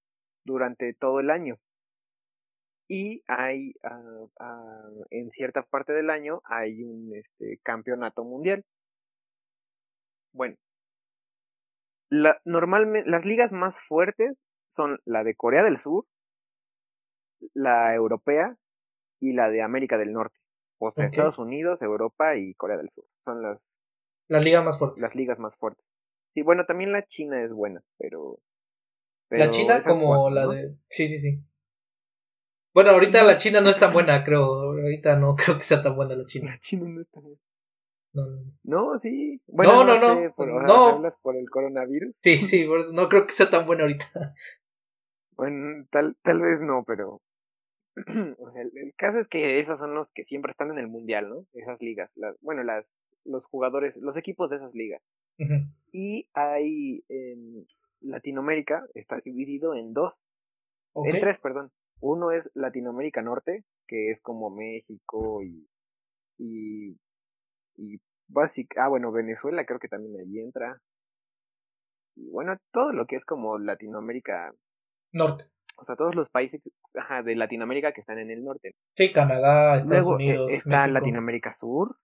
durante 0.45 0.95
todo 0.95 1.21
el 1.21 1.31
año. 1.31 1.59
Y 2.89 3.23
hay, 3.29 3.75
ah, 3.85 4.27
ah, 4.41 4.89
en 5.11 5.31
cierta 5.31 5.63
parte 5.63 5.93
del 5.93 6.11
año, 6.11 6.41
hay 6.45 6.83
un 6.83 7.15
este, 7.15 7.61
campeonato 7.63 8.25
mundial. 8.25 8.65
Bueno, 10.33 10.57
la, 12.11 12.41
normalmente, 12.45 13.09
las 13.09 13.25
ligas 13.25 13.53
más 13.53 13.81
fuertes 13.81 14.37
son 14.69 14.99
la 15.05 15.23
de 15.23 15.37
Corea 15.37 15.63
del 15.63 15.77
Sur, 15.77 16.07
la 17.55 17.95
europea 17.95 18.57
y 19.21 19.35
la 19.35 19.51
de 19.51 19.63
América 19.63 19.99
del 19.99 20.13
Norte. 20.13 20.37
O 20.81 20.91
sea. 20.91 21.07
Estados 21.07 21.39
Unidos, 21.39 21.81
Europa 21.81 22.35
y 22.35 22.55
Corea 22.55 22.77
del 22.77 22.91
Sur. 22.91 23.05
Son 23.25 23.41
las, 23.41 23.61
La 24.27 24.41
liga 24.41 24.63
más 24.63 24.81
fuerte. 24.81 25.01
las 25.01 25.15
ligas 25.15 25.39
más 25.39 25.55
fuertes. 25.55 25.90
Sí, 26.35 26.43
bueno, 26.43 26.65
también 26.67 26.93
la 26.93 27.05
China 27.07 27.43
es 27.43 27.53
buena, 27.53 27.83
pero... 27.99 28.39
la 29.31 29.51
China 29.51 29.83
como 29.83 30.07
cuatro, 30.09 30.31
la 30.31 30.43
¿no? 30.45 30.53
de... 30.53 30.77
Sí, 30.89 31.07
sí, 31.09 31.19
sí. 31.19 31.41
Bueno, 32.73 32.91
ahorita 32.91 33.25
la 33.25 33.37
China 33.37 33.61
no 33.61 33.71
es 33.71 33.81
tan 33.81 33.93
buena, 33.93 34.25
creo. 34.25 34.45
Ahorita 34.45 35.17
no 35.17 35.35
creo 35.37 35.59
que 35.59 35.65
sea 35.65 35.83
tan 35.83 35.97
buena 35.97 36.15
la 36.15 36.25
China. 36.27 36.53
La 36.53 36.61
China 36.61 36.89
no 36.89 37.01
está 37.01 37.21
buena. 37.21 37.39
No, 38.13 38.27
no. 38.27 38.43
No, 38.65 38.99
sí. 39.01 39.41
Bueno, 39.47 39.73
No, 39.73 39.85
no, 39.85 39.95
no, 40.01 40.15
sé, 40.17 40.25
no. 40.27 40.35
por- 40.35 40.51
o 40.51 40.59
sea, 40.59 40.67
No. 40.67 40.87
¿hablas 40.87 41.15
por 41.23 41.37
el 41.37 41.49
coronavirus? 41.51 42.15
Sí, 42.23 42.39
sí, 42.43 42.65
por 42.65 42.81
eso 42.81 42.93
no 42.93 43.09
creo 43.09 43.27
que 43.27 43.33
sea 43.35 43.51
tan 43.51 43.67
buena 43.67 43.83
ahorita. 43.83 44.35
Bueno, 45.37 45.87
tal, 45.91 46.17
tal 46.23 46.41
vez 46.41 46.61
no, 46.61 46.85
pero... 46.87 47.21
el, 48.07 48.73
el 48.77 48.95
caso 48.97 49.19
es 49.19 49.27
que 49.29 49.59
esos 49.59 49.79
son 49.79 49.95
los 49.95 50.09
que 50.13 50.25
siempre 50.25 50.53
están 50.53 50.71
en 50.71 50.79
el 50.79 50.87
mundial, 50.89 51.29
¿no? 51.29 51.47
Esas 51.55 51.81
ligas. 51.81 52.11
Las, 52.15 52.37
bueno, 52.41 52.63
las, 52.63 52.85
los 53.25 53.45
jugadores, 53.47 53.97
los 53.97 54.17
equipos 54.17 54.49
de 54.51 54.57
esas 54.57 54.75
ligas. 54.75 55.03
Y 55.93 56.29
hay 56.35 57.05
en 57.09 57.67
Latinoamérica, 58.01 58.85
está 58.95 59.21
dividido 59.25 59.75
en 59.75 59.93
dos, 59.93 60.15
en 60.95 61.21
tres, 61.21 61.39
perdón. 61.39 61.71
Uno 62.01 62.31
es 62.31 62.49
Latinoamérica 62.55 63.23
Norte, 63.23 63.65
que 63.87 64.11
es 64.11 64.21
como 64.21 64.51
México 64.51 65.43
y 65.43 65.67
y 66.39 66.97
y 67.77 68.01
básic, 68.29 68.77
ah 68.79 68.89
bueno, 68.89 69.13
Venezuela 69.13 69.65
creo 69.65 69.79
que 69.79 69.89
también 69.89 70.21
allí 70.21 70.41
entra. 70.41 70.81
Y 72.17 72.31
bueno, 72.31 72.57
todo 72.73 72.93
lo 72.93 73.07
que 73.07 73.17
es 73.17 73.25
como 73.25 73.59
Latinoamérica, 73.59 74.53
Norte. 75.13 75.45
o 75.77 75.85
sea, 75.85 75.97
todos 75.97 76.15
los 76.15 76.29
países 76.31 76.61
ajá, 76.95 77.23
de 77.23 77.37
Latinoamérica 77.37 77.93
que 77.93 78.01
están 78.01 78.19
en 78.19 78.31
el 78.31 78.45
norte. 78.45 78.75
Sí, 78.97 79.13
Canadá, 79.13 79.77
Estados 79.77 80.07
Luego 80.07 80.13
eh, 80.13 80.25
Unidos, 80.25 80.53
está 80.53 80.83
México. 80.83 80.93
Latinoamérica 80.95 81.55
Sur, 81.55 81.97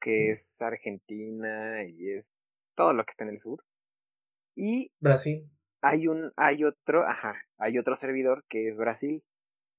que 0.00 0.30
es 0.30 0.60
Argentina 0.62 1.84
y 1.84 2.10
es 2.12 2.39
todo 2.74 2.92
lo 2.92 3.04
que 3.04 3.12
está 3.12 3.24
en 3.24 3.30
el 3.30 3.40
sur. 3.40 3.64
Y 4.56 4.92
Brasil. 5.00 5.50
hay 5.80 6.08
un, 6.08 6.32
hay 6.36 6.64
otro, 6.64 7.06
ajá, 7.06 7.34
hay 7.58 7.78
otro 7.78 7.96
servidor 7.96 8.44
que 8.48 8.68
es 8.68 8.76
Brasil. 8.76 9.22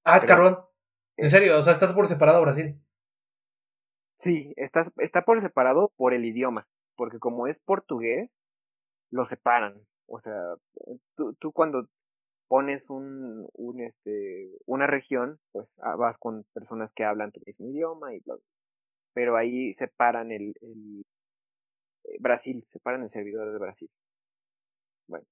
Ah, 0.04 0.20
cabrón. 0.20 0.60
En 1.18 1.26
eh, 1.26 1.30
serio, 1.30 1.58
o 1.58 1.62
sea, 1.62 1.74
estás 1.74 1.94
por 1.94 2.08
separado 2.08 2.42
Brasil. 2.42 2.82
Sí, 4.18 4.54
está, 4.56 4.84
está 4.98 5.24
por 5.24 5.42
separado 5.42 5.92
por 5.98 6.14
el 6.14 6.26
idioma, 6.26 6.68
porque 6.96 7.20
como 7.20 7.48
es 7.48 7.60
portugués, 7.60 8.30
lo 9.12 9.26
separan. 9.26 9.82
O 10.08 10.20
sea, 10.20 10.56
tú, 11.16 11.34
tú 11.36 11.52
cuando 11.52 11.88
pones 12.48 12.90
un, 12.90 13.48
un 13.54 13.82
este, 13.82 14.52
una 14.66 14.86
región, 14.86 15.40
pues 15.54 15.70
ah, 15.82 15.96
vas 15.96 16.18
con 16.18 16.44
personas 16.54 16.92
que 16.94 17.06
hablan 17.06 17.32
tu 17.32 17.40
mismo 17.46 17.70
idioma 17.70 18.14
y 18.14 18.20
bla, 18.20 18.36
bla. 18.36 18.44
Pero 19.14 19.38
ahí 19.38 19.74
separan 19.74 20.32
el, 20.32 20.54
el, 20.62 21.06
Brasil, 22.20 22.66
separan 22.70 23.04
el 23.04 23.10
servidor 23.10 23.52
de 23.52 23.60
Brasil. 23.60 23.90
Bueno, 25.08 25.26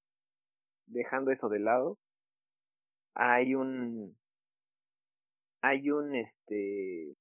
dejando 0.87 1.31
eso 1.31 1.49
de 1.49 1.59
lado, 1.59 1.97
hay 3.15 3.55
un 3.55 4.15
hay 5.61 5.89
un 5.91 6.15
este 6.15 7.15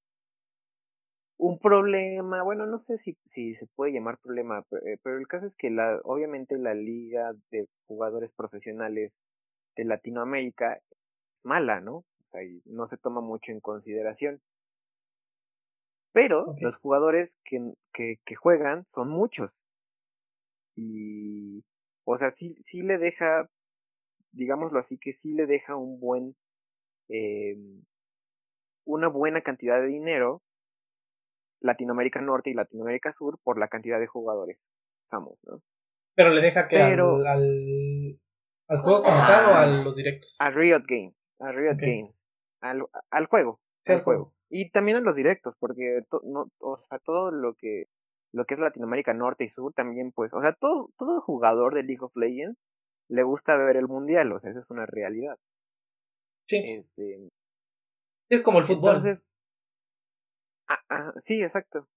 un 1.38 1.58
problema, 1.58 2.42
bueno, 2.42 2.66
no 2.66 2.78
sé 2.78 2.98
si, 2.98 3.16
si 3.26 3.54
se 3.54 3.66
puede 3.68 3.92
llamar 3.92 4.18
problema, 4.18 4.64
eh, 4.84 4.98
pero 5.02 5.18
el 5.18 5.28
caso 5.28 5.46
es 5.46 5.54
que 5.54 5.70
la, 5.70 6.00
obviamente 6.04 6.58
la 6.58 6.74
liga 6.74 7.32
de 7.50 7.68
jugadores 7.86 8.32
profesionales 8.32 9.12
de 9.76 9.84
Latinoamérica 9.84 10.74
es 10.74 10.96
mala, 11.44 11.80
¿no? 11.80 11.98
O 11.98 12.04
sea, 12.32 12.42
y 12.42 12.60
no 12.66 12.88
se 12.88 12.96
toma 12.98 13.20
mucho 13.20 13.52
en 13.52 13.60
consideración. 13.60 14.40
Pero 16.18 16.56
los 16.60 16.76
jugadores 16.78 17.38
que, 17.44 17.60
que, 17.92 18.16
que, 18.26 18.34
juegan 18.34 18.84
son 18.88 19.08
muchos. 19.08 19.52
Y, 20.74 21.64
o 22.04 22.18
sea, 22.18 22.32
sí, 22.32 22.56
sí 22.64 22.82
le 22.82 22.98
deja, 22.98 23.48
digámoslo 24.32 24.80
así, 24.80 24.98
que 24.98 25.12
sí 25.12 25.32
le 25.32 25.46
deja 25.46 25.76
un 25.76 26.00
buen, 26.00 26.34
eh, 27.08 27.56
una 28.84 29.06
buena 29.06 29.42
cantidad 29.42 29.80
de 29.80 29.86
dinero 29.86 30.42
Latinoamérica 31.60 32.20
Norte 32.20 32.50
y 32.50 32.54
Latinoamérica 32.54 33.12
Sur 33.12 33.38
por 33.44 33.56
la 33.60 33.68
cantidad 33.68 34.00
de 34.00 34.08
jugadores 34.08 34.66
¿no? 35.12 35.62
Pero 36.16 36.30
le 36.30 36.42
deja 36.42 36.66
que 36.66 36.82
al, 36.82 36.98
al, 38.66 38.82
juego 38.82 39.04
como 39.04 39.16
tal 39.18 39.52
o 39.52 39.54
a 39.54 39.66
los 39.84 39.94
directos. 39.94 40.36
A 40.40 40.50
Riot 40.50 40.82
Games, 40.88 41.14
a 41.38 41.52
Riot 41.52 41.76
Games, 41.76 42.12
al, 42.60 42.82
al 43.08 43.26
juego, 43.26 43.60
sí, 43.84 43.92
al 43.92 44.02
juego. 44.02 44.34
Y 44.50 44.70
también 44.70 44.98
a 44.98 45.00
los 45.00 45.16
directos, 45.16 45.54
porque 45.58 46.02
no, 46.22 46.50
o 46.58 46.78
sea, 46.88 46.98
todo 47.00 47.30
lo 47.30 47.54
que 47.54 47.86
lo 48.32 48.44
que 48.44 48.54
es 48.54 48.60
Latinoamérica 48.60 49.14
Norte 49.14 49.44
y 49.44 49.48
Sur 49.48 49.72
también, 49.72 50.12
pues, 50.12 50.32
o 50.34 50.42
sea, 50.42 50.52
todo, 50.52 50.90
todo 50.98 51.20
jugador 51.22 51.74
de 51.74 51.82
League 51.82 52.02
of 52.04 52.14
Legends 52.14 52.58
le 53.08 53.22
gusta 53.22 53.56
ver 53.56 53.76
el 53.76 53.88
mundial, 53.88 54.30
o 54.32 54.40
sea, 54.40 54.50
esa 54.50 54.60
es 54.60 54.70
una 54.70 54.84
realidad. 54.84 55.38
Sí. 56.46 56.62
Este, 56.62 57.30
es 58.28 58.42
como 58.42 58.58
el 58.58 58.64
fútbol. 58.64 58.96
Entonces, 58.96 59.24
Ah, 60.68 60.80
ah, 60.90 61.12
sí, 61.18 61.42
exacto. 61.42 61.88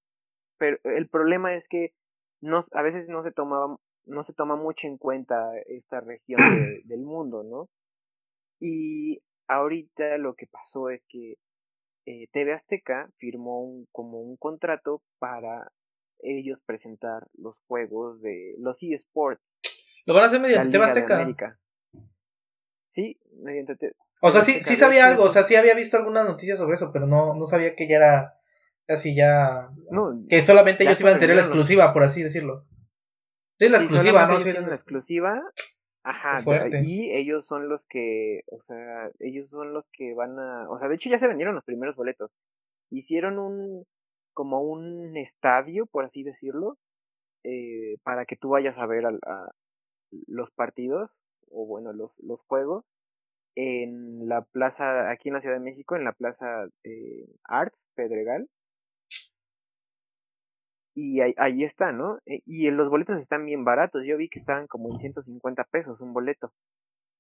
Pero 0.58 0.78
el 0.84 1.10
problema 1.10 1.54
es 1.56 1.68
que 1.68 1.94
no, 2.42 2.62
a 2.74 2.82
veces 2.82 3.10
no 3.10 3.22
se 3.24 3.32
tomaba, 3.32 3.78
no 4.06 4.24
se 4.24 4.34
toma 4.34 4.56
mucho 4.56 4.88
en 4.88 4.98
cuenta 4.98 5.52
esta 5.68 6.00
región 6.00 6.38
del 6.86 7.02
mundo, 7.02 7.44
¿no? 7.44 7.70
Y 8.60 9.22
ahorita 9.48 10.18
lo 10.18 10.36
que 10.36 10.48
pasó 10.48 10.90
es 10.90 11.04
que 11.10 11.36
eh, 12.06 12.28
TV 12.32 12.54
Azteca 12.54 13.10
firmó 13.18 13.62
un, 13.64 13.88
como 13.92 14.20
un 14.22 14.38
contrato 14.38 15.02
para 15.20 15.72
ellos 16.20 16.60
presentar 16.66 17.28
los 17.34 17.56
juegos 17.68 18.22
de 18.22 18.56
los 18.60 18.78
eSports. 18.82 19.56
Lo 20.06 20.14
van 20.14 20.24
a 20.24 20.28
hacer 20.28 20.40
mediante 20.40 20.72
TV 20.72 20.86
Azteca. 20.86 21.58
Sí, 22.90 23.20
mediante 23.42 23.94
O 24.22 24.32
sea, 24.32 24.42
sí, 24.42 24.62
sí 24.62 24.76
sabía 24.76 25.08
algo, 25.08 25.24
o 25.24 25.32
sea, 25.32 25.44
sí 25.44 25.56
había 25.56 25.76
visto 25.76 25.98
algunas 25.98 26.26
noticias 26.26 26.58
sobre 26.58 26.74
eso, 26.74 26.92
pero 26.92 27.08
no, 27.08 27.34
no 27.36 27.46
sabía 27.46 27.76
que 27.76 27.88
ya 27.88 27.98
era 27.98 28.42
Así 28.92 29.16
ya. 29.16 29.70
que 30.30 30.46
solamente 30.46 30.84
ellos 30.84 31.00
iban 31.00 31.16
a 31.16 31.20
tener 31.20 31.36
la 31.36 31.44
exclusiva, 31.44 31.94
por 31.94 32.04
así 32.04 32.24
decirlo. 32.24 32.66
Sí, 33.58 33.70
la 33.70 33.78
exclusiva, 33.78 34.26
¿no? 34.26 34.40
Sí, 34.40 34.52
la 34.52 34.76
exclusiva. 34.76 35.42
Ajá, 36.04 36.44
y 36.84 37.12
ellos 37.12 37.46
son 37.46 37.70
los 37.70 37.86
que, 37.86 38.42
o 38.48 38.62
sea, 38.64 39.12
ellos 39.20 39.50
son 39.50 39.74
los 39.74 39.86
que 39.92 40.16
van 40.16 40.40
a, 40.40 40.68
o 40.70 40.80
sea, 40.80 40.88
de 40.88 40.96
hecho 40.96 41.10
ya 41.10 41.20
se 41.20 41.28
vendieron 41.28 41.54
los 41.54 41.64
primeros 41.64 41.96
boletos. 41.96 42.32
Hicieron 42.90 43.38
un, 43.38 43.86
como 44.34 44.62
un 44.62 45.16
estadio, 45.16 45.86
por 45.86 46.06
así 46.06 46.24
decirlo, 46.24 46.80
eh, 47.44 47.98
para 48.04 48.26
que 48.26 48.36
tú 48.36 48.50
vayas 48.50 48.78
a 48.80 48.88
ver 48.88 49.06
a, 49.06 49.52
los 50.28 50.52
partidos, 50.52 51.12
o 51.50 51.66
bueno, 51.68 51.94
los, 51.94 52.12
los 52.20 52.42
juegos, 52.42 52.84
en 53.56 54.28
la 54.28 54.42
plaza, 54.42 55.12
aquí 55.12 55.30
en 55.30 55.36
la 55.36 55.42
Ciudad 55.42 55.56
de 55.56 55.62
México, 55.62 55.96
en 55.96 56.04
la 56.04 56.14
plaza 56.14 56.68
eh, 56.84 57.28
Arts, 57.44 57.88
Pedregal. 57.96 58.50
Y 60.94 61.22
ahí, 61.22 61.34
ahí 61.38 61.64
está, 61.64 61.92
¿no? 61.92 62.20
Eh, 62.26 62.42
y 62.46 62.70
los 62.70 62.90
boletos 62.90 63.18
están 63.18 63.46
bien 63.46 63.64
baratos. 63.64 64.04
Yo 64.06 64.18
vi 64.18 64.30
que 64.30 64.40
estaban 64.40 64.68
como 64.68 64.92
en 64.92 65.00
150 65.00 65.64
pesos 65.66 66.02
un 66.02 66.14
boleto. 66.14 66.52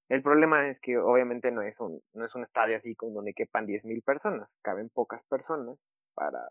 El 0.09 0.21
problema 0.21 0.67
es 0.67 0.81
que 0.81 0.97
obviamente 0.97 1.51
no 1.51 1.61
es 1.61 1.79
un, 1.79 2.01
no 2.13 2.25
es 2.25 2.35
un 2.35 2.43
estadio 2.43 2.75
así 2.75 2.95
con 2.95 3.13
donde 3.13 3.33
quepan 3.33 3.65
10.000 3.65 4.03
personas. 4.03 4.53
Caben 4.61 4.89
pocas 4.89 5.23
personas 5.29 5.77
para, 6.13 6.49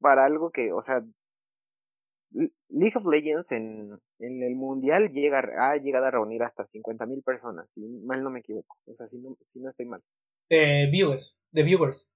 para 0.00 0.24
algo 0.24 0.50
que, 0.52 0.72
o 0.72 0.82
sea, 0.82 1.02
League 2.68 2.96
of 2.96 3.06
Legends 3.06 3.50
en, 3.50 3.98
en 4.20 4.42
el 4.42 4.54
mundial 4.54 5.10
llega, 5.10 5.40
ha 5.58 5.76
llegado 5.76 6.06
a 6.06 6.10
reunir 6.10 6.42
hasta 6.42 6.66
50.000 6.66 7.24
personas, 7.24 7.68
si 7.74 7.80
mal 8.04 8.22
no 8.22 8.30
me 8.30 8.40
equivoco. 8.40 8.76
O 8.86 8.94
sea, 8.94 9.08
si 9.08 9.18
no, 9.18 9.36
si 9.52 9.60
no 9.60 9.70
estoy 9.70 9.86
mal. 9.86 10.02
Viewers, 10.48 11.36
de 11.50 11.62
viewers. 11.64 12.08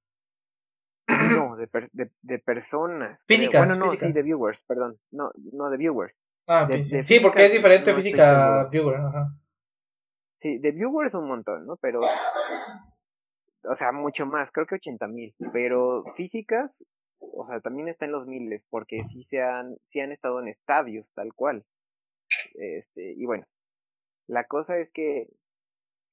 No, 1.10 1.56
de, 1.56 1.68
de, 1.92 2.10
de 2.22 2.38
personas. 2.38 3.24
Físicas. 3.26 3.66
Bueno, 3.66 3.86
no, 3.86 3.92
sí, 3.92 4.12
de 4.12 4.22
viewers, 4.22 4.62
perdón. 4.64 4.98
No, 5.10 5.30
no 5.52 5.70
de 5.70 5.76
viewers. 5.76 6.14
Ah, 6.46 6.68
sí, 7.04 7.20
porque 7.20 7.46
es 7.46 7.52
diferente 7.52 7.94
física 7.94 8.64
viewer, 8.64 8.96
ajá. 8.96 9.32
Sí, 10.40 10.58
de 10.58 10.72
viewers 10.72 11.14
un 11.14 11.28
montón, 11.28 11.66
¿no? 11.66 11.76
Pero, 11.76 12.00
o 12.00 13.76
sea, 13.76 13.92
mucho 13.92 14.26
más, 14.26 14.50
creo 14.50 14.66
que 14.66 14.76
80 14.76 15.06
mil. 15.06 15.34
Pero 15.52 16.04
físicas, 16.16 16.84
o 17.18 17.46
sea, 17.46 17.60
también 17.60 17.88
está 17.88 18.06
en 18.06 18.12
los 18.12 18.26
miles, 18.26 18.66
porque 18.70 19.04
sí 19.08 19.22
se 19.22 19.42
han, 19.42 19.76
sí 19.84 20.00
han 20.00 20.12
estado 20.12 20.40
en 20.40 20.48
estadios, 20.48 21.06
tal 21.14 21.34
cual. 21.34 21.64
Este, 22.54 23.12
y 23.12 23.26
bueno, 23.26 23.44
la 24.26 24.44
cosa 24.44 24.78
es 24.78 24.92
que 24.92 25.28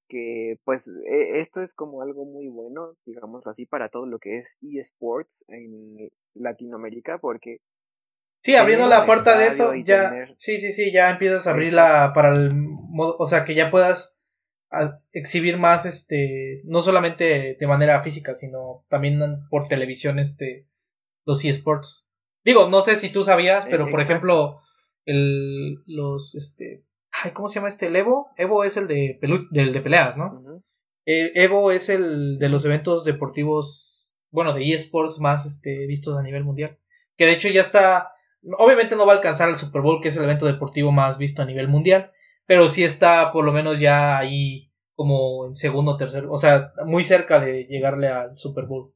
que 0.07 0.59
pues 0.63 0.87
e, 0.87 1.39
esto 1.39 1.61
es 1.61 1.73
como 1.73 2.01
algo 2.01 2.25
muy 2.25 2.47
bueno, 2.47 2.93
digámoslo 3.05 3.51
así, 3.51 3.65
para 3.65 3.89
todo 3.89 4.05
lo 4.05 4.19
que 4.19 4.37
es 4.37 4.57
eSports 4.61 5.45
en 5.47 6.09
Latinoamérica, 6.33 7.17
porque... 7.19 7.59
Sí, 8.43 8.55
abriendo 8.55 8.87
la 8.87 9.05
puerta 9.05 9.37
de 9.37 9.47
eso, 9.47 9.73
ya... 9.75 10.27
Sí, 10.37 10.57
sí, 10.57 10.71
sí, 10.71 10.91
ya 10.91 11.09
empiezas 11.09 11.47
a 11.47 11.51
abrirla 11.51 12.11
para 12.13 12.33
el 12.33 12.51
modo, 12.53 13.17
o 13.19 13.27
sea, 13.27 13.43
que 13.43 13.55
ya 13.55 13.71
puedas 13.71 14.17
exhibir 15.11 15.57
más, 15.57 15.85
este, 15.85 16.61
no 16.65 16.81
solamente 16.81 17.57
de 17.59 17.67
manera 17.67 18.01
física, 18.03 18.35
sino 18.35 18.85
también 18.89 19.19
por 19.49 19.67
televisión, 19.67 20.19
este, 20.19 20.67
los 21.25 21.43
eSports. 21.43 22.09
Digo, 22.43 22.69
no 22.69 22.81
sé 22.81 22.95
si 22.95 23.09
tú 23.11 23.23
sabías, 23.23 23.65
e, 23.65 23.69
pero 23.69 23.89
por 23.89 24.01
ejemplo, 24.01 24.61
el, 25.05 25.83
los, 25.85 26.35
este, 26.35 26.83
¿cómo 27.33 27.47
se 27.47 27.55
llama 27.55 27.69
este? 27.69 27.87
¿El 27.87 27.95
Evo? 27.95 28.31
Evo 28.37 28.63
es 28.63 28.77
el 28.77 28.87
de, 28.87 29.19
del 29.51 29.73
de 29.73 29.81
peleas, 29.81 30.17
¿no? 30.17 30.61
Eh, 31.05 31.31
Evo 31.35 31.71
es 31.71 31.89
el 31.89 32.37
de 32.39 32.49
los 32.49 32.65
eventos 32.65 33.05
deportivos, 33.05 34.17
bueno, 34.31 34.53
de 34.53 34.73
eSports 34.73 35.19
más 35.19 35.45
este, 35.45 35.87
vistos 35.87 36.17
a 36.17 36.23
nivel 36.23 36.43
mundial. 36.43 36.77
Que 37.15 37.25
de 37.25 37.33
hecho 37.33 37.49
ya 37.49 37.61
está, 37.61 38.11
obviamente 38.57 38.95
no 38.95 39.05
va 39.05 39.13
a 39.13 39.15
alcanzar 39.17 39.49
el 39.49 39.55
Super 39.55 39.81
Bowl, 39.81 40.01
que 40.01 40.09
es 40.09 40.17
el 40.17 40.23
evento 40.23 40.45
deportivo 40.45 40.91
más 40.91 41.17
visto 41.17 41.41
a 41.41 41.45
nivel 41.45 41.67
mundial, 41.67 42.11
pero 42.45 42.67
sí 42.67 42.83
está 42.83 43.31
por 43.31 43.45
lo 43.45 43.51
menos 43.51 43.79
ya 43.79 44.17
ahí 44.17 44.71
como 44.95 45.45
en 45.47 45.55
segundo 45.55 45.91
o 45.91 45.97
tercero, 45.97 46.31
o 46.31 46.37
sea, 46.37 46.73
muy 46.85 47.03
cerca 47.03 47.39
de 47.39 47.65
llegarle 47.65 48.07
al 48.07 48.37
Super 48.37 48.65
Bowl. 48.65 48.93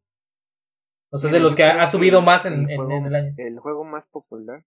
O 1.11 1.17
sea, 1.17 1.27
es 1.29 1.33
de 1.33 1.39
los 1.39 1.55
que 1.55 1.63
ha, 1.63 1.91
subido 1.91 2.21
más 2.21 2.45
en, 2.45 2.69
en, 2.69 3.05
el 3.05 3.15
año. 3.15 3.33
El 3.37 3.59
juego 3.59 3.83
más 3.83 4.07
popular 4.07 4.63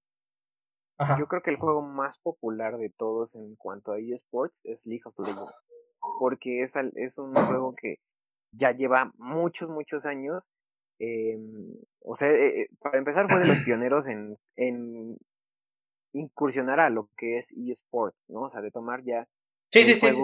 yo 1.18 1.26
creo 1.26 1.42
que 1.42 1.50
el 1.50 1.56
juego 1.56 1.82
más 1.82 2.18
popular 2.18 2.78
de 2.78 2.90
todos 2.90 3.34
en 3.34 3.56
cuanto 3.56 3.92
a 3.92 3.98
eSports 3.98 4.60
es 4.64 4.84
League 4.86 5.02
of 5.04 5.18
Legends. 5.18 5.64
Porque 6.20 6.62
es, 6.62 6.74
es 6.94 7.18
un 7.18 7.34
juego 7.34 7.72
que 7.72 7.98
ya 8.52 8.72
lleva 8.72 9.12
muchos, 9.16 9.68
muchos 9.68 10.06
años. 10.06 10.44
Eh, 11.00 11.36
o 12.00 12.14
sea, 12.14 12.30
eh, 12.30 12.62
eh, 12.62 12.68
para 12.80 12.98
empezar 12.98 13.28
fue 13.28 13.40
de 13.40 13.46
los 13.46 13.58
pioneros 13.64 14.06
en, 14.06 14.38
en 14.56 15.16
incursionar 16.12 16.80
a 16.80 16.90
lo 16.90 17.08
que 17.16 17.38
es 17.38 17.46
eSports, 17.50 18.18
¿no? 18.28 18.42
O 18.42 18.50
sea, 18.50 18.60
de 18.60 18.70
tomar 18.70 19.02
ya 19.02 19.26
sí, 19.72 19.84
sí, 19.84 19.94
sí, 19.94 20.12
sí, 20.12 20.20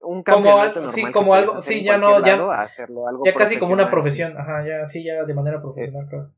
un 0.00 0.22
campeonato 0.22 0.80
como, 0.80 0.92
sí, 0.92 1.12
como 1.12 1.34
algo, 1.34 1.62
sí, 1.62 1.84
ya 1.84 1.98
no, 1.98 2.24
ya, 2.24 2.62
hacerlo 2.62 3.06
algo 3.06 3.24
ya 3.24 3.34
casi 3.34 3.58
como 3.58 3.72
una 3.72 3.90
profesión, 3.90 4.36
ajá, 4.36 4.66
ya, 4.66 4.88
sí, 4.88 5.04
ya 5.04 5.24
de 5.24 5.34
manera 5.34 5.60
profesional, 5.60 6.08
claro. 6.08 6.32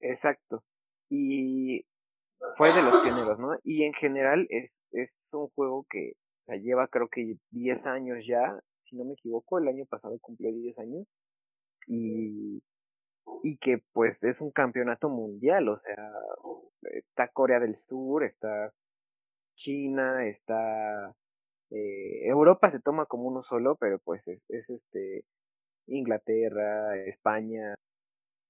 Exacto. 0.00 0.62
Y 1.08 1.84
fue 2.56 2.72
de 2.72 2.82
los 2.82 3.02
pioneros, 3.02 3.38
¿no? 3.38 3.58
Y 3.62 3.84
en 3.84 3.92
general 3.94 4.46
es, 4.50 4.72
es 4.92 5.16
un 5.32 5.48
juego 5.48 5.86
que 5.88 6.12
lleva 6.62 6.88
creo 6.88 7.08
que 7.08 7.36
10 7.50 7.86
años 7.86 8.18
ya, 8.26 8.58
si 8.84 8.96
no 8.96 9.04
me 9.04 9.14
equivoco, 9.14 9.58
el 9.58 9.68
año 9.68 9.86
pasado 9.86 10.18
cumplió 10.20 10.52
10 10.52 10.78
años 10.78 11.06
y, 11.86 12.62
y 13.42 13.56
que 13.58 13.82
pues 13.92 14.22
es 14.24 14.40
un 14.40 14.50
campeonato 14.50 15.08
mundial, 15.08 15.68
o 15.68 15.78
sea, 15.78 16.12
está 16.82 17.28
Corea 17.28 17.60
del 17.60 17.76
Sur, 17.76 18.24
está 18.24 18.72
China, 19.56 20.26
está 20.26 21.14
eh, 21.70 22.26
Europa 22.28 22.70
se 22.70 22.80
toma 22.80 23.06
como 23.06 23.24
uno 23.24 23.42
solo, 23.42 23.76
pero 23.76 23.98
pues 23.98 24.26
es, 24.28 24.42
es 24.48 24.68
este 24.68 25.24
Inglaterra, 25.86 26.96
España, 27.06 27.74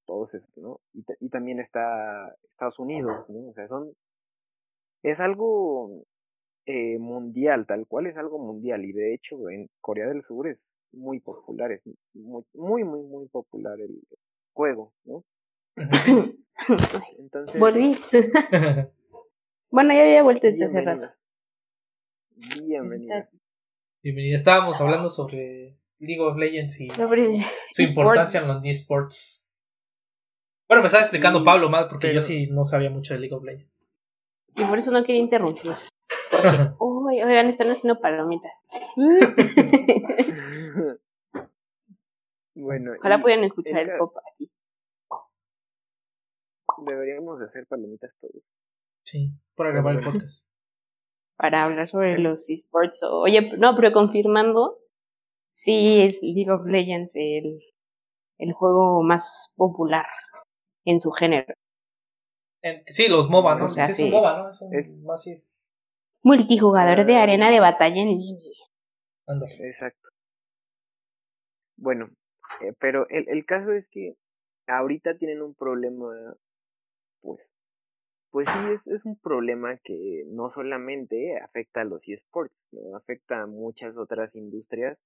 todos 0.06 0.32
esos, 0.34 0.56
¿no? 0.56 0.80
Y, 0.92 1.04
y 1.20 1.28
también 1.28 1.60
está 1.60 2.34
Estados 2.50 2.78
Unidos, 2.78 3.28
¿no? 3.28 3.50
O 3.50 3.52
sea, 3.54 3.66
son 3.68 3.94
es 5.04 5.20
algo 5.20 6.06
eh, 6.66 6.98
mundial, 6.98 7.66
tal 7.66 7.86
cual 7.86 8.06
es 8.06 8.16
algo 8.16 8.38
mundial. 8.38 8.84
Y 8.84 8.92
de 8.92 9.14
hecho, 9.14 9.50
en 9.50 9.68
Corea 9.80 10.06
del 10.06 10.22
Sur 10.22 10.48
es 10.48 10.74
muy 10.92 11.20
popular, 11.20 11.70
es 11.72 11.82
muy, 12.14 12.42
muy, 12.54 12.84
muy, 12.84 13.02
muy 13.02 13.28
popular 13.28 13.78
el 13.80 14.00
juego, 14.54 14.94
¿no? 15.04 15.24
Entonces. 17.18 17.60
Volví. 17.60 17.94
bueno, 19.70 19.92
ya 19.92 20.02
había 20.02 20.22
vuelto 20.22 20.46
desde 20.46 20.64
hace 20.64 20.80
rato. 20.80 21.08
Bienvenida. 22.62 23.28
Bienvenida. 24.02 24.36
Estábamos 24.36 24.80
hablando 24.80 25.10
sobre 25.10 25.78
League 25.98 26.22
of 26.22 26.38
Legends 26.38 26.80
y 26.80 26.88
su 27.72 27.82
importancia 27.82 28.40
en 28.40 28.48
los 28.48 28.64
esports. 28.64 29.43
Bueno, 30.66 30.82
me 30.82 30.86
estaba 30.86 31.02
explicando 31.02 31.44
Pablo 31.44 31.68
mal 31.68 31.88
porque 31.88 32.14
yo 32.14 32.20
sí 32.20 32.48
no 32.50 32.64
sabía 32.64 32.88
mucho 32.88 33.12
de 33.14 33.20
League 33.20 33.34
of 33.34 33.44
Legends. 33.44 33.86
Y 34.56 34.64
por 34.64 34.78
eso 34.78 34.90
no 34.90 35.04
quería 35.04 35.20
interrumpir. 35.20 35.72
Uy, 36.78 37.22
oigan, 37.22 37.48
están 37.48 37.70
haciendo 37.70 38.00
palomitas. 38.00 38.52
bueno. 42.54 42.92
Ojalá 42.98 43.20
puedan 43.20 43.44
escuchar 43.44 43.78
el, 43.78 43.98
pop 43.98 44.16
aquí. 44.32 44.50
Deberíamos 46.86 47.38
de 47.38 47.44
hacer 47.46 47.66
palomitas 47.66 48.12
todos. 48.20 48.42
Sí, 49.04 49.32
para 49.54 49.70
grabar 49.70 49.96
el 49.96 50.04
podcast. 50.04 50.48
Para 51.36 51.64
hablar 51.64 51.88
sobre 51.88 52.16
los 52.20 52.48
esports. 52.48 53.02
Oye, 53.02 53.56
no, 53.58 53.74
pero 53.74 53.92
confirmando, 53.92 54.78
sí 55.50 56.00
es 56.00 56.22
League 56.22 56.48
of 56.48 56.64
Legends 56.64 57.16
el, 57.16 57.58
el 58.38 58.52
juego 58.52 59.02
más 59.02 59.52
popular 59.56 60.06
en 60.84 61.00
su 61.00 61.10
género. 61.10 61.54
sí, 62.86 63.08
los 63.08 63.28
MOBA, 63.28 63.56
¿no? 63.56 63.66
es 63.66 63.98
un 63.98 64.10
MOBA, 64.10 64.38
¿no? 64.38 64.50
Es 64.50 64.60
un 64.60 64.74
es... 64.74 65.42
Multijugador 66.22 67.04
de 67.04 67.16
arena 67.16 67.50
de 67.50 67.60
batalla 67.60 68.00
en 68.00 68.08
línea. 68.08 68.50
Exacto. 69.60 70.08
Bueno, 71.76 72.10
eh, 72.60 72.72
pero 72.78 73.06
el, 73.08 73.28
el 73.28 73.44
caso 73.44 73.72
es 73.72 73.88
que 73.88 74.16
ahorita 74.66 75.16
tienen 75.16 75.42
un 75.42 75.54
problema, 75.54 76.34
pues, 77.20 77.52
pues 78.30 78.48
sí, 78.48 78.58
es, 78.72 78.86
es 78.86 79.04
un 79.04 79.18
problema 79.18 79.76
que 79.78 80.24
no 80.28 80.50
solamente 80.50 81.38
afecta 81.38 81.82
a 81.82 81.84
los 81.84 82.08
eSports, 82.08 82.68
¿no? 82.72 82.96
afecta 82.96 83.42
a 83.42 83.46
muchas 83.46 83.96
otras 83.96 84.34
industrias 84.34 84.98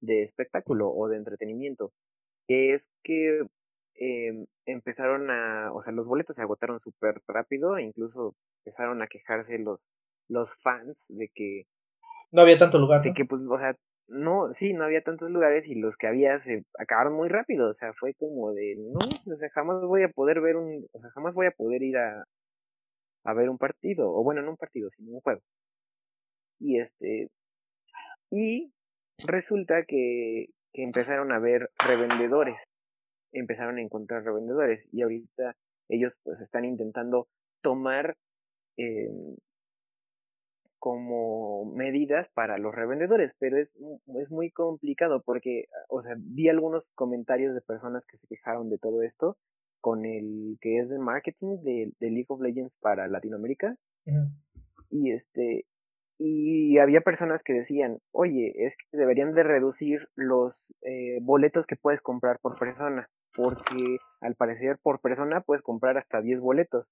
de 0.00 0.22
espectáculo 0.22 0.90
o 0.90 1.08
de 1.08 1.16
entretenimiento. 1.16 1.92
Es 2.48 2.90
que 3.02 3.46
eh, 3.98 4.46
empezaron 4.66 5.30
a, 5.30 5.72
o 5.72 5.82
sea, 5.82 5.92
los 5.92 6.06
boletos 6.06 6.36
se 6.36 6.42
agotaron 6.42 6.80
súper 6.80 7.22
rápido, 7.26 7.76
e 7.76 7.82
incluso 7.82 8.34
empezaron 8.64 9.02
a 9.02 9.06
quejarse 9.06 9.58
los, 9.58 9.80
los 10.28 10.54
fans 10.62 11.04
de 11.08 11.28
que... 11.34 11.64
No 12.32 12.42
había 12.42 12.58
tanto 12.58 12.78
lugar. 12.78 13.02
De 13.02 13.14
que, 13.14 13.24
pues, 13.24 13.42
o 13.48 13.58
sea, 13.58 13.76
no, 14.08 14.52
sí, 14.52 14.72
no 14.72 14.84
había 14.84 15.02
tantos 15.02 15.30
lugares 15.30 15.66
y 15.66 15.74
los 15.74 15.96
que 15.96 16.06
había 16.06 16.38
se 16.38 16.64
acabaron 16.78 17.14
muy 17.14 17.28
rápido, 17.28 17.70
o 17.70 17.74
sea, 17.74 17.92
fue 17.92 18.14
como 18.14 18.52
de, 18.52 18.76
no, 18.76 18.98
o 19.32 19.36
sea, 19.36 19.48
jamás 19.50 19.82
voy 19.82 20.02
a 20.02 20.08
poder 20.08 20.40
ver 20.40 20.56
un, 20.56 20.86
o 20.92 21.00
sea, 21.00 21.10
jamás 21.10 21.34
voy 21.34 21.46
a 21.46 21.50
poder 21.50 21.82
ir 21.82 21.96
a, 21.98 22.24
a 23.24 23.34
ver 23.34 23.48
un 23.50 23.58
partido, 23.58 24.12
o 24.12 24.22
bueno, 24.22 24.42
no 24.42 24.50
un 24.50 24.56
partido, 24.56 24.90
sino 24.90 25.12
un 25.12 25.20
juego. 25.20 25.40
Y 26.60 26.78
este, 26.78 27.28
y 28.30 28.72
resulta 29.26 29.84
que, 29.84 30.46
que 30.72 30.82
empezaron 30.84 31.32
a 31.32 31.38
ver 31.38 31.70
revendedores, 31.78 32.62
empezaron 33.32 33.78
a 33.78 33.82
encontrar 33.82 34.24
revendedores 34.24 34.88
y 34.92 35.02
ahorita 35.02 35.56
ellos 35.88 36.18
pues 36.22 36.40
están 36.40 36.64
intentando 36.64 37.28
tomar 37.60 38.16
eh, 38.76 39.10
como 40.78 41.64
medidas 41.74 42.28
para 42.28 42.58
los 42.58 42.74
revendedores, 42.74 43.34
pero 43.38 43.58
es, 43.58 43.70
es 44.20 44.30
muy 44.30 44.50
complicado 44.50 45.22
porque, 45.22 45.66
o 45.88 46.02
sea, 46.02 46.14
vi 46.16 46.48
algunos 46.48 46.86
comentarios 46.94 47.54
de 47.54 47.60
personas 47.60 48.06
que 48.06 48.16
se 48.16 48.26
quejaron 48.26 48.68
de 48.68 48.78
todo 48.78 49.02
esto 49.02 49.36
con 49.80 50.04
el 50.04 50.58
que 50.60 50.78
es 50.78 50.88
de 50.88 50.98
marketing 50.98 51.62
de, 51.62 51.92
League 52.00 52.26
of 52.28 52.40
Legends 52.40 52.76
para 52.76 53.08
Latinoamérica. 53.08 53.76
Y 54.90 55.10
este, 55.10 55.66
y 56.18 56.78
había 56.78 57.00
personas 57.02 57.42
que 57.42 57.52
decían, 57.52 57.98
oye, 58.12 58.52
es 58.56 58.76
que 58.76 58.96
deberían 58.96 59.34
de 59.34 59.42
reducir 59.42 60.08
los 60.14 60.74
eh, 60.82 61.18
boletos 61.20 61.66
que 61.66 61.76
puedes 61.76 62.00
comprar 62.00 62.38
por 62.40 62.58
persona, 62.58 63.08
porque 63.34 63.98
al 64.20 64.34
parecer 64.34 64.78
por 64.82 65.00
persona 65.00 65.42
puedes 65.42 65.62
comprar 65.62 65.98
hasta 65.98 66.20
10 66.20 66.40
boletos. 66.40 66.86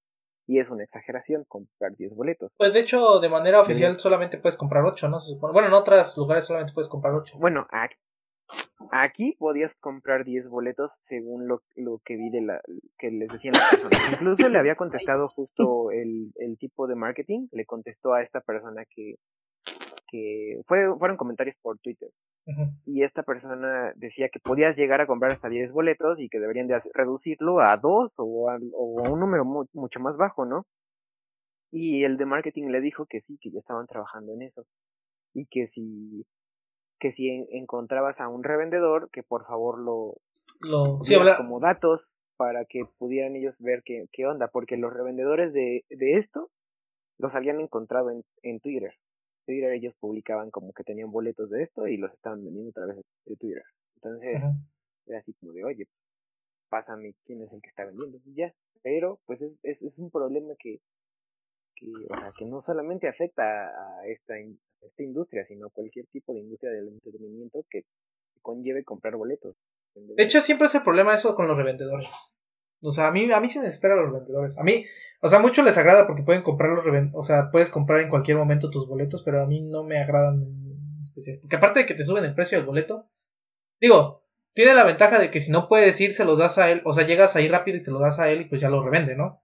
Y 0.47 0.59
es 0.59 0.69
una 0.69 0.85
exageración 0.85 1.45
comprar 1.49 1.97
10 1.97 2.15
boletos. 2.15 2.53
Pues 2.59 2.75
de 2.75 2.81
hecho, 2.81 3.19
de 3.21 3.31
manera 3.31 3.63
oficial 3.63 3.99
solamente 3.99 4.37
puedes 4.37 4.59
comprar 4.59 4.85
8, 4.85 5.09
¿no? 5.09 5.17
Bueno, 5.41 5.69
en 5.69 5.75
otros 5.75 6.15
lugares 6.19 6.45
solamente 6.45 6.75
puedes 6.75 6.91
comprar 6.91 7.15
8. 7.15 7.39
Bueno, 7.39 7.67
aquí, 8.93 9.37
podías 9.39 9.75
comprar 9.77 10.25
10 10.25 10.49
boletos 10.49 10.93
según 11.01 11.49
lo, 11.49 11.63
lo 11.77 12.01
que 12.05 12.17
vi 12.17 12.31
de 12.31 12.43
la 12.43 12.61
que 12.99 13.11
les 13.11 13.29
decían 13.29 13.55
las 13.55 13.71
personas. 13.71 13.91
Incluso 14.21 14.49
le 14.49 14.59
había 14.59 14.77
contestado 14.77 15.29
justo 15.29 15.91
el, 15.91 16.33
el 16.37 16.59
tipo 16.59 16.87
de 16.87 16.95
marketing, 16.95 17.49
le 17.53 17.65
contestó 17.65 18.15
a 18.15 18.23
esta 18.23 18.41
persona 18.41 18.85
que, 18.89 19.17
que 20.09 20.61
fue, 20.67 20.97
fueron 20.99 21.17
comentarios 21.17 21.57
por 21.63 21.79
Twitter. 21.79 22.11
Y 22.85 23.03
esta 23.03 23.23
persona 23.23 23.93
decía 23.97 24.29
que 24.29 24.39
podías 24.39 24.77
llegar 24.77 25.01
a 25.01 25.07
comprar 25.07 25.33
hasta 25.33 25.49
10 25.49 25.73
boletos 25.73 26.21
y 26.21 26.29
que 26.29 26.41
deberían 26.41 26.67
de 26.67 26.79
reducirlo 26.93 27.61
a 27.61 27.77
dos 27.79 28.13
o 28.19 28.51
a, 28.51 28.59
un 28.59 29.19
número 29.19 29.45
mucho 29.73 30.01
más 30.01 30.19
bajo, 30.19 30.45
¿no? 30.45 30.67
Y 31.71 32.05
el 32.05 32.19
de 32.19 32.27
marketing 32.27 32.69
le 32.69 32.81
dijo 32.81 33.07
que 33.07 33.21
sí, 33.21 33.39
que 33.41 33.51
ya 33.51 33.59
estaban 33.59 33.87
trabajando 33.87 34.35
en 34.35 34.43
eso. 34.43 34.67
Y 35.33 35.47
que 35.47 35.67
si, 35.67 36.27
que 37.05 37.11
si 37.11 37.29
encontrabas 37.51 38.19
a 38.19 38.31
un 38.31 38.43
revendedor, 38.43 39.11
que 39.11 39.23
por 39.23 39.45
favor 39.45 39.79
lo, 39.79 40.17
lo 40.61 41.03
como 41.37 41.61
datos 41.61 42.17
para 42.39 42.65
que 42.65 42.87
pudieran 42.97 43.37
ellos 43.37 43.59
ver 43.59 43.83
qué, 43.85 44.07
qué 44.11 44.27
onda, 44.27 44.49
porque 44.49 44.79
los 44.79 44.91
revendedores 44.91 45.53
de, 45.53 45.85
de 45.91 46.15
esto 46.15 46.51
los 47.19 47.35
habían 47.35 47.61
encontrado 47.61 48.11
en, 48.11 48.25
en 48.43 48.59
Twitter. 48.59 48.95
Twitter 49.45 49.71
ellos 49.73 49.95
publicaban 50.01 50.51
como 50.51 50.73
que 50.73 50.83
tenían 50.83 51.11
boletos 51.11 51.51
de 51.51 51.63
esto 51.63 51.87
y 51.89 51.99
los 51.99 52.11
estaban 52.11 52.43
vendiendo 52.43 52.71
a 52.71 52.73
través 52.73 52.97
de 52.97 53.37
Twitter. 53.37 53.65
Entonces, 53.97 54.43
era 55.05 55.19
así 55.19 55.35
como 55.35 55.53
de, 55.53 55.63
oye, 55.63 55.87
pásame 56.71 57.17
quién 57.27 57.43
es 57.43 57.53
el 57.53 57.61
que 57.61 57.69
está 57.69 57.85
vendiendo. 57.85 58.17
Y 58.25 58.35
ya. 58.35 58.55
Pero, 58.83 59.21
pues 59.27 59.43
es, 59.43 59.53
es, 59.63 59.83
es 59.83 59.99
un 59.99 60.11
problema 60.11 60.55
que, 60.59 60.81
que, 61.77 61.87
o 62.09 62.19
sea, 62.19 62.33
que 62.39 62.47
no 62.47 62.63
solamente 62.63 63.09
afecta 63.09 63.43
a 63.69 64.07
esta, 64.07 64.39
esta 64.87 65.03
industria, 65.03 65.45
sino 65.45 65.71
cualquier 65.71 66.07
tipo 66.07 66.33
de 66.33 66.41
industria 66.41 66.73
del 66.73 66.89
entretenimiento 66.89 67.65
que 67.71 67.85
conlleve 68.43 68.85
comprar 68.85 69.17
boletos. 69.17 69.57
De 69.95 70.23
hecho, 70.23 70.41
siempre 70.41 70.67
es 70.67 70.75
el 70.75 70.83
problema 70.83 71.15
eso 71.15 71.35
con 71.35 71.47
los 71.49 71.57
revendedores. 71.57 72.09
O 72.83 72.91
sea, 72.91 73.07
a 73.07 73.11
mí, 73.11 73.31
a 73.33 73.41
mí 73.41 73.49
se 73.49 73.61
me 73.61 73.67
espera 73.67 73.97
los 73.97 74.07
revendedores. 74.07 74.59
A 74.59 74.63
mí, 74.63 74.85
o 75.21 75.29
sea, 75.29 75.39
mucho 75.39 75.63
les 75.63 75.79
agrada 75.79 76.07
porque 76.07 76.23
pueden 76.23 76.43
comprar 76.43 76.71
los 76.71 76.85
revendedores. 76.85 77.19
O 77.19 77.27
sea, 77.27 77.51
puedes 77.51 77.71
comprar 77.71 78.01
en 78.01 78.11
cualquier 78.11 78.37
momento 78.37 78.71
tus 78.71 78.87
boletos, 78.87 79.23
pero 79.23 79.41
a 79.41 79.47
mí 79.47 79.63
no 79.63 79.85
me 79.85 79.99
agradan 79.99 80.43
en 80.43 81.03
especial. 81.03 81.39
Porque 81.41 81.57
aparte 81.57 81.81
de 81.81 81.87
que 81.87 81.95
te 81.95 82.05
suben 82.05 82.25
el 82.25 82.35
precio 82.35 82.59
del 82.59 82.67
boleto, 82.67 83.09
digo, 83.81 84.23
tiene 84.53 84.75
la 84.75 84.85
ventaja 84.85 85.19
de 85.19 85.31
que 85.31 85.41
si 85.41 85.51
no 85.51 85.69
puedes 85.69 85.99
ir, 86.01 86.13
se 86.13 86.25
los 86.25 86.37
das 86.37 86.59
a 86.59 86.71
él. 86.71 86.83
O 86.85 86.93
sea, 86.93 87.07
llegas 87.07 87.37
ahí 87.37 87.49
rápido 87.49 87.79
y 87.79 87.81
se 87.81 87.91
lo 87.91 88.01
das 88.01 88.19
a 88.19 88.31
él 88.31 88.43
y 88.43 88.45
pues 88.45 88.61
ya 88.61 88.69
lo 88.69 88.85
revende, 88.85 89.17
¿no? 89.17 89.43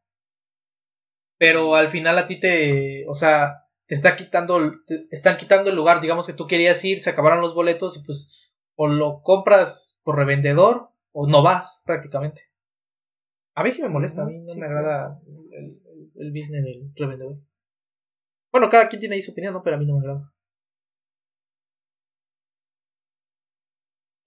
Pero 1.39 1.75
al 1.75 1.89
final 1.89 2.19
a 2.19 2.27
ti 2.27 2.39
te, 2.39 3.07
o 3.09 3.15
sea, 3.15 3.70
te 3.91 3.97
está 3.97 4.15
quitando, 4.15 4.57
te 4.87 5.09
están 5.11 5.37
quitando 5.37 5.69
el 5.69 5.75
lugar. 5.75 6.01
Digamos 6.01 6.25
que 6.25 6.33
tú 6.33 6.47
querías 6.47 6.85
ir, 6.85 7.01
se 7.01 7.11
acabaron 7.11 7.41
los 7.41 7.57
boletos 7.57 7.99
y 7.99 8.05
pues 8.05 8.55
o 8.77 8.87
lo 8.87 9.21
compras 9.25 10.01
por 10.05 10.15
revendedor 10.15 10.91
o 11.11 11.29
no 11.29 11.43
vas 11.43 11.83
prácticamente. 11.85 12.41
A 13.57 13.65
mí 13.65 13.73
sí 13.73 13.83
me 13.83 13.89
molesta, 13.89 14.23
a 14.23 14.27
mí 14.27 14.39
no 14.39 14.55
me 14.55 14.67
agrada 14.67 15.21
el, 15.27 15.83
el, 16.15 16.31
business 16.31 16.63
del 16.63 16.93
revendedor. 16.95 17.39
Bueno, 18.53 18.71
cada 18.71 18.89
quien 18.89 19.01
tiene 19.01 19.17
ahí 19.17 19.23
su 19.23 19.33
opinión, 19.33 19.55
¿no? 19.55 19.63
Pero 19.65 19.75
a 19.75 19.79
mí 19.81 19.87
no 19.87 19.95
me 19.95 20.07
agrada. 20.07 20.33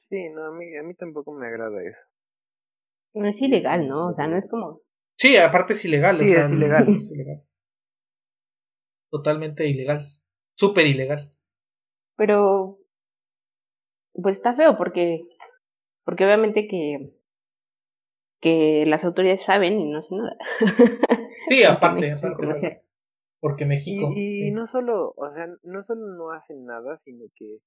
Sí, 0.10 0.28
no, 0.36 0.48
a 0.48 0.52
mí, 0.52 0.76
a 0.76 0.84
mí 0.84 0.94
tampoco 0.94 1.32
me 1.32 1.48
agrada 1.48 1.82
eso. 1.82 2.02
No 3.14 3.30
es 3.30 3.42
ilegal, 3.42 3.88
¿no? 3.88 4.10
O 4.10 4.14
sea, 4.14 4.28
no 4.28 4.36
es 4.36 4.50
como... 4.50 4.82
Sí, 5.16 5.38
aparte 5.38 5.72
es 5.72 5.86
ilegal. 5.86 6.18
Sí, 6.18 6.26
o 6.26 6.28
sea, 6.28 6.44
es 6.44 6.52
ilegal. 6.52 6.98
Es 6.98 7.12
ilegal. 7.12 7.46
Totalmente 9.14 9.68
ilegal. 9.68 10.08
Súper 10.56 10.88
ilegal. 10.88 11.32
Pero... 12.18 12.80
Pues 14.14 14.38
está 14.38 14.56
feo 14.56 14.76
porque... 14.76 15.22
Porque 16.04 16.26
obviamente 16.26 16.68
que 16.68 17.14
que 18.42 18.86
las 18.86 19.06
autoridades 19.06 19.42
saben 19.42 19.80
y 19.80 19.90
no 19.90 20.00
hacen 20.00 20.18
nada. 20.18 20.36
Sí, 21.48 21.64
aparte, 21.64 22.12
aparte 22.12 22.84
porque 23.44 23.66
México. 23.66 24.10
Y, 24.16 24.52
no 24.52 24.68
solo, 24.68 25.14
o 25.18 25.34
sea, 25.34 25.48
no 25.64 25.84
solo 25.84 26.16
no 26.16 26.32
hacen 26.32 26.66
nada, 26.66 26.98
sino 27.04 27.26
que, 27.36 27.58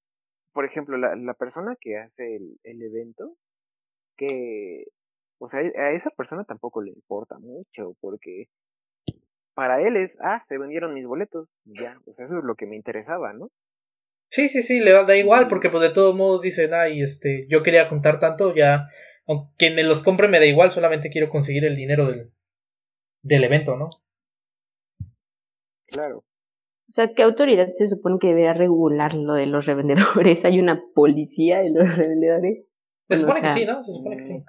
por 0.54 0.64
ejemplo, 0.64 0.96
la, 0.96 1.14
la 1.16 1.34
persona 1.34 1.76
que 1.78 1.98
hace 1.98 2.36
el, 2.36 2.58
el 2.64 2.80
evento, 2.80 3.36
que, 4.16 4.86
o 5.38 5.50
sea, 5.50 5.60
a 5.60 5.90
esa 5.90 6.08
persona 6.08 6.44
tampoco 6.44 6.80
le 6.80 6.92
importa 6.92 7.38
mucho, 7.38 7.94
porque 8.00 8.48
para 9.56 9.80
él 9.80 9.96
es, 9.96 10.18
ah, 10.20 10.44
se 10.48 10.58
vendieron 10.58 10.92
mis 10.92 11.06
boletos, 11.06 11.48
ya, 11.64 11.98
sea, 12.14 12.26
eso 12.26 12.38
es 12.38 12.44
lo 12.44 12.54
que 12.56 12.66
me 12.66 12.76
interesaba, 12.76 13.32
¿no? 13.32 13.48
Sí, 14.30 14.50
sí, 14.50 14.62
sí, 14.62 14.80
le 14.80 14.92
da, 14.92 15.16
igual, 15.16 15.48
porque 15.48 15.70
pues 15.70 15.82
de 15.82 15.94
todos 15.94 16.14
modos 16.14 16.42
dicen, 16.42 16.74
ay, 16.74 17.00
este, 17.00 17.40
yo 17.48 17.62
quería 17.62 17.86
juntar 17.86 18.18
tanto, 18.18 18.54
ya, 18.54 18.86
aunque 19.26 19.70
me 19.70 19.82
los 19.82 20.02
compre 20.02 20.28
me 20.28 20.38
da 20.38 20.44
igual, 20.44 20.72
solamente 20.72 21.08
quiero 21.08 21.30
conseguir 21.30 21.64
el 21.64 21.74
dinero 21.74 22.06
del, 22.08 22.32
del 23.22 23.44
evento, 23.44 23.76
¿no? 23.76 23.88
Claro. 25.86 26.18
O 26.18 26.92
sea, 26.92 27.14
¿qué 27.14 27.22
autoridad 27.22 27.68
se 27.76 27.88
supone 27.88 28.18
que 28.20 28.28
debería 28.28 28.52
regular 28.52 29.14
lo 29.14 29.32
de 29.32 29.46
los 29.46 29.64
revendedores? 29.64 30.44
¿Hay 30.44 30.60
una 30.60 30.82
policía 30.94 31.60
de 31.60 31.70
los 31.70 31.96
revendedores? 31.96 32.66
Se 33.08 33.16
supone 33.16 33.40
que 33.40 33.48
sí, 33.48 33.64
¿no? 33.64 33.82
Se 33.82 33.92
supone 33.92 34.16
que 34.16 34.22
sí. 34.22 34.44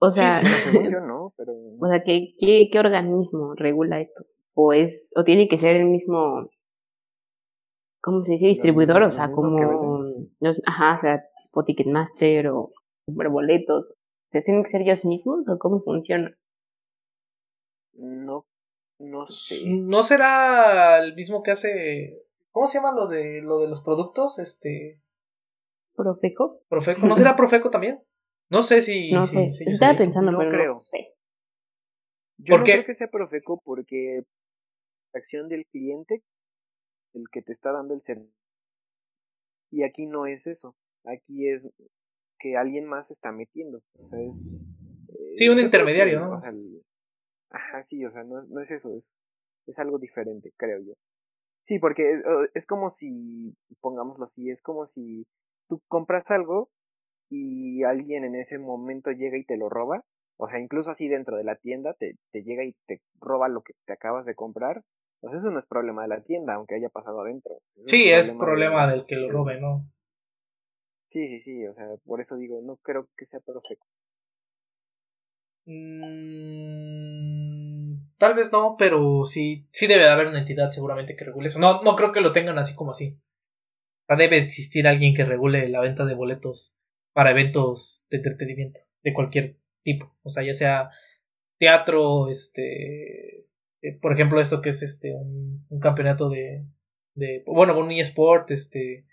O 0.00 0.10
sea, 0.10 0.42
yo 0.72 1.00
no, 1.00 1.34
pero... 1.36 1.52
o 1.52 1.88
sea 1.88 2.02
¿qué, 2.04 2.34
qué, 2.38 2.68
¿qué 2.70 2.78
organismo 2.78 3.54
regula 3.54 4.00
esto? 4.00 4.24
¿O 4.54 4.72
es, 4.72 5.12
o 5.16 5.24
tiene 5.24 5.48
que 5.48 5.58
ser 5.58 5.76
el 5.76 5.86
mismo, 5.86 6.48
¿cómo 8.00 8.24
se 8.24 8.32
dice? 8.32 8.46
Distribuidor, 8.46 9.02
o 9.02 9.12
sea, 9.12 9.30
como, 9.30 10.04
los, 10.40 10.60
ajá, 10.66 10.94
o 10.94 10.98
sea, 10.98 11.24
tipo 11.42 11.64
Ticketmaster 11.64 12.48
o 12.48 12.72
boletos. 13.06 13.90
O 13.90 14.30
sea, 14.30 14.42
¿tienen 14.42 14.62
que 14.62 14.70
ser 14.70 14.82
ellos 14.82 15.04
mismos 15.04 15.48
o 15.48 15.58
cómo 15.58 15.80
funciona? 15.80 16.36
No, 17.94 18.46
no 18.98 19.26
sé. 19.26 19.62
¿No 19.66 20.02
será 20.02 21.02
el 21.02 21.14
mismo 21.14 21.42
que 21.42 21.52
hace, 21.52 22.26
¿cómo 22.50 22.66
se 22.66 22.78
llama 22.78 22.92
lo 22.92 23.06
de, 23.06 23.40
lo 23.42 23.60
de 23.60 23.68
los 23.68 23.82
productos? 23.82 24.38
Este... 24.38 25.00
¿Profeco? 25.94 26.60
Profeco, 26.68 27.06
¿no 27.06 27.14
será 27.14 27.36
Profeco 27.36 27.70
también? 27.70 28.00
No 28.50 28.62
sé 28.62 28.82
si. 28.82 29.12
No 29.12 29.26
sé, 29.26 29.48
estaba 29.66 29.98
pensando, 29.98 30.36
pero 30.38 30.50
creo. 30.50 30.74
no 30.74 30.80
sé. 30.80 31.14
Yo 32.38 32.58
no 32.58 32.64
creo 32.64 32.82
que 32.82 32.94
sea 32.94 33.08
Profeco 33.08 33.60
porque 33.64 34.22
la 35.12 35.18
acción 35.18 35.48
del 35.48 35.66
cliente, 35.66 36.22
el 37.14 37.24
que 37.30 37.42
te 37.42 37.52
está 37.52 37.72
dando 37.72 37.94
el 37.94 38.02
servicio. 38.02 38.32
Y 39.70 39.82
aquí 39.82 40.06
no 40.06 40.26
es 40.26 40.46
eso. 40.46 40.76
Aquí 41.04 41.48
es 41.48 41.62
que 42.38 42.56
alguien 42.56 42.86
más 42.86 43.08
se 43.08 43.14
está 43.14 43.32
metiendo. 43.32 43.82
sí, 45.36 45.48
un 45.48 45.58
intermediario, 45.58 46.20
¿no? 46.20 46.42
ajá, 47.50 47.82
sí, 47.82 48.04
o 48.04 48.12
sea, 48.12 48.24
no, 48.24 48.42
no 48.42 48.60
es 48.60 48.70
eso, 48.70 48.94
es, 48.94 49.12
es 49.66 49.78
algo 49.78 49.98
diferente, 49.98 50.52
creo 50.56 50.80
yo. 50.80 50.92
Sí, 51.62 51.78
porque 51.78 52.12
es, 52.12 52.22
es 52.54 52.66
como 52.66 52.90
si, 52.90 53.56
pongámoslo 53.80 54.24
así, 54.24 54.50
es 54.50 54.62
como 54.62 54.86
si 54.86 55.26
tú 55.68 55.82
compras 55.88 56.30
algo 56.30 56.70
y 57.30 57.82
alguien 57.84 58.24
en 58.24 58.34
ese 58.34 58.58
momento 58.58 59.10
llega 59.10 59.36
y 59.36 59.44
te 59.44 59.56
lo 59.56 59.68
roba, 59.68 60.04
o 60.36 60.48
sea, 60.48 60.60
incluso 60.60 60.90
así 60.90 61.08
dentro 61.08 61.36
de 61.36 61.44
la 61.44 61.56
tienda 61.56 61.94
te, 61.94 62.16
te 62.30 62.42
llega 62.42 62.64
y 62.64 62.74
te 62.86 63.00
roba 63.20 63.48
lo 63.48 63.62
que 63.62 63.74
te 63.86 63.92
acabas 63.92 64.24
de 64.24 64.34
comprar, 64.34 64.82
pues 65.20 65.34
eso 65.34 65.50
no 65.50 65.58
es 65.58 65.66
problema 65.66 66.02
de 66.02 66.08
la 66.08 66.22
tienda, 66.22 66.54
aunque 66.54 66.76
haya 66.76 66.88
pasado 66.88 67.20
adentro. 67.22 67.58
sí, 67.86 68.08
es 68.08 68.30
problema, 68.30 68.88
del 68.90 69.04
que 69.06 69.16
lo 69.16 69.30
robe, 69.30 69.60
¿no? 69.60 69.84
Sí, 71.10 71.26
sí, 71.26 71.40
sí, 71.40 71.66
o 71.66 71.74
sea, 71.74 71.88
por 72.04 72.20
eso 72.20 72.36
digo, 72.36 72.60
no 72.62 72.76
creo 72.76 73.08
que 73.16 73.26
sea 73.26 73.40
perfecto. 73.40 73.84
Mm, 75.66 75.98
tal 78.16 78.34
vez 78.34 78.52
no, 78.52 78.76
pero 78.78 79.24
sí, 79.24 79.66
sí 79.70 79.86
debe 79.86 80.04
de 80.04 80.10
haber 80.10 80.28
una 80.28 80.38
entidad 80.40 80.70
seguramente 80.70 81.16
que 81.16 81.24
regule 81.24 81.48
eso. 81.48 81.58
No, 81.58 81.82
no 81.82 81.96
creo 81.96 82.12
que 82.12 82.20
lo 82.20 82.32
tengan 82.32 82.58
así 82.58 82.74
como 82.74 82.92
así. 82.92 83.18
O 84.04 84.06
sea, 84.06 84.16
debe 84.16 84.38
existir 84.38 84.86
alguien 84.86 85.14
que 85.14 85.24
regule 85.24 85.68
la 85.68 85.80
venta 85.80 86.04
de 86.04 86.14
boletos 86.14 86.77
para 87.12 87.30
eventos 87.30 88.06
de 88.10 88.18
entretenimiento 88.18 88.80
de 89.02 89.12
cualquier 89.12 89.56
tipo, 89.82 90.14
o 90.22 90.30
sea, 90.30 90.44
ya 90.44 90.54
sea 90.54 90.90
teatro, 91.58 92.28
este, 92.28 93.46
eh, 93.82 93.98
por 94.00 94.12
ejemplo, 94.12 94.40
esto 94.40 94.60
que 94.60 94.70
es 94.70 94.82
este 94.82 95.12
un, 95.14 95.66
campeonato 95.80 96.28
de, 96.28 96.64
de, 97.14 97.42
bueno, 97.46 97.78
un 97.78 97.90
eSport, 97.90 98.50
este, 98.50 99.06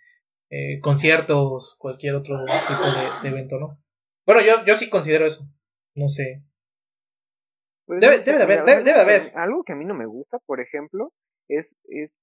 eh, 0.49 0.79
conciertos, 0.81 1.75
cualquier 1.79 2.15
otro 2.15 2.45
tipo 2.45 2.83
de, 3.23 3.29
evento, 3.29 3.59
¿no? 3.59 3.79
Bueno, 4.25 4.41
yo, 4.41 4.65
yo 4.65 4.75
sí 4.75 4.89
considero 4.89 5.25
eso, 5.25 5.47
no 5.95 6.09
sé. 6.09 6.43
Pues 7.85 7.99
debe, 7.99 8.19
debe 8.19 8.37
de 8.37 8.43
haber, 8.43 8.63
debe, 8.63 8.83
de 8.83 8.91
haber. 8.91 9.31
Algo 9.35 9.63
que 9.63 9.73
a 9.73 9.75
mí 9.75 9.85
no 9.85 9.93
me 9.93 10.07
gusta, 10.07 10.39
por 10.39 10.59
ejemplo, 10.59 11.13
es, 11.47 11.77
es 11.83 12.13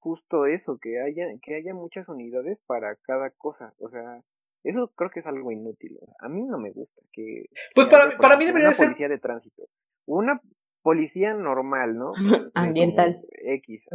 justo 0.00 0.46
eso, 0.46 0.78
que 0.80 1.00
haya, 1.00 1.26
que 1.40 1.54
haya 1.54 1.74
muchas 1.74 2.08
unidades 2.08 2.60
para 2.66 2.96
cada 2.96 3.30
cosa, 3.30 3.72
o 3.78 3.88
sea, 3.88 4.22
eso 4.64 4.92
creo 4.94 5.10
que 5.10 5.20
es 5.20 5.26
algo 5.26 5.50
inútil. 5.50 5.98
A 6.20 6.28
mí 6.28 6.44
no 6.44 6.58
me 6.58 6.70
gusta 6.70 7.02
que. 7.12 7.46
Pues 7.74 7.88
para, 7.88 8.16
para 8.16 8.36
mí 8.36 8.46
debería 8.46 8.68
una 8.68 8.76
ser. 8.76 8.86
policía 8.86 9.08
de 9.08 9.18
tránsito. 9.18 9.64
Una 10.06 10.40
policía 10.82 11.34
normal, 11.34 11.96
¿no? 11.96 12.12
ambiental. 12.54 13.20
X. 13.30 13.86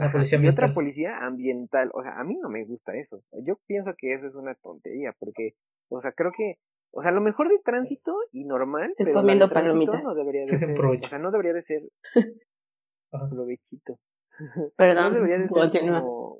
y 0.41 0.47
otra 0.47 0.73
policía 0.73 1.17
ambiental. 1.19 1.89
O 1.93 2.01
sea, 2.01 2.19
a 2.19 2.23
mí 2.23 2.37
no 2.41 2.49
me 2.49 2.65
gusta 2.65 2.95
eso. 2.95 3.23
Yo 3.43 3.57
pienso 3.65 3.93
que 3.97 4.13
eso 4.13 4.27
es 4.27 4.35
una 4.35 4.55
tontería, 4.55 5.13
porque, 5.19 5.53
o 5.89 6.01
sea, 6.01 6.11
creo 6.11 6.31
que. 6.35 6.55
O 6.91 7.01
sea, 7.01 7.11
lo 7.11 7.21
mejor 7.21 7.49
de 7.49 7.59
tránsito 7.59 8.15
y 8.31 8.45
normal. 8.45 8.91
Estoy 8.91 9.07
pero 9.07 9.19
comiendo 9.19 9.49
palomitas. 9.49 10.03
No 10.03 10.15
debería 10.15 10.45
de 10.47 10.57
ser. 10.57 10.79
o 10.79 11.07
sea, 11.07 11.19
no 11.19 11.31
debería 11.31 11.53
de 11.53 11.61
ser. 11.61 11.81
Provechito. 13.11 13.99
Perdón. 14.75 15.13
No 15.13 15.15
debería 15.15 15.37
de 15.37 15.47
ser 15.47 15.71
como, 15.71 16.39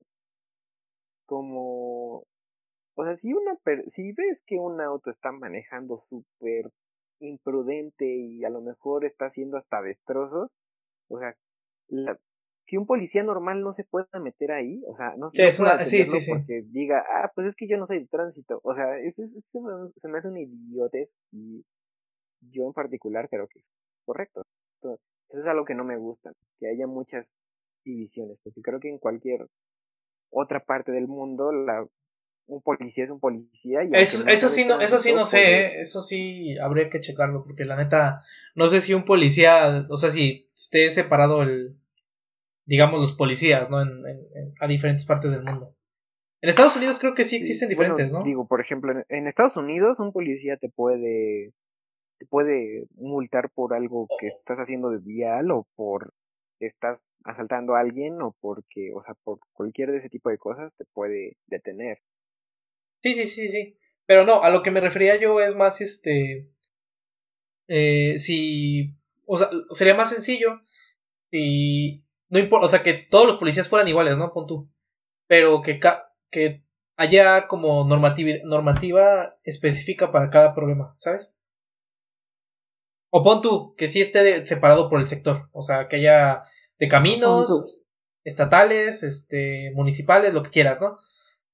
como 1.26 2.24
o 2.98 3.06
sea, 3.06 3.16
si, 3.16 3.32
una 3.32 3.56
si 3.88 4.12
ves 4.12 4.44
que 4.48 4.56
un 4.56 4.82
auto 4.82 5.12
está 5.12 5.32
manejando 5.32 5.98
súper 5.98 6.72
imprudente 7.20 8.06
y 8.08 8.44
a 8.44 8.50
lo 8.50 8.62
mejor 8.62 9.06
está 9.06 9.28
haciendo 9.28 9.58
hasta 9.58 9.84
destrozos, 9.84 10.50
o 11.08 11.20
sea, 11.20 11.36
que 12.66 12.78
un 12.80 12.88
policía 12.88 13.22
normal 13.22 13.62
no 13.62 13.72
se 13.72 13.84
pueda 13.84 14.08
meter 14.20 14.52
ahí, 14.52 14.82
o 14.88 14.96
sea, 14.98 15.16
no, 15.16 15.30
se 15.30 15.52
puede 15.56 15.86
sí, 15.86 16.04
sí, 16.06 16.32
porque 16.32 16.64
diga, 16.72 17.06
ah, 17.08 17.32
pues 17.36 17.48
es 17.48 17.56
que 17.56 17.68
yo 17.68 17.78
no 17.78 17.86
soy 17.86 18.00
de 18.00 18.08
tránsito, 18.08 18.60
o 18.64 18.74
sea, 18.74 18.98
es, 18.98 19.16
se 19.16 20.08
me 20.08 20.18
hace 20.18 20.30
un 20.30 20.38
idiotez 20.38 21.12
y 21.32 21.64
yo 22.42 22.66
en 22.66 22.74
particular 22.74 23.30
creo 23.30 23.48
que 23.48 23.60
es 23.60 23.72
correcto. 24.06 24.44
Entonces, 24.82 25.06
eso 25.30 25.40
es 25.42 25.46
algo 25.46 25.66
que 25.66 25.76
no 25.76 25.84
me 25.84 25.98
gusta, 25.98 26.32
que 26.60 26.68
haya 26.68 26.88
muchas 26.88 27.32
divisiones, 27.86 28.40
porque 28.44 28.62
creo 28.64 28.80
que 28.80 28.90
en 28.90 28.98
cualquier 28.98 29.48
otra 30.32 30.66
parte 30.66 30.92
del 30.92 31.08
mundo 31.08 31.52
la 31.52 31.88
un 32.48 32.62
policía 32.62 33.04
es 33.04 33.10
un 33.10 33.20
policía. 33.20 33.84
Y 33.84 33.90
eso, 33.94 34.26
eso 34.28 34.50
sí, 34.50 34.66
no, 34.66 34.80
eso 34.80 34.98
sí 34.98 35.14
no 35.14 35.26
sé, 35.26 35.40
¿eh? 35.40 35.82
eso 35.82 36.02
sí 36.02 36.58
habría 36.58 36.90
que 36.90 37.02
checarlo, 37.02 37.44
porque 37.44 37.66
la 37.66 37.76
neta, 37.76 38.24
no 38.56 38.70
sé 38.70 38.82
si 38.82 38.94
un 38.94 39.06
policía, 39.06 39.86
o 39.90 39.98
sea, 39.98 40.10
si 40.10 40.50
esté 40.56 40.90
separado 40.90 41.44
el, 41.44 41.76
digamos, 42.66 43.00
los 43.00 43.14
policías, 43.14 43.70
¿no? 43.70 43.82
En, 43.82 44.04
a 44.60 44.68
diferentes 44.68 45.06
partes 45.06 45.32
del 45.32 45.44
mundo. 45.44 45.74
En 46.42 46.50
Estados 46.50 46.76
Unidos 46.76 47.00
creo 47.00 47.16
que 47.16 47.24
sí, 47.24 47.38
existen 47.38 47.70
diferentes, 47.70 48.12
¿no? 48.12 48.22
Digo, 48.22 48.48
por 48.48 48.62
ejemplo, 48.62 48.94
en, 49.10 49.28
Estados 49.28 49.58
Unidos 49.58 50.00
un 50.00 50.12
policía 50.12 50.58
te 50.58 50.70
puede, 50.70 51.54
te 52.20 52.26
puede 52.28 52.86
multar 52.96 53.50
por 53.50 53.74
algo 53.74 54.08
que 54.20 54.28
estás 54.28 54.60
haciendo 54.60 54.90
de 54.90 55.00
vial 55.00 55.52
o 55.52 55.68
por 55.76 56.14
estás 56.60 57.02
asaltando 57.24 57.76
a 57.76 57.80
alguien 57.80 58.22
o 58.22 58.36
porque, 58.40 58.92
o 58.94 59.04
sea, 59.04 59.16
por 59.24 59.40
cualquier 59.54 59.92
de 59.92 59.98
ese 59.98 60.10
tipo 60.10 60.30
de 60.30 60.38
cosas 60.38 60.72
te 60.78 60.86
puede 60.94 61.38
detener. 61.48 62.00
Sí, 63.02 63.14
sí, 63.14 63.28
sí, 63.28 63.50
sí. 63.50 63.78
Pero 64.06 64.26
no, 64.26 64.42
a 64.44 64.50
lo 64.50 64.64
que 64.64 64.72
me 64.72 64.80
refería 64.80 65.18
yo 65.18 65.40
es 65.42 65.56
más 65.56 65.82
este. 65.82 66.50
Eh, 67.68 68.18
si. 68.20 68.96
O 69.26 69.38
sea, 69.38 69.50
sería 69.74 69.96
más 69.96 70.10
sencillo 70.10 70.62
si. 71.32 72.04
No 72.30 72.40
importa, 72.40 72.68
o 72.68 72.70
sea, 72.70 72.84
que 72.84 72.94
todos 72.94 73.28
los 73.28 73.38
policías 73.38 73.70
fueran 73.70 73.88
iguales, 73.88 74.18
¿no? 74.18 74.34
Pon 74.34 74.48
tú. 74.48 74.70
Pero 75.28 75.62
que, 75.62 75.80
que 76.32 76.64
haya 76.98 77.48
como 77.48 77.86
normativa, 77.86 78.38
normativa 78.44 79.38
específica 79.44 80.12
para 80.12 80.30
cada 80.30 80.54
problema, 80.56 80.94
¿sabes? 80.98 81.34
O 83.10 83.24
pon 83.24 83.42
tú, 83.42 83.76
que 83.78 83.88
sí 83.88 84.02
esté 84.02 84.46
separado 84.46 84.90
por 84.90 85.00
el 85.00 85.08
sector. 85.08 85.50
O 85.52 85.62
sea, 85.62 85.88
que 85.88 85.98
haya 85.98 86.44
de 86.80 86.88
caminos, 86.88 87.50
estatales, 88.24 89.04
este, 89.04 89.72
municipales, 89.74 90.34
lo 90.34 90.44
que 90.44 90.52
quieras, 90.52 90.80
¿no? 90.82 90.98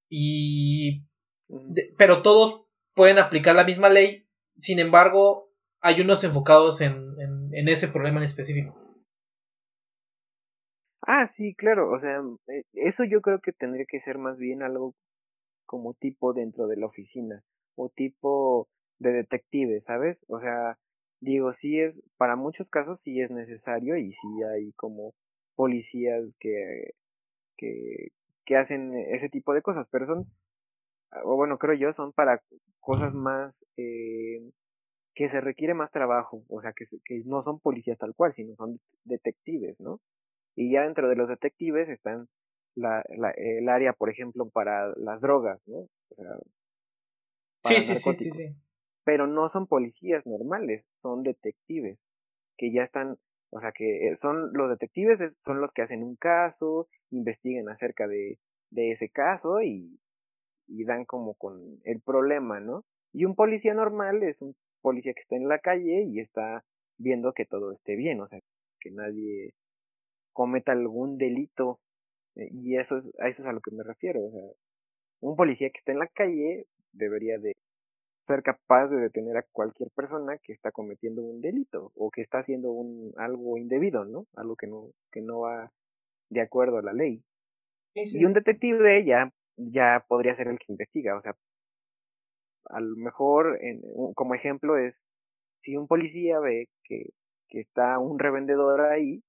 Y 0.09 1.03
pero 1.97 2.21
todos 2.21 2.65
pueden 2.93 3.17
aplicar 3.17 3.55
la 3.55 3.63
misma 3.63 3.89
ley, 3.89 4.27
sin 4.59 4.79
embargo, 4.79 5.49
hay 5.81 6.01
unos 6.01 6.23
enfocados 6.23 6.81
en, 6.81 7.15
en, 7.51 7.67
ese 7.67 7.87
problema 7.87 8.19
en 8.19 8.25
específico. 8.25 8.75
Ah, 11.01 11.27
sí, 11.27 11.53
claro, 11.53 11.91
o 11.91 11.99
sea, 11.99 12.21
eh, 12.47 12.63
eso 12.73 13.03
yo 13.03 13.21
creo 13.21 13.39
que 13.39 13.51
tendría 13.51 13.85
que 13.85 13.99
ser 13.99 14.17
más 14.17 14.37
bien 14.37 14.63
algo 14.63 14.95
como 15.65 15.93
tipo 15.93 16.33
dentro 16.33 16.67
de 16.67 16.77
la 16.77 16.85
oficina 16.85 17.43
o 17.75 17.89
tipo 17.89 18.69
de 18.99 19.11
detective, 19.11 19.81
¿sabes? 19.81 20.23
O 20.27 20.39
sea, 20.39 20.77
digo, 21.19 21.51
sí 21.51 21.79
es, 21.81 22.01
para 22.17 22.35
muchos 22.35 22.69
casos 22.69 23.01
sí 23.01 23.19
es 23.21 23.31
necesario 23.31 23.97
y 23.97 24.11
sí 24.13 24.27
hay 24.43 24.71
como 24.73 25.13
policías 25.55 26.35
que, 26.39 26.93
que, 27.57 28.09
que 28.45 28.55
hacen 28.57 28.93
ese 28.93 29.29
tipo 29.29 29.53
de 29.53 29.61
cosas, 29.61 29.87
pero 29.91 30.05
son 30.05 30.27
o 31.24 31.36
bueno, 31.36 31.57
creo 31.57 31.76
yo, 31.76 31.91
son 31.93 32.14
para 32.14 32.41
cosas 32.80 33.14
más 33.14 33.66
eh, 33.78 34.41
que 35.14 35.30
se 35.30 35.41
requiere 35.41 35.74
más 35.74 35.91
trabajo, 35.91 36.43
o 36.49 36.61
sea, 36.61 36.74
que, 36.74 36.86
que 37.05 37.22
no 37.26 37.41
son 37.41 37.59
policías 37.59 37.97
tal 37.97 38.14
cual, 38.16 38.34
sino 38.34 38.55
son 38.55 38.80
detectives, 39.03 39.80
¿no? 39.80 40.01
Y 40.55 40.74
ya 40.74 40.84
dentro 40.84 41.09
de 41.09 41.16
los 41.16 41.30
detectives 41.30 41.89
están 41.89 42.28
la, 42.76 43.03
la, 43.18 43.32
el 43.32 43.70
área, 43.70 43.93
por 43.93 44.09
ejemplo, 44.09 44.49
para 44.49 44.93
las 44.97 45.22
drogas, 45.22 45.61
¿no? 45.68 45.88
O 46.09 46.16
sea, 46.16 46.38
sí, 47.66 47.82
sí, 47.82 47.95
sí, 47.95 48.14
sí, 48.14 48.32
sí. 48.32 48.55
Pero 49.03 49.28
no 49.28 49.49
son 49.49 49.68
policías 49.68 50.26
normales, 50.26 50.86
son 51.01 51.24
detectives 51.24 51.99
que 52.57 52.72
ya 52.72 52.84
están, 52.84 53.18
o 53.51 53.59
sea, 53.59 53.72
que 53.72 54.07
eh, 54.07 54.16
son 54.16 54.51
los 54.53 54.70
detectives, 54.70 55.38
son 55.41 55.61
los 55.61 55.72
que 55.72 55.82
hacen 55.82 56.03
un 56.03 56.16
caso, 56.16 56.88
investigan 57.11 57.70
acerca 57.70 58.07
de, 58.07 58.39
de 58.70 58.91
ese 58.91 59.09
caso 59.09 59.61
y, 59.61 59.99
y 60.68 60.86
dan 60.86 61.05
como 61.05 61.34
con 61.36 61.80
el 61.84 62.01
problema, 62.01 62.59
¿no? 62.59 62.86
Y 63.14 63.26
un 63.26 63.36
policía 63.36 63.74
normal 63.74 64.24
es 64.24 64.41
un 64.41 64.55
policía 64.82 65.14
que 65.14 65.22
está 65.22 65.36
en 65.36 65.47
la 65.47 65.59
calle 65.59 66.03
y 66.03 66.20
está 66.20 66.64
viendo 66.97 67.34
que 67.34 67.45
todo 67.45 67.72
esté 67.72 67.95
bien, 67.95 68.22
o 68.22 68.28
sea, 68.28 68.39
que 68.80 68.91
nadie 68.91 69.53
cometa 70.34 70.72
algún 70.72 71.18
delito. 71.18 71.80
Eh, 72.36 72.49
y 72.51 72.78
eso 72.78 72.97
es, 72.97 73.11
a 73.20 73.28
eso 73.28 73.43
es 73.43 73.47
a 73.47 73.53
lo 73.53 73.61
que 73.61 73.72
me 73.72 73.84
refiero. 73.84 74.24
O 74.24 74.32
sea, 74.32 74.41
un 75.22 75.36
policía 75.36 75.70
que 75.70 75.78
está 75.78 75.91
en 75.91 75.99
la 75.99 76.07
calle 76.07 76.66
debería 76.91 77.38
de 77.38 77.53
ser 78.26 78.41
capaz 78.41 78.88
de 78.88 78.97
detener 78.97 79.38
a 79.38 79.45
cualquier 79.51 79.89
persona 79.91 80.38
que 80.38 80.53
está 80.53 80.72
cometiendo 80.72 81.22
un 81.22 81.41
delito 81.41 81.91
o 81.95 82.09
que 82.09 82.22
está 82.22 82.39
haciendo 82.39 82.72
un 82.72 83.14
algo 83.18 83.57
indebido, 83.57 84.05
¿no? 84.05 84.26
Algo 84.36 84.55
que 84.55 84.68
no 84.68 84.91
que 85.11 85.22
no 85.22 85.41
va 85.41 85.72
de 86.30 86.41
acuerdo 86.41 86.78
a 86.78 86.82
la 86.82 86.93
ley. 86.93 87.24
Y 87.95 88.26
un 88.26 88.34
detective 88.34 89.05
ya 89.05 89.32
ya 89.57 90.05
podría 90.07 90.35
ser 90.35 90.47
el 90.47 90.59
que 90.59 90.71
investiga, 90.71 91.17
o 91.17 91.21
sea, 91.21 91.35
a 92.65 92.79
lo 92.79 92.95
mejor 92.97 93.57
en, 93.61 93.81
como 94.15 94.35
ejemplo 94.35 94.77
es 94.77 95.03
si 95.61 95.77
un 95.77 95.87
policía 95.87 96.39
ve 96.39 96.69
que, 96.83 97.09
está 97.49 97.99
un 97.99 98.17
revendedor 98.17 98.81
ahí, 98.81 99.21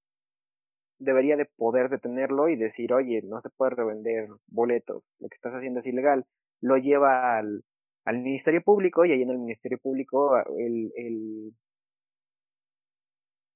debería 0.97 1.37
de 1.37 1.45
poder 1.45 1.89
detenerlo 1.89 2.49
y 2.49 2.55
decir, 2.55 2.91
oye, 2.91 3.21
no 3.23 3.39
se 3.41 3.51
puede 3.51 3.75
revender 3.75 4.27
boletos, 4.47 5.03
lo 5.19 5.29
que 5.29 5.35
estás 5.35 5.53
haciendo 5.53 5.79
es 5.81 5.85
ilegal. 5.85 6.25
Lo 6.59 6.77
lleva 6.77 7.37
al, 7.37 7.63
al 8.05 8.17
Ministerio 8.23 8.63
Público 8.63 9.05
y 9.05 9.11
ahí 9.11 9.21
en 9.21 9.29
el 9.29 9.37
Ministerio 9.37 9.77
Público 9.77 10.33
ah, 10.35 10.43
el, 10.57 10.91
el, 10.95 11.53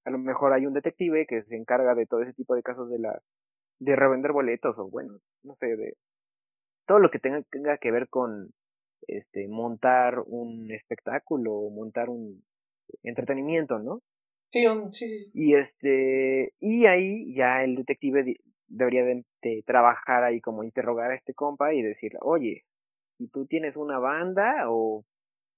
a 0.05 0.11
lo 0.11 0.19
mejor 0.19 0.53
hay 0.53 0.67
un 0.67 0.73
detective 0.73 1.25
que 1.25 1.41
se 1.43 1.55
encarga 1.55 1.95
de 1.95 2.05
todo 2.05 2.21
ese 2.21 2.33
tipo 2.33 2.53
de 2.55 2.61
casos 2.61 2.89
de 2.91 2.99
la 2.99 3.19
de 3.79 3.95
revender 3.95 4.33
boletos 4.33 4.77
o 4.77 4.89
bueno, 4.89 5.19
no 5.43 5.55
sé, 5.55 5.75
de 5.77 5.95
todo 6.89 6.97
lo 6.97 7.11
que 7.11 7.19
tenga, 7.19 7.43
tenga 7.51 7.77
que 7.77 7.91
ver 7.91 8.09
con 8.09 8.51
este 9.07 9.47
montar 9.47 10.23
un 10.25 10.71
espectáculo, 10.71 11.69
montar 11.69 12.09
un 12.09 12.43
entretenimiento, 13.03 13.77
¿no? 13.77 14.01
Sí, 14.51 14.65
sí, 14.91 15.07
sí. 15.07 15.31
Y 15.35 15.53
este, 15.53 16.55
y 16.59 16.87
ahí 16.87 17.31
ya 17.35 17.63
el 17.63 17.75
detective 17.75 18.37
debería 18.67 19.05
de, 19.05 19.23
trabajar 19.67 20.23
ahí 20.23 20.41
como 20.41 20.63
interrogar 20.63 21.11
a 21.11 21.13
este 21.13 21.35
compa 21.35 21.75
y 21.75 21.83
decir, 21.83 22.13
oye, 22.21 22.65
¿y 23.19 23.27
tú 23.27 23.45
tienes 23.45 23.77
una 23.77 23.99
banda 23.99 24.71
o, 24.71 25.05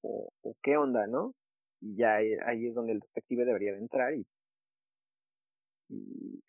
o, 0.01 0.55
qué 0.61 0.75
onda, 0.75 1.07
no? 1.07 1.33
Y 1.79 1.95
ya 1.95 2.15
ahí 2.15 2.67
es 2.67 2.73
donde 2.75 2.91
el 2.91 2.99
detective 2.99 3.45
debería 3.45 3.71
de 3.71 3.79
entrar 3.79 4.13
y, 4.13 4.27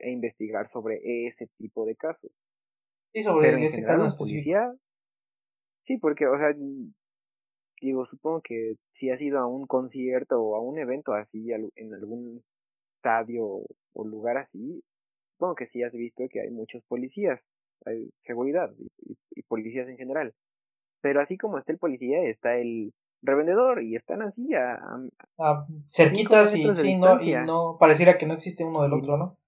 e 0.01 0.11
investigar 0.11 0.69
sobre 0.73 1.27
ese 1.29 1.47
tipo 1.57 1.87
de 1.87 1.95
casos. 1.95 2.33
Sí, 3.13 3.23
sobre 3.23 3.65
ese 3.67 3.85
caso 3.85 4.17
policía. 4.17 4.73
Sí, 5.83 5.99
porque, 5.99 6.27
o 6.27 6.37
sea, 6.39 6.55
digo, 7.81 8.05
supongo 8.05 8.41
que 8.43 8.77
si 8.93 9.11
has 9.11 9.21
ido 9.21 9.39
a 9.39 9.47
un 9.47 9.67
concierto 9.67 10.41
o 10.41 10.57
a 10.57 10.61
un 10.61 10.79
evento 10.79 11.13
así, 11.13 11.51
en 11.53 11.95
algún 11.95 12.43
estadio 12.97 13.65
o 13.93 14.05
lugar 14.05 14.39
así, 14.39 14.83
supongo 15.35 15.57
que 15.57 15.67
sí 15.67 15.83
has 15.83 15.93
visto 15.93 16.25
que 16.31 16.41
hay 16.41 16.51
muchos 16.51 16.83
policías, 16.85 17.41
hay 17.85 18.11
seguridad 18.21 18.73
y, 18.79 19.43
policías 19.43 19.89
en 19.89 19.97
general. 19.97 20.33
Pero 21.03 21.21
así 21.21 21.37
como 21.37 21.59
está 21.59 21.73
el 21.73 21.79
policía, 21.79 22.23
está 22.23 22.57
el 22.57 22.95
revendedor 23.23 23.83
y 23.83 23.97
están 23.97 24.23
así 24.23 24.55
a, 24.55 24.79
cerquitas 25.91 26.55
y, 26.55 26.65
no, 26.97 27.21
y 27.21 27.35
no 27.45 27.77
pareciera 27.79 28.17
que 28.19 28.27
no 28.27 28.35
existe 28.35 28.65
uno 28.65 28.83
del 28.83 28.95
otro, 28.95 29.17
¿no? 29.17 29.39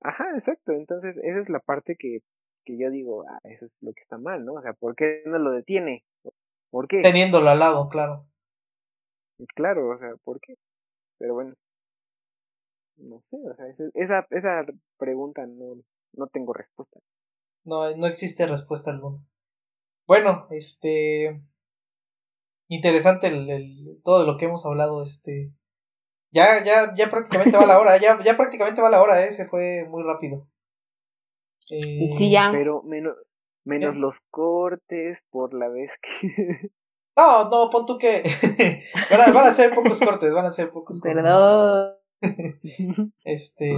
Ajá, 0.00 0.30
exacto. 0.34 0.72
Entonces, 0.72 1.18
esa 1.22 1.40
es 1.40 1.48
la 1.48 1.60
parte 1.60 1.96
que, 1.98 2.20
que 2.64 2.78
yo 2.78 2.90
digo, 2.90 3.24
ah, 3.28 3.38
eso 3.44 3.66
es 3.66 3.72
lo 3.80 3.92
que 3.92 4.02
está 4.02 4.18
mal, 4.18 4.44
¿no? 4.44 4.54
O 4.54 4.62
sea, 4.62 4.72
¿por 4.72 4.94
qué 4.94 5.22
no 5.26 5.38
lo 5.38 5.50
detiene? 5.52 6.04
¿Por 6.70 6.88
qué? 6.88 7.02
Teniéndolo 7.02 7.48
al 7.50 7.58
lado, 7.58 7.88
claro. 7.88 8.26
Claro, 9.54 9.88
o 9.90 9.98
sea, 9.98 10.14
¿por 10.24 10.40
qué? 10.40 10.54
Pero 11.18 11.34
bueno, 11.34 11.54
no 12.96 13.20
sé, 13.22 13.36
o 13.36 13.54
sea, 13.54 13.66
esa, 13.94 14.26
esa 14.30 14.64
pregunta 14.98 15.46
no, 15.46 15.76
no 16.12 16.26
tengo 16.28 16.52
respuesta. 16.52 17.00
No, 17.64 17.96
no 17.96 18.06
existe 18.06 18.46
respuesta 18.46 18.90
alguna. 18.90 19.18
Bueno, 20.06 20.46
este 20.50 21.40
interesante 22.68 23.28
el, 23.28 23.50
el, 23.50 24.00
todo 24.04 24.26
lo 24.26 24.36
que 24.36 24.46
hemos 24.46 24.64
hablado, 24.66 25.02
este 25.02 25.52
ya, 26.30 26.64
ya, 26.64 26.94
ya 26.96 27.10
prácticamente 27.10 27.56
va 27.56 27.66
la 27.66 27.78
hora, 27.78 27.96
ya, 27.96 28.22
ya 28.22 28.36
prácticamente 28.36 28.82
va 28.82 28.90
la 28.90 29.00
hora, 29.00 29.24
eh, 29.24 29.32
se 29.32 29.46
fue 29.46 29.86
muy 29.88 30.02
rápido. 30.02 30.48
Eh, 31.70 32.08
sí, 32.16 32.30
ya. 32.30 32.50
Pero 32.52 32.82
menos, 32.82 33.16
Menos 33.64 33.96
los 33.96 34.20
cortes 34.30 35.24
por 35.30 35.54
la 35.54 35.68
vez 35.68 35.98
que... 36.00 36.70
No, 37.16 37.48
no, 37.48 37.70
pon 37.70 37.86
tú 37.86 37.96
que... 37.96 38.24
van, 39.10 39.46
a, 39.46 39.54
ser 39.54 39.72
pocos 39.72 40.00
cortes, 40.00 40.34
van 40.34 40.46
a 40.46 40.52
ser 40.52 40.72
pocos 40.72 41.00
cortes. 41.00 41.22
Perdón. 41.22 41.94
este... 43.24 43.72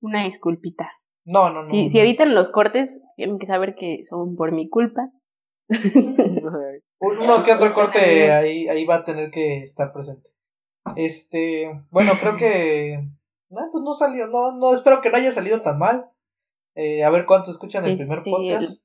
Una 0.00 0.24
disculpita. 0.24 0.90
No, 1.26 1.50
no, 1.50 1.64
no. 1.64 1.68
Si, 1.68 1.90
si 1.90 2.00
evitan 2.00 2.34
los 2.34 2.48
cortes, 2.48 3.02
tienen 3.16 3.38
que 3.38 3.46
saber 3.46 3.74
que 3.74 4.06
son 4.06 4.34
por 4.34 4.52
mi 4.52 4.70
culpa. 4.70 5.10
Uno 5.68 7.44
que 7.44 7.52
otro 7.52 7.74
corte 7.74 8.32
ahí, 8.32 8.66
ahí 8.66 8.86
va 8.86 8.96
a 8.96 9.04
tener 9.04 9.30
que 9.30 9.62
estar 9.62 9.92
presente. 9.92 10.30
Este, 10.96 11.70
bueno, 11.90 12.12
creo 12.18 12.36
que... 12.36 12.98
No, 13.50 13.60
pues 13.70 13.84
no 13.84 13.92
salió, 13.92 14.26
no, 14.28 14.56
no, 14.56 14.72
espero 14.72 15.02
que 15.02 15.10
no 15.10 15.18
haya 15.18 15.32
salido 15.32 15.60
tan 15.60 15.78
mal. 15.78 16.10
Eh, 16.74 17.04
a 17.04 17.10
ver 17.10 17.24
cuánto 17.26 17.50
escuchan 17.50 17.84
el 17.86 17.96
primer 17.96 18.18
este, 18.18 18.30
podcast. 18.30 18.84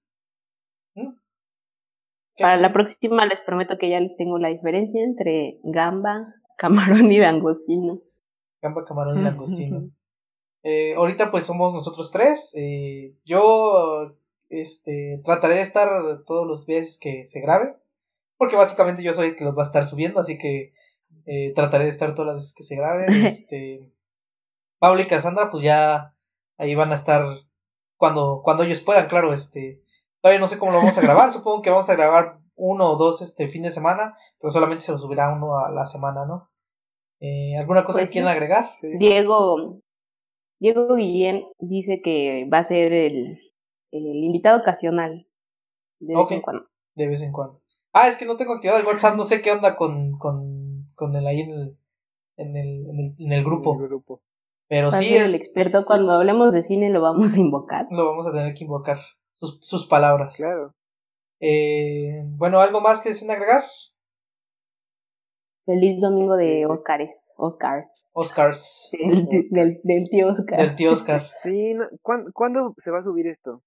Para 2.38 2.58
la 2.58 2.72
próxima 2.72 3.26
les 3.26 3.42
prometo 3.42 3.78
que 3.78 3.90
ya 3.90 4.00
les 4.00 4.16
tengo 4.16 4.38
la 4.40 4.48
diferencia 4.48 5.04
entre 5.04 5.60
gamba, 5.64 6.34
camarón 6.58 7.12
y 7.12 7.18
langostino. 7.18 8.02
Gamba, 8.62 8.86
camarón 8.86 9.20
y 9.20 9.24
langostino. 9.24 9.90
Eh, 10.62 10.94
ahorita 10.96 11.32
pues 11.32 11.46
somos 11.46 11.74
nosotros 11.74 12.12
tres. 12.12 12.52
Eh, 12.54 13.16
yo 13.24 14.14
este, 14.50 15.22
trataré 15.24 15.56
de 15.56 15.62
estar 15.62 15.88
todos 16.26 16.46
los 16.46 16.66
días 16.66 16.98
que 17.00 17.26
se 17.28 17.40
grabe. 17.40 17.76
Porque 18.36 18.58
básicamente 18.58 19.02
yo 19.02 19.14
soy 19.14 19.30
el 19.30 19.38
que 19.38 19.46
los 19.46 19.58
va 19.58 19.64
a 19.64 19.68
estar 19.68 19.86
subiendo. 19.86 20.20
Así 20.20 20.38
que 20.38 20.74
eh, 21.26 21.54
trataré 21.56 21.86
de 21.86 21.92
estar 21.92 22.14
todas 22.14 22.34
las 22.34 22.36
veces 22.44 22.54
que 22.54 22.64
se 22.64 22.76
grabe. 22.76 23.06
Este, 23.28 23.94
Paula 24.80 25.04
y 25.04 25.08
Cassandra 25.08 25.50
pues 25.50 25.64
ya 25.64 26.14
ahí 26.58 26.76
van 26.76 26.92
a 26.92 26.96
estar 26.96 27.24
cuando, 28.00 28.42
cuando 28.44 28.64
ellos 28.64 28.80
puedan, 28.80 29.08
claro. 29.08 29.34
Este, 29.34 29.84
Todavía 30.22 30.40
no 30.40 30.48
sé 30.48 30.60
cómo 30.60 30.72
lo 30.72 30.80
vamos 30.80 30.98
a 30.98 31.02
grabar. 31.02 31.32
Supongo 31.32 31.62
que 31.62 31.70
vamos 31.70 31.90
a 31.90 31.96
grabar 31.96 32.40
uno 32.56 32.92
o 32.92 32.98
dos 32.98 33.22
este 33.22 33.48
fin 33.48 33.64
de 33.64 33.72
semana, 33.72 34.18
pero 34.40 34.52
solamente 34.52 34.84
se 34.84 34.92
lo 34.92 34.98
subirá 34.98 35.34
uno 35.34 35.58
a 35.58 35.72
la 35.72 35.86
semana, 35.86 36.26
¿no? 36.26 36.50
Eh, 37.22 37.58
¿Alguna 37.58 37.84
cosa 37.84 38.00
pues 38.00 38.10
que 38.10 38.14
quieran 38.14 38.32
agregar? 38.32 38.72
Diego, 38.82 39.82
Diego 40.60 40.96
Guillén 40.96 41.46
dice 41.60 42.02
que 42.02 42.48
va 42.52 42.60
a 42.60 42.64
ser 42.64 42.94
el, 42.94 43.40
el 43.92 44.24
invitado 44.24 44.60
ocasional. 44.60 45.28
De 46.00 46.16
vez 46.16 46.32
en 46.32 46.42
cuando. 46.42 46.66
De 46.96 47.08
vez 47.08 47.22
en 47.22 47.32
cuando. 47.32 47.62
Ah, 47.94 48.08
es 48.08 48.18
que 48.18 48.26
no 48.26 48.38
tengo 48.38 48.54
activado 48.54 48.80
el 48.80 48.86
WhatsApp, 48.86 49.16
no 49.16 49.26
sé 49.26 49.42
qué 49.42 49.52
onda 49.52 49.76
con, 49.76 50.18
con, 50.18 50.90
con 50.96 51.16
el 51.16 51.28
ahí 51.28 51.42
en 51.42 51.52
el, 51.52 51.78
en 52.38 52.56
el, 52.56 52.90
en 52.90 53.00
el, 53.00 53.16
en 53.18 53.34
el 53.34 53.44
grupo. 53.44 53.78
grupo. 53.78 54.22
Pero 54.70 54.92
sí. 54.92 55.16
Es... 55.16 55.24
el 55.24 55.36
experto, 55.36 55.84
cuando 55.84 56.14
hablemos 56.14 56.54
de 56.54 56.62
cine 56.62 56.90
lo 56.90 57.02
vamos 57.02 57.34
a 57.34 57.40
invocar. 57.40 57.88
Lo 57.90 58.06
vamos 58.06 58.28
a 58.28 58.32
tener 58.32 58.54
que 58.54 58.64
invocar 58.64 59.00
sus, 59.34 59.60
sus 59.62 59.88
palabras. 59.88 60.36
Claro. 60.36 60.76
Eh, 61.42 62.22
bueno, 62.38 62.62
¿algo 62.62 62.80
más 62.80 63.02
que 63.02 63.10
deseen 63.10 63.32
agregar? 63.32 63.64
Feliz 65.66 66.02
domingo 66.02 66.36
de 66.36 66.66
Oscars. 66.66 67.36
Oscars. 67.38 68.12
Oscars. 68.14 68.90
Del, 69.52 69.80
del, 69.84 70.10
tío 70.10 70.28
Oscar. 70.30 70.60
Del 70.60 70.76
tío 70.76 70.92
Oscar. 70.94 71.28
sí, 71.44 71.76
¿cuándo, 72.02 72.74
se 72.78 72.92
va 72.92 73.00
a 73.00 73.04
subir 73.04 73.28
esto? 73.28 73.62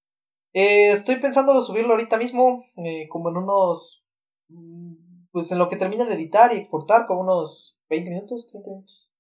Eh, 0.53 0.93
estoy 0.93 1.17
pensando 1.17 1.61
subirlo 1.61 1.93
ahorita 1.93 2.19
mismo, 2.19 2.65
eh, 2.77 3.09
como 3.09 3.31
en 3.31 3.37
unos. 3.37 4.05
Mm, 4.49 4.95
pues 5.31 5.51
en 5.51 5.59
lo 5.59 5.69
que 5.69 5.77
termina 5.77 6.05
de 6.05 6.15
editar 6.15 6.53
y 6.53 6.59
exportar, 6.59 7.07
como 7.07 7.21
unos 7.21 7.79
20 7.89 8.11
minutos, 8.11 8.49
30 8.51 8.69
minutos. 8.69 9.12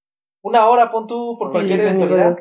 Una 0.42 0.68
hora, 0.68 0.90
pon 0.90 1.06
tú 1.06 1.36
por 1.38 1.52
cualquier 1.52 1.80
eventualidad. 1.80 2.36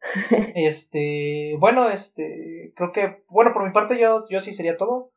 Este, 0.54 1.56
bueno, 1.58 1.88
este, 1.88 2.72
creo 2.76 2.92
que, 2.92 3.24
bueno, 3.28 3.52
por 3.52 3.64
mi 3.66 3.72
parte 3.72 3.98
yo, 3.98 4.26
yo 4.28 4.38
sí 4.40 4.52
sería 4.52 4.76
todo. 4.76 5.10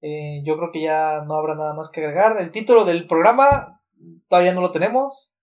Eh, 0.00 0.42
yo 0.44 0.56
creo 0.56 0.70
que 0.72 0.80
ya 0.80 1.24
no 1.26 1.34
habrá 1.34 1.54
nada 1.56 1.74
más 1.74 1.90
que 1.90 2.00
agregar. 2.00 2.40
El 2.40 2.52
título 2.52 2.84
del 2.84 3.06
programa 3.06 3.80
todavía 4.28 4.54
no 4.54 4.60
lo 4.60 4.70
tenemos. 4.70 5.34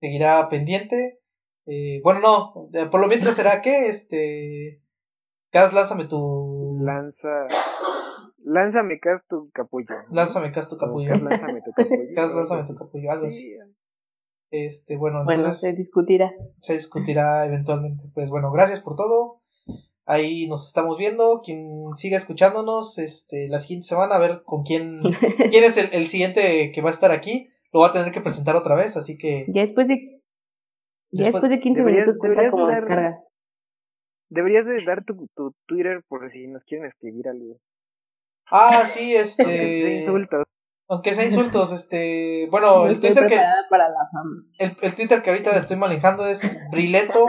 Seguirá 0.00 0.48
pendiente. 0.48 1.18
Eh, 1.66 2.00
bueno, 2.02 2.20
no, 2.20 2.90
por 2.90 3.00
lo 3.00 3.08
mientras 3.08 3.36
será 3.36 3.60
que, 3.60 3.88
este, 3.88 4.82
Cas, 5.50 5.72
lánzame 5.72 6.06
tu... 6.06 6.78
Lanza... 6.80 7.46
Lánzame 8.44 8.98
Cas 8.98 9.22
tu 9.28 9.50
capullo. 9.52 9.94
Lánzame 10.10 10.50
Cas 10.50 10.68
tu 10.68 10.76
capullo. 10.76 11.10
Cas, 11.10 11.22
lánzame 11.22 11.60
tu 11.62 11.72
capullo. 11.72 12.04
Cas, 12.16 12.34
lánzame 12.34 12.66
tu 12.66 12.74
capullo, 12.74 13.12
algo 13.12 13.26
así. 13.26 13.54
Este, 14.52 14.96
bueno, 14.96 15.24
bueno, 15.24 15.40
entonces 15.42 15.60
se 15.70 15.76
discutirá. 15.76 16.30
se 16.60 16.74
discutirá 16.74 17.46
eventualmente. 17.46 18.04
Pues 18.14 18.30
bueno, 18.30 18.52
gracias 18.52 18.80
por 18.80 18.94
todo. 18.96 19.40
Ahí 20.04 20.46
nos 20.46 20.66
estamos 20.68 20.98
viendo. 20.98 21.40
Quien 21.42 21.88
siga 21.96 22.18
escuchándonos, 22.18 22.98
este, 22.98 23.48
la 23.48 23.60
siguiente 23.60 23.88
semana 23.88 24.16
a 24.16 24.18
ver 24.18 24.42
con 24.44 24.62
quién, 24.62 25.00
quién 25.50 25.64
es 25.64 25.76
el, 25.78 25.88
el 25.92 26.08
siguiente 26.08 26.70
que 26.72 26.82
va 26.82 26.90
a 26.90 26.92
estar 26.92 27.10
aquí. 27.12 27.48
Lo 27.72 27.80
va 27.80 27.88
a 27.88 27.92
tener 27.92 28.12
que 28.12 28.20
presentar 28.20 28.54
otra 28.54 28.74
vez, 28.76 28.96
así 28.98 29.16
que 29.16 29.46
Ya 29.48 29.62
después 29.62 29.88
de. 29.88 30.20
Ya 31.14 31.24
Después- 31.24 31.32
después 31.32 31.50
de 31.50 31.60
15 31.60 31.80
deberías- 31.80 32.02
minutos 32.06 32.18
cuenta 32.18 32.50
como 32.50 32.66
dar- 32.66 32.80
descarga. 32.80 33.22
Deberías 34.28 34.66
de 34.66 34.84
dar 34.84 35.04
tu, 35.04 35.26
tu 35.34 35.54
Twitter 35.66 36.02
por 36.08 36.30
si 36.30 36.46
nos 36.46 36.64
quieren 36.64 36.86
escribir 36.86 37.28
algo. 37.28 37.56
Ah, 38.50 38.86
sí, 38.88 39.12
De 39.14 39.20
este. 39.20 39.96
insultos. 39.96 40.44
Aunque 40.88 41.14
sea 41.14 41.24
insultos, 41.26 41.72
este. 41.72 42.48
Bueno, 42.50 42.84
No 42.84 42.86
el 42.86 43.00
Twitter 43.00 43.22
que. 43.24 43.28
preparada 43.30 43.66
para 43.70 43.88
la 43.88 44.08
fama. 44.12 44.44
El, 44.58 44.76
el 44.82 44.94
Twitter 44.94 45.22
que 45.22 45.30
ahorita 45.30 45.56
estoy 45.56 45.76
manejando 45.76 46.26
es 46.26 46.40
Brileto 46.70 47.26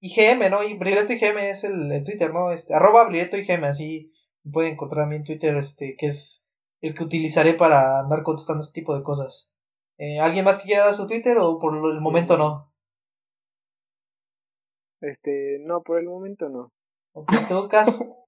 IGM, 0.00 0.50
¿no? 0.50 0.62
Y 0.62 0.76
Brileto 0.76 1.12
IGM 1.12 1.38
es 1.38 1.64
el, 1.64 1.90
el 1.92 2.04
Twitter, 2.04 2.32
¿no? 2.32 2.52
Este, 2.52 2.74
arroba 2.74 3.04
Brileto 3.06 3.36
IGM, 3.36 3.64
así 3.64 4.12
me 4.44 4.52
pueden 4.52 4.72
encontrar 4.74 5.04
a 5.04 5.06
mí 5.08 5.16
en 5.16 5.24
Twitter, 5.24 5.56
este, 5.56 5.96
que 5.98 6.06
es 6.08 6.46
el 6.82 6.94
que 6.94 7.04
utilizaré 7.04 7.54
para 7.54 8.00
andar 8.00 8.22
contestando 8.22 8.62
este 8.62 8.80
tipo 8.80 8.94
de 8.96 9.02
cosas. 9.02 9.50
Eh, 9.96 10.20
¿Alguien 10.20 10.44
más 10.44 10.58
que 10.58 10.64
quiera 10.64 10.84
dar 10.86 10.94
su 10.94 11.06
Twitter 11.06 11.38
o 11.40 11.58
por 11.58 11.74
el 11.76 11.98
Sí. 11.98 12.04
momento 12.04 12.36
no? 12.36 12.70
Este, 15.00 15.58
no, 15.60 15.82
por 15.82 15.98
el 15.98 16.06
momento 16.06 16.48
no. 16.48 16.72
Ok, 17.14 17.30
¿tú, 17.48 17.68
Cas? 17.68 17.86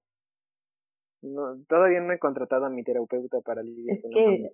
no. 1.21 1.63
Todavía 1.67 1.99
no 2.01 2.13
he 2.13 2.19
contratado 2.19 2.65
a 2.65 2.69
mi 2.69 2.83
terapeuta 2.83 3.41
para 3.41 3.63
lidiar 3.63 3.95
Es 3.95 4.03
con 4.03 4.11
la 4.11 4.17
fama. 4.23 4.37
que. 4.37 4.51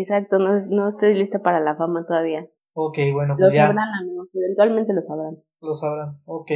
Exacto, 0.00 0.38
no, 0.38 0.54
no 0.70 0.88
estoy 0.88 1.14
lista 1.14 1.40
para 1.40 1.60
la 1.60 1.74
fama 1.76 2.04
todavía. 2.06 2.42
Ok, 2.74 2.98
bueno, 3.12 3.34
Lo 3.34 3.46
pues 3.46 3.54
ya 3.54 3.66
sabrán, 3.68 3.88
amigos. 4.02 4.30
Eventualmente 4.34 4.92
lo 4.92 5.00
sabrán. 5.02 5.36
lo 5.60 5.72
sabrán. 5.74 6.20
Ok. 6.26 6.50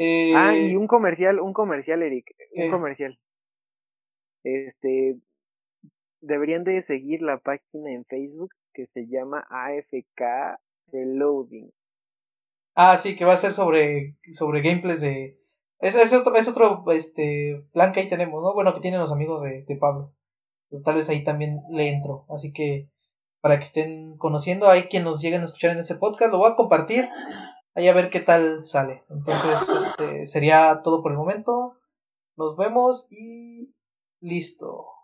Eh, 0.00 0.32
Ah, 0.34 0.56
y 0.56 0.74
un 0.76 0.86
comercial, 0.86 1.40
un 1.40 1.52
comercial, 1.52 2.02
Eric. 2.02 2.26
Un 2.56 2.70
comercial. 2.70 3.18
Este, 4.44 5.18
deberían 6.20 6.64
de 6.64 6.82
seguir 6.82 7.22
la 7.22 7.38
página 7.38 7.92
en 7.92 8.04
Facebook 8.04 8.50
que 8.72 8.86
se 8.86 9.06
llama 9.08 9.46
AFK 9.50 10.58
Reloading. 10.92 11.70
Ah, 12.74 12.98
sí, 12.98 13.16
que 13.16 13.24
va 13.24 13.34
a 13.34 13.38
ser 13.38 13.52
sobre, 13.52 14.16
sobre 14.32 14.62
gameplays 14.62 15.00
de... 15.00 15.36
Es, 15.80 15.94
es 15.94 16.12
otro, 16.12 16.34
es 16.36 16.48
otro 16.48 16.84
este, 16.90 17.64
plan 17.72 17.92
que 17.92 18.00
ahí 18.00 18.08
tenemos, 18.08 18.42
¿no? 18.42 18.54
Bueno, 18.54 18.74
que 18.74 18.80
tienen 18.80 19.00
los 19.00 19.12
amigos 19.12 19.42
de, 19.42 19.64
de 19.64 19.76
Pablo. 19.76 20.12
Tal 20.84 20.96
vez 20.96 21.08
ahí 21.08 21.24
también 21.24 21.60
le 21.70 21.88
entro. 21.88 22.26
Así 22.28 22.52
que 22.52 22.88
para 23.40 23.58
que 23.58 23.66
estén 23.66 24.16
conociendo, 24.16 24.68
hay 24.68 24.84
quien 24.84 25.04
nos 25.04 25.20
lleguen 25.20 25.42
a 25.42 25.44
escuchar 25.44 25.70
en 25.70 25.78
este 25.78 25.94
podcast, 25.94 26.32
lo 26.32 26.38
voy 26.38 26.50
a 26.50 26.56
compartir. 26.56 27.08
Ahí 27.74 27.86
a 27.86 27.94
ver 27.94 28.10
qué 28.10 28.20
tal 28.20 28.66
sale. 28.66 29.04
Entonces, 29.08 29.68
este, 29.86 30.26
sería 30.26 30.80
todo 30.82 31.02
por 31.02 31.12
el 31.12 31.18
momento. 31.18 31.76
Nos 32.36 32.56
vemos 32.56 33.06
y 33.10 33.72
listo. 34.20 34.97